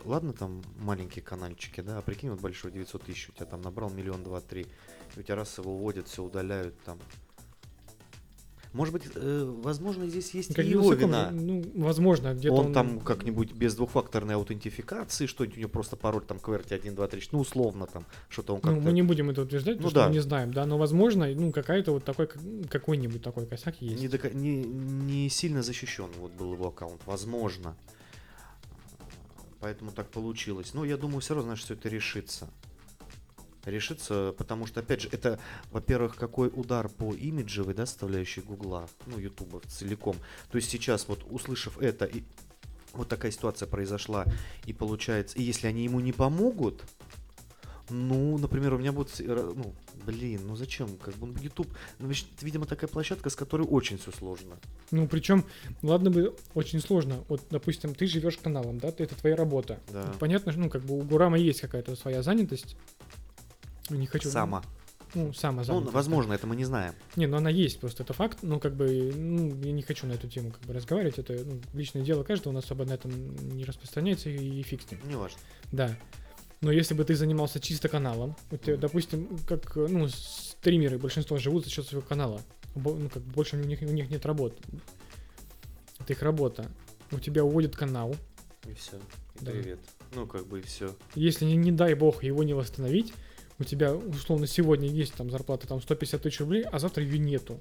ладно, 0.04 0.32
там 0.32 0.62
маленькие 0.78 1.22
канальчики, 1.22 1.82
да, 1.82 1.98
а 1.98 2.02
прикинь, 2.02 2.30
вот 2.30 2.40
большой 2.40 2.72
900 2.72 3.02
тысяч, 3.02 3.28
у 3.28 3.32
тебя 3.32 3.44
там 3.44 3.60
набрал 3.60 3.90
миллион, 3.90 4.24
два, 4.24 4.40
три, 4.40 4.66
и 5.14 5.20
у 5.20 5.22
тебя 5.22 5.36
раз 5.36 5.58
его 5.58 5.74
уводят, 5.74 6.08
все 6.08 6.24
удаляют 6.24 6.74
там. 6.84 6.98
Может 8.72 8.92
быть, 8.92 9.04
э, 9.14 9.52
возможно, 9.62 10.06
здесь 10.06 10.32
есть 10.34 10.54
Как 10.54 10.64
и 10.64 10.68
его 10.68 10.82
Вилсаком, 10.92 11.08
вина. 11.08 11.30
Ну, 11.30 11.64
возможно, 11.76 12.34
где-то 12.34 12.54
Он 12.54 12.72
там 12.72 13.00
как-нибудь 13.00 13.52
без 13.52 13.74
двухфакторной 13.74 14.34
аутентификации, 14.34 15.26
что-нибудь 15.26 15.56
у 15.56 15.60
него 15.60 15.70
просто 15.70 15.96
пароль 15.96 16.22
там 16.24 16.36
QWERTY 16.38 16.74
1, 16.74 16.94
2, 16.94 17.08
3, 17.08 17.22
ну, 17.32 17.38
условно 17.40 17.86
там, 17.86 18.04
что-то 18.28 18.54
он 18.54 18.60
Ну, 18.62 18.68
как-то... 18.70 18.80
мы 18.82 18.92
не 18.92 19.02
будем 19.02 19.30
это 19.30 19.42
утверждать, 19.42 19.76
Ну 19.76 19.88
потому 19.88 19.90
что 19.90 20.00
да. 20.00 20.08
мы 20.08 20.14
не 20.14 20.20
знаем, 20.20 20.52
да, 20.52 20.66
но 20.66 20.76
возможно, 20.76 21.26
ну, 21.34 21.50
какая-то 21.50 21.92
вот 21.92 22.04
такой, 22.04 22.28
какой-нибудь 22.68 23.22
такой 23.22 23.46
косяк 23.46 23.80
есть. 23.80 24.00
не, 24.00 24.08
дока- 24.08 24.34
не- 24.34 24.64
не 24.64 25.28
сильно 25.30 25.62
защищен 25.62 26.08
вот 26.18 26.32
был 26.32 26.52
его 26.52 26.68
аккаунт, 26.68 27.00
возможно. 27.06 27.74
Поэтому 29.60 29.90
так 29.90 30.08
получилось. 30.10 30.72
Но 30.74 30.84
я 30.84 30.96
думаю, 30.96 31.20
все 31.20 31.34
равно, 31.34 31.48
знаешь, 31.48 31.64
все 31.64 31.74
это 31.74 31.88
решится. 31.88 32.48
Решится, 33.64 34.34
потому 34.38 34.66
что, 34.66 34.80
опять 34.80 35.02
же, 35.02 35.08
это, 35.12 35.38
во-первых, 35.70 36.16
какой 36.16 36.48
удар 36.48 36.88
по 36.88 37.12
имиджевой, 37.12 37.74
да, 37.74 37.86
составляющей 37.86 38.40
Гугла, 38.40 38.88
ну, 39.06 39.18
Ютуба 39.18 39.60
целиком. 39.66 40.16
То 40.50 40.56
есть 40.56 40.70
сейчас 40.70 41.06
вот, 41.08 41.24
услышав 41.28 41.78
это, 41.80 42.04
и 42.04 42.22
вот 42.92 43.08
такая 43.08 43.30
ситуация 43.30 43.66
произошла, 43.66 44.24
и 44.66 44.72
получается, 44.72 45.36
и 45.38 45.42
если 45.42 45.66
они 45.66 45.84
ему 45.84 46.00
не 46.00 46.12
помогут, 46.12 46.84
ну, 47.90 48.36
например, 48.38 48.74
у 48.74 48.78
меня 48.78 48.92
будет, 48.92 49.14
ну, 49.18 49.74
блин, 50.04 50.42
ну 50.44 50.56
зачем, 50.56 50.96
как 50.98 51.14
бы, 51.14 51.26
ну, 51.26 51.34
YouTube, 51.40 51.68
ну, 51.98 52.10
видимо, 52.40 52.66
такая 52.66 52.88
площадка, 52.88 53.30
с 53.30 53.36
которой 53.36 53.66
очень 53.66 53.98
все 53.98 54.12
сложно. 54.12 54.58
Ну, 54.90 55.08
причем, 55.08 55.44
ладно 55.82 56.10
бы, 56.10 56.36
очень 56.54 56.80
сложно. 56.80 57.24
Вот, 57.28 57.42
допустим, 57.50 57.94
ты 57.94 58.06
живешь 58.06 58.36
каналом, 58.36 58.78
да, 58.78 58.88
это 58.88 59.14
твоя 59.14 59.36
работа. 59.36 59.78
Да. 59.90 60.12
Понятно, 60.18 60.52
ну, 60.56 60.68
как 60.68 60.82
бы 60.82 60.98
у 60.98 61.02
Гурама 61.02 61.38
есть 61.38 61.60
какая-то 61.60 61.96
своя 61.96 62.22
занятость. 62.22 62.76
Не 63.90 64.06
хочу... 64.06 64.28
Сама. 64.30 64.62
Ну, 65.14 65.32
сама 65.32 65.64
Ну, 65.66 65.80
возможно, 65.80 66.34
это 66.34 66.46
мы 66.46 66.54
не 66.54 66.64
знаем. 66.64 66.94
Не, 67.16 67.26
ну 67.26 67.38
она 67.38 67.48
есть, 67.48 67.80
просто 67.80 68.02
это 68.02 68.12
факт. 68.12 68.38
Ну, 68.42 68.60
как 68.60 68.74
бы, 68.74 69.10
ну, 69.14 69.54
я 69.62 69.72
не 69.72 69.82
хочу 69.82 70.06
на 70.06 70.12
эту 70.12 70.28
тему 70.28 70.50
как 70.50 70.60
бы 70.62 70.74
разговаривать. 70.74 71.18
Это 71.18 71.32
ну, 71.32 71.60
личное 71.72 72.02
дело 72.02 72.24
каждого, 72.24 72.52
у 72.52 72.54
нас 72.54 72.64
особо 72.64 72.84
на 72.84 72.92
этом 72.92 73.10
не 73.56 73.64
распространяется 73.64 74.28
и, 74.28 74.60
и 74.60 74.62
фиг 74.62 74.82
с 74.82 74.90
ним. 74.90 75.00
Не 75.08 75.16
важно. 75.16 75.38
Да. 75.72 75.96
Но 76.60 76.72
если 76.72 76.94
бы 76.94 77.04
ты 77.04 77.14
занимался 77.14 77.60
чисто 77.60 77.88
каналом, 77.88 78.36
вот, 78.50 78.68
э, 78.68 78.76
допустим, 78.76 79.38
как, 79.46 79.76
ну, 79.76 80.08
стримеры, 80.08 80.98
большинство 80.98 81.38
живут 81.38 81.64
за 81.64 81.70
счет 81.70 81.86
своего 81.86 82.06
канала. 82.06 82.42
Ну, 82.74 83.08
как 83.08 83.22
больше 83.22 83.56
у 83.56 83.60
них, 83.60 83.80
у 83.80 83.86
них 83.86 84.10
нет 84.10 84.26
работы. 84.26 84.56
Это 85.98 86.12
их 86.12 86.22
работа. 86.22 86.70
У 87.12 87.18
тебя 87.18 87.44
уводит 87.44 87.76
канал. 87.76 88.14
И 88.66 88.74
все. 88.74 88.96
И 89.40 89.44
Да. 89.44 89.52
привет. 89.52 89.78
Ну, 90.14 90.26
как 90.26 90.46
бы 90.46 90.58
и 90.58 90.62
все. 90.62 90.94
Если, 91.14 91.44
не, 91.44 91.56
не 91.56 91.72
дай 91.72 91.94
бог, 91.94 92.22
его 92.22 92.42
не 92.42 92.54
восстановить, 92.54 93.14
у 93.58 93.64
тебя, 93.64 93.94
условно, 93.94 94.46
сегодня 94.46 94.88
есть 94.88 95.14
там 95.14 95.30
зарплата 95.30 95.66
там 95.66 95.80
150 95.80 96.22
тысяч 96.22 96.40
рублей, 96.40 96.62
а 96.62 96.78
завтра 96.78 97.02
ее 97.04 97.18
нету. 97.18 97.60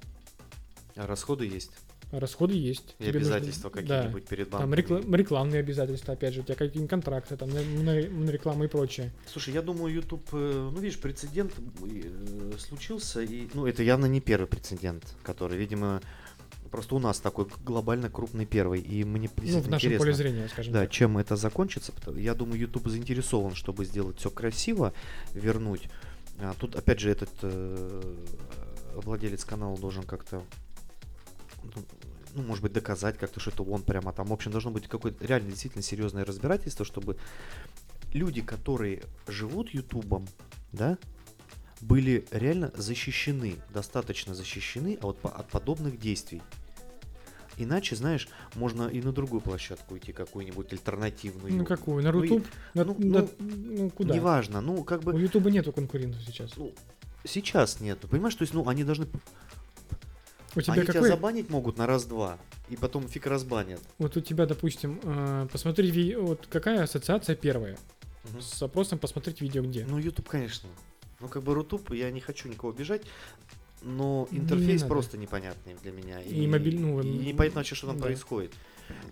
А 0.95 1.05
расходы 1.07 1.45
есть. 1.45 1.71
Расходы 2.11 2.53
есть. 2.55 2.95
И 2.99 3.05
Тебе 3.07 3.19
нужно- 3.19 3.35
обязательства 3.35 3.69
да. 3.69 3.81
какие-нибудь 3.81 4.25
перед 4.25 4.49
банком. 4.49 4.71
Там 4.71 4.79
рекла- 4.79 5.15
рекламные 5.17 5.59
обязательства, 5.59 6.13
опять 6.13 6.33
же, 6.33 6.39
у 6.39 6.43
тебя 6.43 6.55
какие-нибудь 6.55 6.89
контракты, 6.89 7.35
там, 7.35 7.49
на, 7.49 7.61
на- 7.61 8.09
на 8.09 8.29
рекламу 8.29 8.63
и 8.63 8.67
прочее. 8.67 9.11
Слушай, 9.31 9.53
я 9.55 9.61
думаю, 9.61 9.93
YouTube, 9.93 10.25
э, 10.31 10.69
ну, 10.73 10.79
видишь, 10.79 10.99
прецедент 10.99 11.53
э, 11.83 12.51
случился, 12.59 13.21
и, 13.21 13.49
ну, 13.53 13.65
это 13.67 13.83
явно 13.83 14.05
не 14.05 14.21
первый 14.21 14.47
прецедент, 14.47 15.03
который, 15.21 15.57
видимо, 15.57 16.01
просто 16.67 16.95
у 16.95 16.99
нас 16.99 17.19
такой 17.19 17.47
глобально 17.63 18.09
крупный 18.09 18.45
первый, 18.45 18.81
и 18.81 19.03
мне 19.03 19.29
Ну, 19.37 19.43
в 19.43 19.69
нашем 19.69 19.75
интересно, 19.75 19.97
поле 19.97 20.13
зрения, 20.13 20.47
скажем 20.47 20.73
да, 20.73 20.81
так. 20.81 20.91
чем 20.91 21.17
это 21.17 21.35
закончится. 21.35 21.93
Я 22.15 22.33
думаю, 22.33 22.59
YouTube 22.59 22.87
заинтересован, 22.87 23.55
чтобы 23.55 23.85
сделать 23.85 24.17
все 24.19 24.29
красиво, 24.29 24.93
вернуть. 25.33 25.89
А 26.39 26.53
тут, 26.53 26.75
опять 26.75 26.99
же, 26.99 27.09
этот 27.09 27.29
э, 27.41 28.15
владелец 28.95 29.43
канала 29.43 29.77
должен 29.77 30.03
как-то, 30.03 30.43
ну, 31.63 31.83
ну, 32.35 32.43
может 32.43 32.61
быть, 32.61 32.73
доказать 32.73 33.17
как-то, 33.17 33.39
что 33.39 33.51
это 33.51 33.63
он 33.63 33.81
прямо 33.81 34.13
там. 34.13 34.27
В 34.27 34.33
общем, 34.33 34.51
должно 34.51 34.71
быть 34.71 34.87
какое-то 34.87 35.25
реально 35.25 35.49
действительно 35.49 35.81
серьезное 35.81 36.25
разбирательство, 36.25 36.85
чтобы 36.85 37.17
люди, 38.13 38.41
которые 38.41 39.03
живут 39.27 39.73
Ютубом, 39.73 40.27
да, 40.71 40.97
были 41.81 42.25
реально 42.31 42.71
защищены, 42.75 43.55
достаточно 43.73 44.33
защищены 44.33 44.97
от, 45.01 45.19
от 45.23 45.47
подобных 45.49 45.99
действий. 45.99 46.41
Иначе, 47.59 47.95
знаешь, 47.95 48.27
можно 48.55 48.87
и 48.87 49.01
на 49.01 49.11
другую 49.11 49.41
площадку 49.41 49.97
идти, 49.97 50.11
какую-нибудь 50.11 50.71
альтернативную. 50.73 51.53
Ну, 51.55 51.65
какую? 51.65 52.03
На 52.03 52.11
Ну, 52.11 52.21
Рутуб? 52.21 52.45
Ну, 52.75 52.83
на- 52.83 52.95
ну, 52.97 53.29
ну, 53.39 53.89
куда? 53.89 54.13
Неважно, 54.13 54.61
ну, 54.61 54.83
как 54.83 55.01
бы, 55.03 55.13
У 55.13 55.17
Ютуба 55.17 55.49
нету 55.49 55.71
конкурентов 55.71 56.21
сейчас. 56.21 56.55
ну, 56.55 56.73
сейчас 57.23 57.79
нет. 57.79 57.99
Понимаешь, 57.99 58.35
то 58.35 58.43
есть, 58.43 58.53
ну, 58.53 58.67
они 58.67 58.83
должны... 58.83 59.07
У 60.55 60.61
тебя 60.61 60.73
они 60.73 60.83
тебя 60.83 60.93
какой? 60.93 61.09
забанить 61.09 61.49
могут 61.49 61.77
на 61.77 61.87
раз-два, 61.87 62.37
и 62.69 62.75
потом 62.75 63.07
фиг 63.07 63.25
разбанят. 63.27 63.81
Вот 63.97 64.15
у 64.17 64.21
тебя, 64.21 64.45
допустим, 64.45 64.99
э, 65.03 65.47
посмотри, 65.51 66.15
вот 66.15 66.47
какая 66.47 66.83
ассоциация 66.83 67.35
первая? 67.35 67.77
Мгм. 68.23 68.41
С 68.41 68.59
запросом 68.59 68.99
посмотреть 68.99 69.41
видео 69.41 69.63
где? 69.63 69.85
Ну, 69.87 69.97
YouTube, 69.97 70.27
конечно. 70.27 70.69
Ну, 71.19 71.27
как 71.27 71.43
бы 71.43 71.53
Rutube, 71.55 71.91
я 71.93 72.11
не 72.11 72.19
хочу 72.19 72.47
никого 72.47 72.71
обижать, 72.71 73.01
но 73.81 74.27
Не 74.31 74.39
интерфейс 74.39 74.81
надо. 74.81 74.89
просто 74.93 75.17
непонятный 75.17 75.75
для 75.81 75.91
меня. 75.91 76.21
И 76.21 76.45
мобиль- 76.47 76.79
ну, 76.79 77.01
и 77.01 77.07
непонятно 77.07 77.59
вообще, 77.61 77.75
что 77.75 77.87
там 77.87 77.97
да. 77.97 78.03
происходит. 78.03 78.51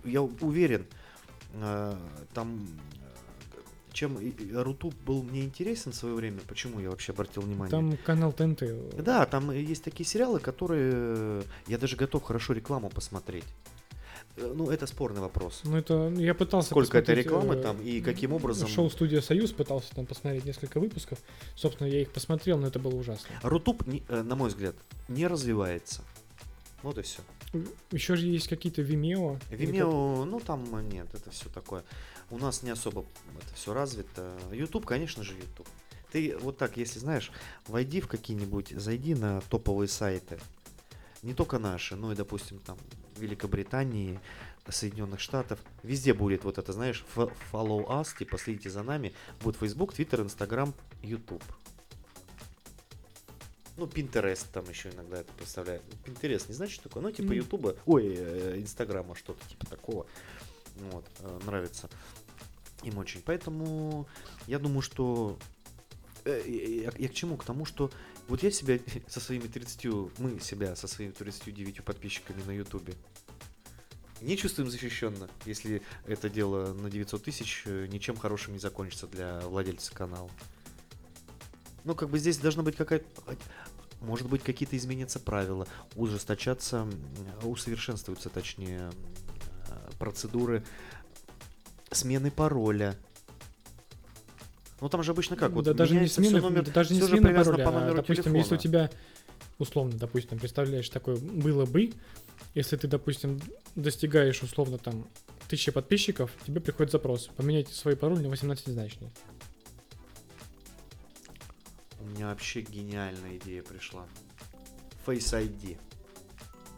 Я 0.04 0.22
уверен, 0.22 0.86
э, 1.54 1.96
там, 2.32 2.66
э, 2.94 3.58
чем 3.92 4.18
и- 4.18 4.28
и 4.30 4.52
Rutube 4.52 4.94
был 5.04 5.22
мне 5.22 5.42
интересен 5.44 5.92
в 5.92 5.94
свое 5.96 6.14
время, 6.14 6.40
почему 6.46 6.80
я 6.80 6.90
вообще 6.90 7.12
обратил 7.12 7.42
внимание. 7.42 7.70
Там 7.70 7.96
канал 8.04 8.32
ТНТ. 8.32 8.62
Да, 9.02 9.26
там 9.26 9.50
есть 9.50 9.82
такие 9.84 10.06
сериалы, 10.06 10.38
которые 10.40 10.92
э, 10.94 11.42
я 11.66 11.78
даже 11.78 11.96
готов 11.96 12.22
хорошо 12.22 12.52
рекламу 12.52 12.88
посмотреть. 12.88 13.44
Э, 14.36 14.52
Ну, 14.54 14.70
это 14.70 14.86
спорный 14.86 15.20
вопрос. 15.20 15.62
Ну, 15.64 15.76
это 15.76 16.08
ну, 16.08 16.20
я 16.20 16.34
пытался 16.34 16.70
Сколько 16.70 16.98
это 16.98 17.12
рекламы 17.14 17.54
э, 17.54 17.62
там 17.62 17.80
и 17.80 18.00
каким 18.00 18.32
образом... 18.32 18.68
Шоу 18.68 18.90
«Студия 18.90 19.20
Союз» 19.20 19.52
пытался 19.52 19.94
там 19.94 20.06
посмотреть 20.06 20.44
несколько 20.44 20.80
выпусков. 20.80 21.18
Собственно, 21.54 21.88
я 21.88 22.02
их 22.02 22.12
посмотрел, 22.12 22.58
но 22.58 22.66
это 22.66 22.78
было 22.78 22.94
ужасно. 22.94 23.28
Рутуб, 23.42 23.82
э, 23.86 24.22
на 24.22 24.36
мой 24.36 24.48
взгляд, 24.48 24.74
не 25.08 25.26
развивается. 25.26 26.02
Вот 26.82 26.98
и 26.98 27.02
все. 27.02 27.22
Еще 27.90 28.16
же 28.16 28.26
есть 28.26 28.48
какие-то 28.48 28.82
Vimeo. 28.82 29.40
Vimeo, 29.50 30.24
ну 30.24 30.40
там 30.40 30.64
э, 30.76 30.82
нет, 30.82 31.08
это 31.14 31.30
все 31.30 31.48
такое. 31.48 31.84
У 32.30 32.38
нас 32.38 32.62
не 32.62 32.70
особо 32.70 33.04
это 33.40 33.54
все 33.54 33.72
развито. 33.72 34.36
YouTube, 34.52 34.84
конечно 34.84 35.22
же, 35.22 35.32
YouTube. 35.34 35.68
Ты 36.12 36.36
вот 36.40 36.58
так, 36.58 36.76
если 36.76 36.98
знаешь, 36.98 37.30
войди 37.66 38.00
в 38.00 38.08
какие-нибудь, 38.08 38.70
зайди 38.70 39.14
на 39.14 39.40
топовые 39.42 39.88
сайты. 39.88 40.38
Не 41.22 41.34
только 41.34 41.58
наши, 41.58 41.96
но 41.96 42.12
и, 42.12 42.16
допустим, 42.16 42.58
там 42.58 42.76
Великобритании, 43.18 44.20
Соединенных 44.68 45.20
Штатов. 45.20 45.60
Везде 45.82 46.12
будет 46.12 46.44
вот 46.44 46.58
это, 46.58 46.72
знаешь, 46.72 47.04
follow 47.14 47.86
us, 47.86 48.16
типа 48.18 48.38
следите 48.38 48.70
за 48.70 48.82
нами. 48.82 49.12
Будет 49.42 49.56
Facebook, 49.56 49.94
Twitter, 49.94 50.24
Instagram, 50.24 50.74
YouTube. 51.02 51.42
Ну, 53.76 53.84
Pinterest 53.86 54.46
там 54.52 54.68
еще 54.68 54.90
иногда 54.90 55.18
это 55.18 55.32
представляет. 55.34 55.82
Pinterest 56.04 56.46
не 56.48 56.54
что 56.68 56.84
такое? 56.84 57.02
Ну, 57.02 57.10
типа 57.10 57.28
Ну. 57.28 57.32
Ютуба, 57.34 57.76
ой, 57.84 58.14
э, 58.16 58.54
Инстаграма, 58.58 59.14
что-то 59.14 59.46
типа 59.48 59.66
такого. 59.66 60.06
Вот, 60.90 61.04
э, 61.20 61.40
нравится 61.44 61.88
им 62.82 62.98
очень. 62.98 63.20
Поэтому 63.22 64.08
я 64.46 64.58
думаю, 64.58 64.80
что... 64.80 65.38
э, 66.24 66.42
Я, 66.46 66.92
я 66.96 67.08
к 67.08 67.12
чему? 67.12 67.36
К 67.36 67.44
тому, 67.44 67.66
что 67.66 67.90
вот 68.28 68.42
я 68.42 68.50
себя 68.50 68.78
со 69.08 69.20
своими 69.20 69.46
30, 69.46 70.18
мы 70.18 70.40
себя 70.40 70.76
со 70.76 70.88
своими 70.88 71.12
39 71.12 71.84
подписчиками 71.84 72.42
на 72.42 72.52
Ютубе 72.52 72.94
не 74.20 74.36
чувствуем 74.36 74.70
защищенно, 74.70 75.28
если 75.44 75.82
это 76.06 76.28
дело 76.28 76.72
на 76.72 76.90
900 76.90 77.22
тысяч 77.22 77.62
э, 77.66 77.86
ничем 77.86 78.16
хорошим 78.16 78.54
не 78.54 78.58
закончится 78.58 79.06
для 79.06 79.40
владельца 79.40 79.92
канала. 79.94 80.30
Ну, 81.84 81.94
как 81.94 82.08
бы 82.10 82.18
здесь 82.18 82.38
должна 82.38 82.62
быть 82.62 82.76
какая-то... 82.76 83.06
Может 84.00 84.28
быть, 84.28 84.42
какие-то 84.42 84.76
изменятся 84.76 85.18
правила, 85.18 85.66
ужесточаться, 85.94 86.86
усовершенствуются, 87.42 88.28
точнее, 88.28 88.90
э, 89.68 89.90
процедуры 89.98 90.64
смены 91.90 92.30
пароля. 92.30 92.96
Ну, 94.80 94.88
там 94.90 95.02
же 95.02 95.12
обычно 95.12 95.36
как? 95.36 95.52
Вот 95.52 95.64
да 95.64 95.72
даже 95.74 95.94
не 95.98 96.06
смена, 96.06 96.40
номер- 96.40 96.64
да 96.64 96.70
даже 96.72 96.92
не 96.94 97.00
привязано 97.00 97.56
пароля, 97.56 97.64
по 97.64 97.70
а, 97.70 97.80
номеру 97.80 97.96
допустим, 97.96 98.34
если 98.34 98.54
у 98.54 98.58
телефона. 98.58 98.88
тебя, 98.88 98.90
условно, 99.58 99.92
допустим, 99.96 100.38
представляешь, 100.38 100.88
такое 100.90 101.16
было 101.16 101.64
бы, 101.64 101.92
если 102.54 102.76
ты, 102.76 102.86
допустим, 102.86 103.40
достигаешь, 103.74 104.42
условно, 104.42 104.76
там, 104.76 105.06
тысячи 105.48 105.70
подписчиков, 105.70 106.30
тебе 106.46 106.60
приходит 106.60 106.92
запрос, 106.92 107.30
поменяйте 107.36 107.72
свой 107.72 107.96
пароль 107.96 108.20
на 108.20 108.26
18-значный. 108.26 109.08
У 112.00 112.04
меня 112.04 112.26
вообще 112.28 112.60
гениальная 112.60 113.36
идея 113.38 113.62
пришла. 113.62 114.06
Face 115.06 115.32
ID. 115.32 115.78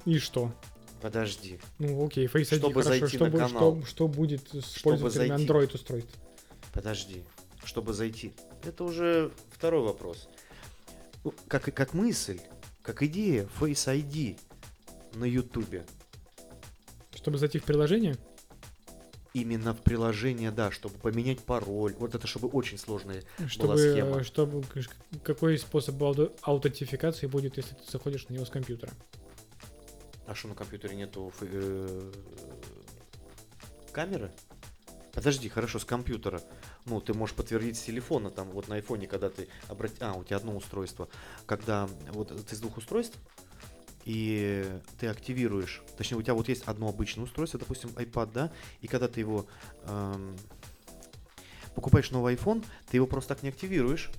И 0.04 0.18
что? 0.18 0.54
Подожди. 1.02 1.60
Ну, 1.78 2.06
окей, 2.06 2.26
Face 2.26 2.42
ID, 2.52 2.58
Чтобы 2.58 2.82
хорошо, 2.82 2.88
зайти 3.00 3.16
что, 3.16 3.24
на 3.24 3.30
будет- 3.30 3.42
канал. 3.48 3.76
что, 3.80 3.86
что 3.86 4.08
будет 4.08 4.48
с 4.52 4.76
Чтобы 4.76 4.96
пользователями 4.98 5.36
зайти. 5.36 5.46
Android 5.52 5.74
устройств? 5.74 6.14
Подожди. 6.72 7.24
Чтобы 7.68 7.92
зайти. 7.92 8.32
Это 8.64 8.82
уже 8.82 9.30
второй 9.50 9.82
вопрос. 9.82 10.26
Ну, 11.22 11.34
Как, 11.48 11.64
как 11.74 11.92
мысль, 11.92 12.40
как 12.82 13.02
идея, 13.02 13.46
Face 13.60 13.86
ID. 13.94 14.38
на 15.16 15.26
Ютубе. 15.26 15.84
Чтобы 17.14 17.36
зайти 17.36 17.58
в 17.58 17.64
приложение? 17.64 18.16
Именно 19.34 19.74
в 19.74 19.82
приложение, 19.82 20.50
да, 20.50 20.70
чтобы 20.70 20.94
поменять 20.98 21.40
пароль. 21.40 21.94
Вот 21.98 22.14
это 22.14 22.26
чтобы 22.26 22.48
очень 22.48 22.78
сложная 22.78 23.22
Чтобы, 23.48 23.76
схема. 23.76 24.20
э, 24.20 24.24
чтобы 24.24 24.64
какой 25.22 25.58
способ 25.58 26.02
аутентификации 26.40 27.26
будет, 27.26 27.58
если 27.58 27.74
ты 27.74 27.90
заходишь 27.90 28.26
на 28.30 28.32
него 28.32 28.46
с 28.46 28.50
компьютера? 28.50 28.92
А 30.26 30.34
что 30.34 30.48
на 30.48 30.54
компьютере 30.54 30.96
нету 30.96 31.28
ф- 31.28 31.42
э, 31.42 32.12
камеры? 33.92 34.32
Подожди, 35.12 35.50
хорошо, 35.50 35.78
с 35.78 35.84
компьютера. 35.84 36.40
Ну, 36.88 37.00
ты 37.00 37.14
можешь 37.14 37.34
подтвердить 37.34 37.76
с 37.76 37.82
телефона, 37.82 38.30
там, 38.30 38.50
вот 38.50 38.68
на 38.68 38.76
айфоне, 38.76 39.06
когда 39.06 39.28
ты 39.30 39.48
обрати... 39.68 39.96
А, 40.00 40.14
у 40.14 40.24
тебя 40.24 40.36
одно 40.36 40.56
устройство. 40.56 41.08
Когда 41.46 41.88
вот 42.12 42.28
ты 42.46 42.56
с 42.56 42.60
двух 42.60 42.78
устройств, 42.78 43.18
и 44.04 44.64
ты 44.98 45.08
активируешь, 45.08 45.82
точнее, 45.98 46.16
у 46.16 46.22
тебя 46.22 46.34
вот 46.34 46.48
есть 46.48 46.62
одно 46.64 46.88
обычное 46.88 47.24
устройство, 47.24 47.60
допустим, 47.60 47.90
iPad, 47.90 48.30
да, 48.32 48.52
и 48.80 48.86
когда 48.86 49.06
ты 49.06 49.20
его 49.20 49.46
эм, 49.84 50.34
покупаешь 51.74 52.10
новый 52.10 52.34
iPhone, 52.34 52.64
ты 52.90 52.96
его 52.96 53.06
просто 53.06 53.34
так 53.34 53.42
не 53.42 53.50
активируешь, 53.50 54.10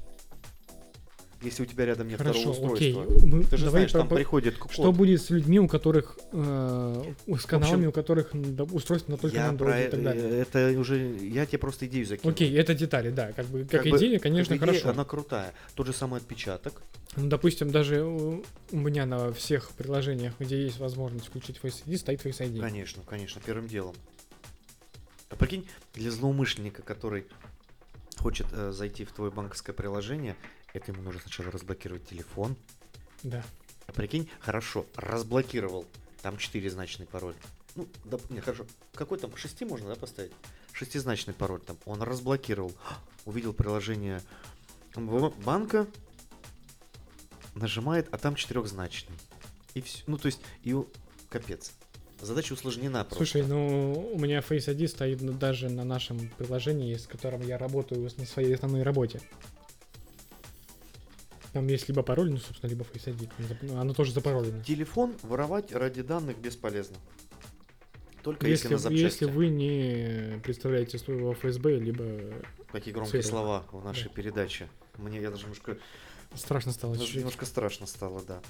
если 1.41 1.63
у 1.63 1.65
тебя 1.65 1.85
рядом 1.85 2.07
нет 2.07 2.17
Хорошо, 2.17 2.53
второго 2.53 2.75
окей. 2.75 2.93
устройства. 2.93 3.25
Мы- 3.27 3.43
Ты 3.43 3.57
же 3.57 3.65
давай 3.65 3.81
знаешь, 3.81 3.91
там 3.93 4.07
по- 4.07 4.15
приходит 4.15 4.57
код. 4.57 4.71
Что 4.71 4.91
будет 4.91 5.21
с 5.21 5.29
людьми, 5.29 5.59
у 5.59 5.67
которых 5.67 6.17
э, 6.31 7.03
с 7.27 7.45
каналами, 7.45 7.77
общем, 7.77 7.89
у 7.89 7.91
которых 7.91 8.29
да, 8.33 8.63
устройство 8.65 9.11
на 9.13 9.17
только 9.17 9.37
я 9.37 9.51
на 9.51 9.57
про 9.57 9.71
Android 9.71 9.87
и 9.87 9.91
так 9.91 10.03
далее? 10.03 10.39
это 10.41 10.79
уже 10.79 10.97
я 11.17 11.45
тебе 11.45 11.59
просто 11.59 11.85
идею 11.87 12.05
закинул. 12.05 12.33
Окей, 12.33 12.53
это 12.57 12.73
детали, 12.73 13.09
да, 13.09 13.31
как 13.31 13.45
бы 13.45 13.61
как, 13.61 13.83
Как 13.83 13.91
бы, 13.91 13.97
идея, 13.97 14.19
конечно, 14.19 14.57
как 14.57 14.67
идея, 14.69 14.81
хорошо. 14.81 14.89
Она 14.95 15.05
крутая. 15.05 15.53
Тот 15.75 15.87
же 15.87 15.93
самый 15.93 16.17
отпечаток. 16.19 16.81
Ну, 17.15 17.27
допустим, 17.27 17.71
даже 17.71 18.03
у, 18.03 18.43
у 18.71 18.77
меня 18.77 19.05
на 19.05 19.31
всех 19.33 19.69
приложениях, 19.71 20.33
где 20.39 20.61
есть 20.61 20.79
возможность 20.79 21.27
включить 21.27 21.57
Face 21.61 21.83
ID, 21.85 21.97
стоит 21.97 22.25
Face 22.25 22.39
ID. 22.39 22.59
Конечно, 22.59 23.01
конечно, 23.07 23.41
первым 23.45 23.67
делом. 23.67 23.95
А 25.29 25.35
прикинь, 25.35 25.67
для 25.93 26.11
злоумышленника, 26.11 26.81
который 26.81 27.25
хочет 28.17 28.47
э, 28.51 28.71
зайти 28.71 29.05
в 29.05 29.11
твое 29.11 29.31
банковское 29.31 29.73
приложение, 29.73 30.35
это 30.73 30.91
ему 30.91 31.01
нужно 31.01 31.21
сначала 31.21 31.51
разблокировать 31.51 32.07
телефон. 32.07 32.55
Да. 33.23 33.43
А 33.87 33.91
прикинь, 33.91 34.29
хорошо, 34.39 34.85
разблокировал. 34.95 35.85
Там 36.21 36.37
четырезначный 36.37 37.05
пароль. 37.05 37.35
Ну, 37.75 37.87
да, 38.05 38.17
не, 38.29 38.41
хорошо. 38.41 38.65
Какой 38.93 39.17
там? 39.17 39.35
Шести 39.35 39.65
можно, 39.65 39.89
да, 39.89 39.95
поставить? 39.95 40.31
Шестизначный 40.73 41.33
пароль 41.33 41.61
там. 41.61 41.77
Он 41.85 42.01
разблокировал. 42.01 42.73
Увидел 43.25 43.53
приложение 43.53 44.21
банка, 44.95 45.87
нажимает, 47.55 48.07
а 48.11 48.17
там 48.17 48.35
четырехзначный. 48.35 49.15
И 49.73 49.81
все. 49.81 50.03
Ну, 50.07 50.17
то 50.17 50.27
есть, 50.27 50.41
и 50.63 50.75
капец. 51.29 51.71
Задача 52.21 52.53
усложнена 52.53 53.05
просто. 53.05 53.15
Слушай, 53.15 53.47
ну 53.47 54.11
у 54.13 54.19
меня 54.19 54.39
Face 54.39 54.67
ID 54.67 54.87
стоит 54.89 55.21
ну, 55.21 55.31
даже 55.31 55.69
на 55.69 55.85
нашем 55.85 56.29
приложении, 56.37 56.95
с 56.95 57.07
которым 57.07 57.41
я 57.41 57.57
работаю 57.57 58.09
на 58.17 58.25
своей 58.25 58.53
основной 58.53 58.83
работе. 58.83 59.21
Там 61.53 61.67
есть 61.67 61.87
либо 61.87 62.03
пароль, 62.03 62.29
ну, 62.31 62.37
собственно, 62.37 62.69
либо 62.69 62.83
Face 62.85 63.05
ID. 63.15 63.75
Оно 63.79 63.93
тоже 63.93 64.11
запаролено. 64.11 64.63
Телефон 64.63 65.15
воровать 65.23 65.71
ради 65.71 66.01
данных 66.03 66.37
бесполезно. 66.39 66.97
Только 68.23 68.47
если, 68.47 68.65
Если, 68.65 68.73
на 68.73 68.77
запчасти. 68.79 69.03
если 69.23 69.25
вы 69.25 69.47
не 69.47 70.39
представляете 70.43 70.99
своего 70.99 71.33
ФСБ, 71.33 71.79
либо 71.79 72.03
Какие 72.71 72.93
громкие 72.93 73.21
Цвета. 73.21 73.27
слова 73.29 73.63
в 73.71 73.83
нашей 73.83 74.09
Да. 74.09 74.09
передаче. 74.09 74.69
Мне 74.97 75.21
я 75.21 75.31
даже 75.31 75.43
немножко 75.43 75.77
страшно 76.35 76.71
стало 76.73 76.93
Даже 76.93 77.05
чуть-чуть. 77.05 77.19
немножко 77.21 77.45
страшно 77.45 77.87
стало, 77.87 78.21
да. 78.27 78.41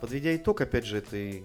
Подведя 0.00 0.34
итог, 0.36 0.60
опять 0.60 0.84
же, 0.86 0.98
этой... 0.98 1.44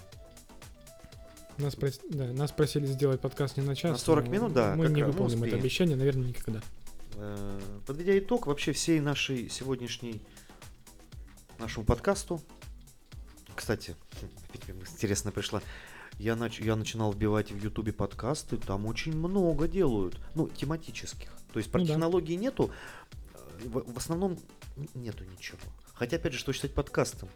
Нас, 1.57 1.75
прос- 1.75 1.99
да, 2.09 2.25
нас 2.33 2.51
просили 2.51 2.85
сделать 2.85 3.19
подкаст 3.19 3.57
не 3.57 3.63
на 3.63 3.75
час. 3.75 3.91
На 3.91 3.97
40 3.97 4.25
но 4.25 4.31
минут, 4.31 4.53
да, 4.53 4.75
Мы 4.75 4.87
не 4.89 5.01
ну, 5.01 5.07
выполним 5.07 5.37
это 5.39 5.45
успеем. 5.45 5.59
обещание, 5.59 5.95
наверное, 5.97 6.27
никогда. 6.27 6.61
Э, 7.17 7.59
подведя 7.85 8.17
итог 8.17 8.47
вообще 8.47 8.71
всей 8.71 8.99
нашей 8.99 9.49
сегодняшней... 9.49 10.21
Нашему 11.59 11.85
подкасту. 11.85 12.39
Кстати, 13.55 13.95
интересно 14.93 15.31
пришла. 15.31 15.61
Я, 16.19 16.35
нач... 16.35 16.59
я 16.59 16.75
начинал 16.75 17.11
вбивать 17.11 17.51
в 17.51 17.57
Ютубе 17.57 17.93
подкасты, 17.93 18.57
там 18.57 18.85
очень 18.85 19.15
много 19.17 19.67
делают. 19.67 20.19
Ну, 20.35 20.47
тематических. 20.47 21.29
То 21.53 21.59
есть 21.59 21.71
про 21.71 21.79
Ну 21.79 21.85
да. 21.85 21.93
технологии 21.93 22.35
нету. 22.35 22.71
э, 23.33 23.67
В, 23.67 23.91
в 23.93 23.97
основном 23.97 24.37
нету 24.93 25.23
ничего. 25.25 25.57
Хотя, 25.93 26.17
опять 26.17 26.33
же, 26.33 26.39
что 26.39 26.53
считать 26.53 26.73
подкастом? 26.75 27.29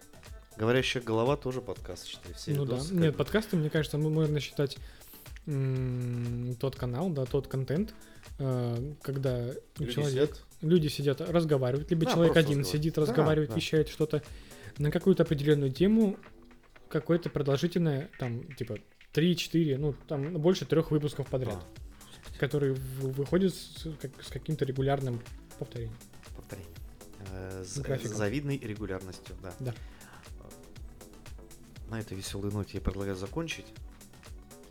Говорящая 0.57 1.01
голова 1.01 1.37
тоже 1.37 1.61
подкаст, 1.61 2.05
считай. 2.05 2.33
Все 2.33 2.53
ну 2.53 2.65
да. 2.65 2.75
Нет, 2.75 2.87
как 2.89 2.97
бы. 2.97 3.11
подкасты, 3.13 3.55
мне 3.55 3.69
кажется, 3.71 3.97
мы 3.97 4.09
можно 4.11 4.39
считать 4.39 4.77
м, 5.47 6.55
тот 6.59 6.75
канал, 6.75 7.09
да, 7.09 7.25
тот 7.25 7.47
контент, 7.47 7.95
когда 9.01 9.51
Люди 9.77 9.91
человек, 9.93 10.35
сидят. 10.35 10.43
люди 10.61 10.87
сидят, 10.87 11.21
разговаривают, 11.21 11.89
либо 11.91 12.05
Да, 12.05 12.11
человек 12.13 12.37
один 12.37 12.63
сидит, 12.65 12.95
Да, 12.95 13.01
разговаривает, 13.01 13.49
да. 13.49 13.55
вещает 13.55 13.89
что-то 13.89 14.23
на 14.77 14.91
какую-то 14.91 15.23
определенную 15.23 15.71
тему, 15.71 16.17
какое-то 16.89 17.29
продолжительное, 17.29 18.09
там, 18.19 18.51
типа, 18.55 18.77
3-4, 19.13 19.77
ну, 19.77 19.93
там, 20.07 20.33
больше 20.41 20.65
трех 20.65 20.91
выпусков 20.91 21.27
подряд, 21.27 21.63
А, 21.63 22.39
которые 22.39 22.73
выходят 22.73 23.53
с, 23.53 23.87
как- 24.01 24.23
с 24.23 24.27
каким-то 24.29 24.65
регулярным 24.65 25.21
повторением. 25.59 25.95
повторение. 26.35 26.71
Э, 27.31 27.63
С, 27.65 27.77
Графиком. 27.79 28.13
с 28.13 28.17
завидной 28.17 28.57
регулярностью, 28.57 29.35
да. 29.43 29.53
Да. 29.59 29.73
На 31.89 31.99
этой 31.99 32.17
веселой 32.17 32.51
ноте 32.51 32.77
я 32.77 32.81
предлагаю 32.81 33.15
закончить. 33.17 33.65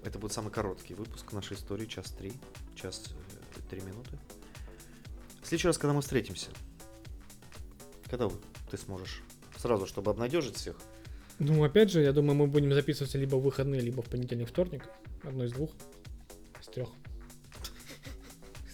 Это 0.02 0.18
будет 0.18 0.32
самый 0.32 0.50
короткий 0.50 0.94
выпуск 0.94 1.32
нашей 1.32 1.56
истории, 1.58 1.84
час 1.84 2.10
три, 2.12 2.32
час 2.74 3.04
э, 3.70 3.76
три 3.76 3.80
минуты. 3.80 4.18
В 5.42 5.46
следующий 5.46 5.68
раз, 5.68 5.78
когда 5.78 5.94
мы 5.94 6.02
встретимся, 6.02 6.50
когда 8.04 8.28
ты 8.70 8.76
сможешь 8.76 9.22
сразу, 9.56 9.86
чтобы 9.86 10.10
обнадежить 10.10 10.56
всех, 10.56 10.76
Ну, 11.38 11.64
опять 11.64 11.90
же, 11.90 12.02
я 12.02 12.12
думаю, 12.12 12.34
мы 12.34 12.46
будем 12.46 12.72
записываться 12.74 13.18
либо 13.18 13.36
в 13.36 13.42
выходные, 13.42 13.80
либо 13.80 14.02
в 14.02 14.06
понедельник, 14.06 14.48
вторник. 14.48 14.88
Одно 15.22 15.44
из 15.44 15.52
двух. 15.52 15.70
Из 16.60 16.66
трех. 16.68 16.88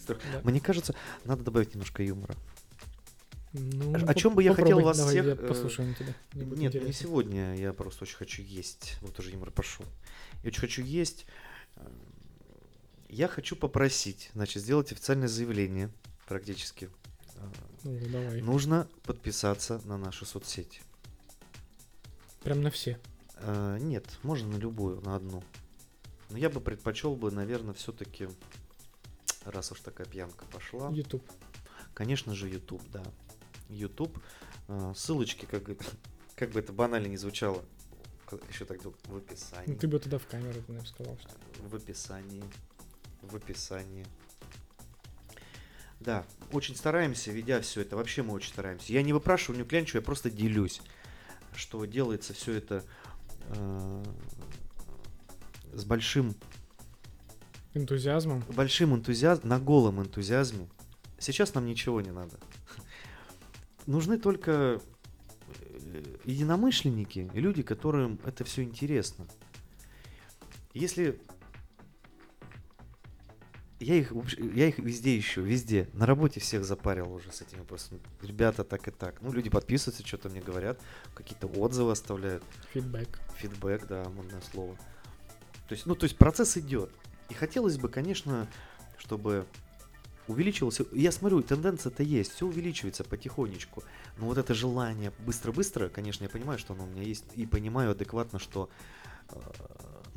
Да. 0.07 0.15
мне 0.43 0.61
кажется, 0.61 0.95
надо 1.25 1.43
добавить 1.43 1.73
немножко 1.73 2.01
юмора. 2.01 2.35
Ну, 3.53 3.93
О 4.05 4.13
чем 4.13 4.35
бы 4.35 4.43
я 4.43 4.53
хотел 4.53 4.79
вас 4.81 4.97
давай, 4.97 5.13
всех, 5.13 5.25
Я 5.25 5.31
э, 5.33 5.35
послушаем 5.35 5.95
тебя. 5.95 6.13
Нет, 6.33 6.57
не 6.57 6.65
интересно. 6.67 6.93
сегодня, 6.93 7.55
я 7.55 7.73
просто 7.73 8.03
очень 8.03 8.15
хочу 8.15 8.41
есть. 8.41 8.97
Вот 9.01 9.17
уже 9.19 9.31
юмор 9.31 9.51
пошел. 9.51 9.85
Я 10.43 10.49
очень 10.49 10.61
хочу 10.61 10.83
есть. 10.83 11.25
Я 13.09 13.27
хочу 13.27 13.55
попросить, 13.55 14.29
значит, 14.33 14.61
сделать 14.63 14.91
официальное 14.91 15.27
заявление 15.27 15.89
практически. 16.27 16.89
Ну, 17.83 17.99
давай. 18.11 18.41
Нужно 18.41 18.87
подписаться 19.03 19.79
на 19.85 19.97
наши 19.97 20.25
соцсети. 20.25 20.81
Прям 22.43 22.61
на 22.61 22.71
все. 22.71 22.99
Э, 23.35 23.77
Нет, 23.79 24.05
можно 24.23 24.49
на 24.49 24.57
любую, 24.57 24.99
на 25.01 25.15
одну. 25.15 25.43
Но 26.29 26.37
я 26.37 26.49
бы 26.49 26.59
предпочел 26.59 27.15
бы, 27.15 27.31
наверное, 27.31 27.73
все-таки, 27.73 28.27
раз 29.45 29.71
уж 29.71 29.79
такая 29.79 30.07
пьянка 30.07 30.45
пошла, 30.51 30.89
YouTube. 30.91 31.23
конечно 31.93 32.35
же, 32.35 32.49
YouTube, 32.49 32.83
да. 32.91 33.03
YouTube. 33.69 34.17
Э, 34.67 34.93
Ссылочки, 34.95 35.45
как, 35.45 35.63
бы- 35.63 35.77
как 36.35 36.51
бы 36.51 36.59
это 36.59 36.73
банально 36.73 37.07
не 37.07 37.17
звучало, 37.17 37.63
еще 38.49 38.65
так 38.65 38.83
в 38.83 38.93
Ну, 39.09 39.17
описании. 39.17 39.75
ты 39.75 39.87
бы 39.87 39.99
тогда 39.99 40.17
в 40.17 40.27
камеру, 40.27 40.61
наверное, 40.67 40.85
сказал, 40.85 41.17
что 41.19 41.29
В 41.69 41.75
описании. 41.75 42.43
В 43.21 43.35
описании. 43.35 44.05
Да, 45.99 46.25
очень 46.51 46.75
стараемся, 46.75 47.31
ведя 47.31 47.61
все 47.61 47.81
это. 47.81 47.95
Вообще 47.95 48.23
мы 48.23 48.33
очень 48.33 48.51
стараемся. 48.51 48.93
Я 48.93 49.01
не 49.01 49.13
выпрашиваю, 49.13 49.59
не 49.59 49.67
клянчу, 49.67 49.97
я 49.97 50.01
просто 50.01 50.29
делюсь, 50.29 50.81
что 51.55 51.83
делается 51.85 52.33
все 52.33 52.53
это 52.53 52.85
э, 53.49 54.03
с 55.73 55.83
большим, 55.85 56.35
энтузиазмом. 57.73 58.43
большим 58.49 58.95
энтузиазмом, 58.95 59.49
на 59.49 59.59
голом 59.59 60.01
энтузиазме. 60.01 60.67
Сейчас 61.19 61.53
нам 61.55 61.65
ничего 61.65 61.99
не 62.01 62.11
надо. 62.11 62.37
Нужны 63.87 64.19
только 64.19 64.79
э, 65.81 66.03
единомышленники, 66.25 67.29
люди, 67.33 67.63
которым 67.63 68.19
это 68.23 68.43
все 68.43 68.61
интересно. 68.63 69.27
Если 70.73 71.19
я 73.79 73.95
их, 73.95 74.11
я 74.55 74.67
их 74.67 74.79
везде 74.79 75.17
ищу, 75.17 75.41
везде. 75.41 75.87
На 75.93 76.05
работе 76.05 76.39
всех 76.39 76.65
запарил 76.65 77.13
уже 77.13 77.31
с 77.31 77.41
этими 77.41 77.59
вопросами. 77.59 77.99
Ребята, 78.21 78.63
так 78.63 78.87
и 78.87 78.91
так. 78.91 79.21
Ну, 79.21 79.31
люди 79.31 79.49
подписываются, 79.49 80.05
что-то 80.05 80.29
мне 80.29 80.41
говорят, 80.41 80.79
какие-то 81.13 81.47
отзывы 81.47 81.91
оставляют. 81.91 82.43
Фидбэк. 82.73 83.19
Фидбэк, 83.37 83.87
да, 83.87 84.09
модное 84.09 84.41
слово. 84.51 84.75
То 85.67 85.75
есть, 85.75 85.85
ну, 85.85 85.95
то 85.95 86.05
есть 86.05 86.17
процесс 86.17 86.57
идет. 86.57 86.89
И 87.29 87.33
хотелось 87.33 87.77
бы, 87.77 87.89
конечно, 87.89 88.47
чтобы 88.97 89.45
увеличивался. 90.27 90.85
Я 90.91 91.11
смотрю, 91.11 91.41
тенденция-то 91.41 92.03
есть, 92.03 92.33
все 92.33 92.47
увеличивается 92.47 93.03
потихонечку. 93.03 93.83
Но 94.17 94.25
вот 94.25 94.37
это 94.37 94.53
желание 94.53 95.11
быстро-быстро, 95.19 95.89
конечно, 95.89 96.23
я 96.23 96.29
понимаю, 96.29 96.57
что 96.57 96.73
оно 96.73 96.85
у 96.85 96.87
меня 96.87 97.03
есть, 97.03 97.25
и 97.35 97.45
понимаю 97.45 97.91
адекватно, 97.91 98.39
что 98.39 98.69
э, 99.29 99.39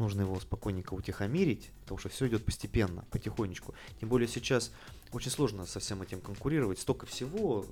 нужно 0.01 0.23
его 0.23 0.41
спокойненько 0.41 0.95
утихомирить, 0.95 1.71
потому 1.83 1.99
что 1.99 2.09
все 2.09 2.27
идет 2.27 2.45
постепенно, 2.45 3.05
потихонечку. 3.11 3.75
Тем 4.01 4.09
более 4.09 4.27
сейчас 4.27 4.73
очень 5.13 5.31
сложно 5.31 5.67
со 5.67 5.79
всем 5.79 6.03
этим 6.03 6.21
конкурировать, 6.21 6.79
столько 6.81 7.07
всего 7.07 7.65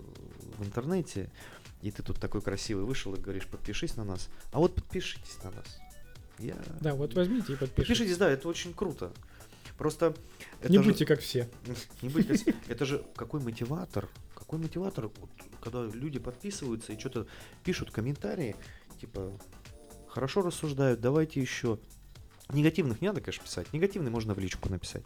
в 0.59 0.65
интернете, 0.65 1.31
и 1.83 1.91
ты 1.91 2.03
тут 2.03 2.21
такой 2.21 2.41
красивый 2.43 2.85
вышел 2.85 3.15
и 3.15 3.21
говоришь, 3.21 3.47
подпишись 3.47 3.97
на 3.97 4.05
нас. 4.05 4.29
А 4.53 4.59
вот 4.59 4.75
подпишитесь 4.75 5.43
на 5.43 5.51
нас. 5.51 5.81
Я... 6.39 6.57
Да, 6.81 6.95
вот 6.95 7.15
возьмите 7.15 7.55
и 7.55 7.57
подпишитесь. 7.57 7.75
Подпишитесь, 7.89 8.17
да, 8.19 8.31
это 8.31 8.47
очень 8.49 8.73
круто. 8.73 9.13
Просто 9.77 10.15
это 10.61 10.71
Не 10.73 10.79
же- 10.79 10.85
будьте 10.85 11.07
как 11.07 11.21
все. 11.21 11.49
не 12.03 12.11
как- 12.11 12.55
Это 12.69 12.85
же 12.85 13.05
какой 13.15 13.41
мотиватор, 13.41 14.09
какой 14.35 14.59
мотиватор, 14.59 15.11
когда 15.63 15.85
люди 15.85 16.19
подписываются 16.19 16.93
и 16.93 16.99
что-то 16.99 17.27
пишут 17.65 17.91
комментарии, 17.91 18.57
типа 19.01 19.33
хорошо 20.09 20.43
рассуждают, 20.43 21.01
давайте 21.01 21.41
еще. 21.41 21.79
Негативных 22.51 23.01
не 23.01 23.09
надо, 23.09 23.21
конечно, 23.21 23.45
писать. 23.45 23.73
Негативный 23.73 24.11
можно 24.11 24.35
в 24.35 24.39
личку 24.39 24.71
написать. 24.71 25.05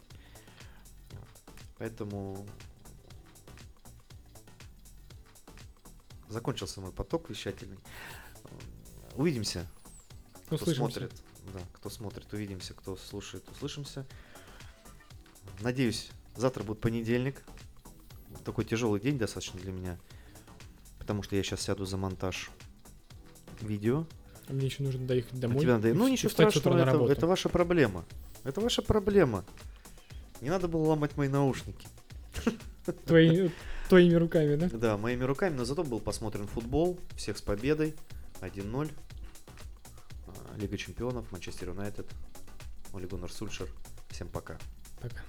Поэтому 1.77 2.47
закончился 6.29 6.79
мой 6.79 6.91
поток 6.91 7.29
вещательный. 7.29 7.77
Увидимся. 9.15 9.67
Кто 10.45 10.55
Услышимся. 10.55 10.79
смотрит, 10.79 11.23
да, 11.53 11.59
кто 11.73 11.89
смотрит, 11.89 12.31
увидимся, 12.33 12.73
кто 12.73 12.95
слушает, 12.95 13.47
услышимся. 13.49 14.05
Надеюсь, 15.59 16.09
завтра 16.35 16.63
будет 16.63 16.79
понедельник. 16.79 17.43
Такой 18.45 18.65
тяжелый 18.65 18.99
день 18.99 19.17
достаточно 19.17 19.59
для 19.59 19.71
меня. 19.71 19.99
Потому 20.99 21.23
что 21.23 21.35
я 21.35 21.43
сейчас 21.43 21.61
сяду 21.61 21.85
за 21.85 21.97
монтаж 21.97 22.49
видео. 23.61 24.05
А 24.47 24.53
мне 24.53 24.65
еще 24.67 24.83
нужно 24.83 25.05
доехать 25.07 25.33
А 25.33 25.37
домой. 25.37 25.61
тебе 25.61 25.73
надо- 25.73 25.93
Ну 25.93 26.07
ничего 26.07 26.29
страшного, 26.29 26.77
это, 26.77 26.85
работу. 26.91 27.11
это 27.11 27.27
ваша 27.27 27.49
проблема. 27.49 28.05
Это 28.43 28.59
ваша 28.61 28.81
проблема. 28.81 29.45
Не 30.41 30.49
надо 30.49 30.67
было 30.67 30.83
ломать 30.89 31.15
мои 31.17 31.29
наушники. 31.29 31.87
Твои- 33.05 33.49
Твоими 33.89 34.15
руками, 34.15 34.55
да? 34.55 34.69
Да, 34.71 34.97
моими 34.97 35.23
руками, 35.23 35.55
но 35.55 35.65
зато 35.65 35.83
был 35.83 35.99
посмотрен 35.99 36.47
футбол. 36.47 36.99
Всех 37.15 37.37
с 37.37 37.41
победой. 37.41 37.95
1-0. 38.41 38.91
А, 40.27 40.57
Лига 40.57 40.77
чемпионов, 40.77 41.31
Манчестер 41.31 41.69
Юнайтед. 41.69 42.07
Оле 42.93 43.07
Гуннар 43.07 43.31
Сульшер. 43.31 43.67
Всем 44.09 44.27
пока. 44.27 44.57
Пока. 45.01 45.21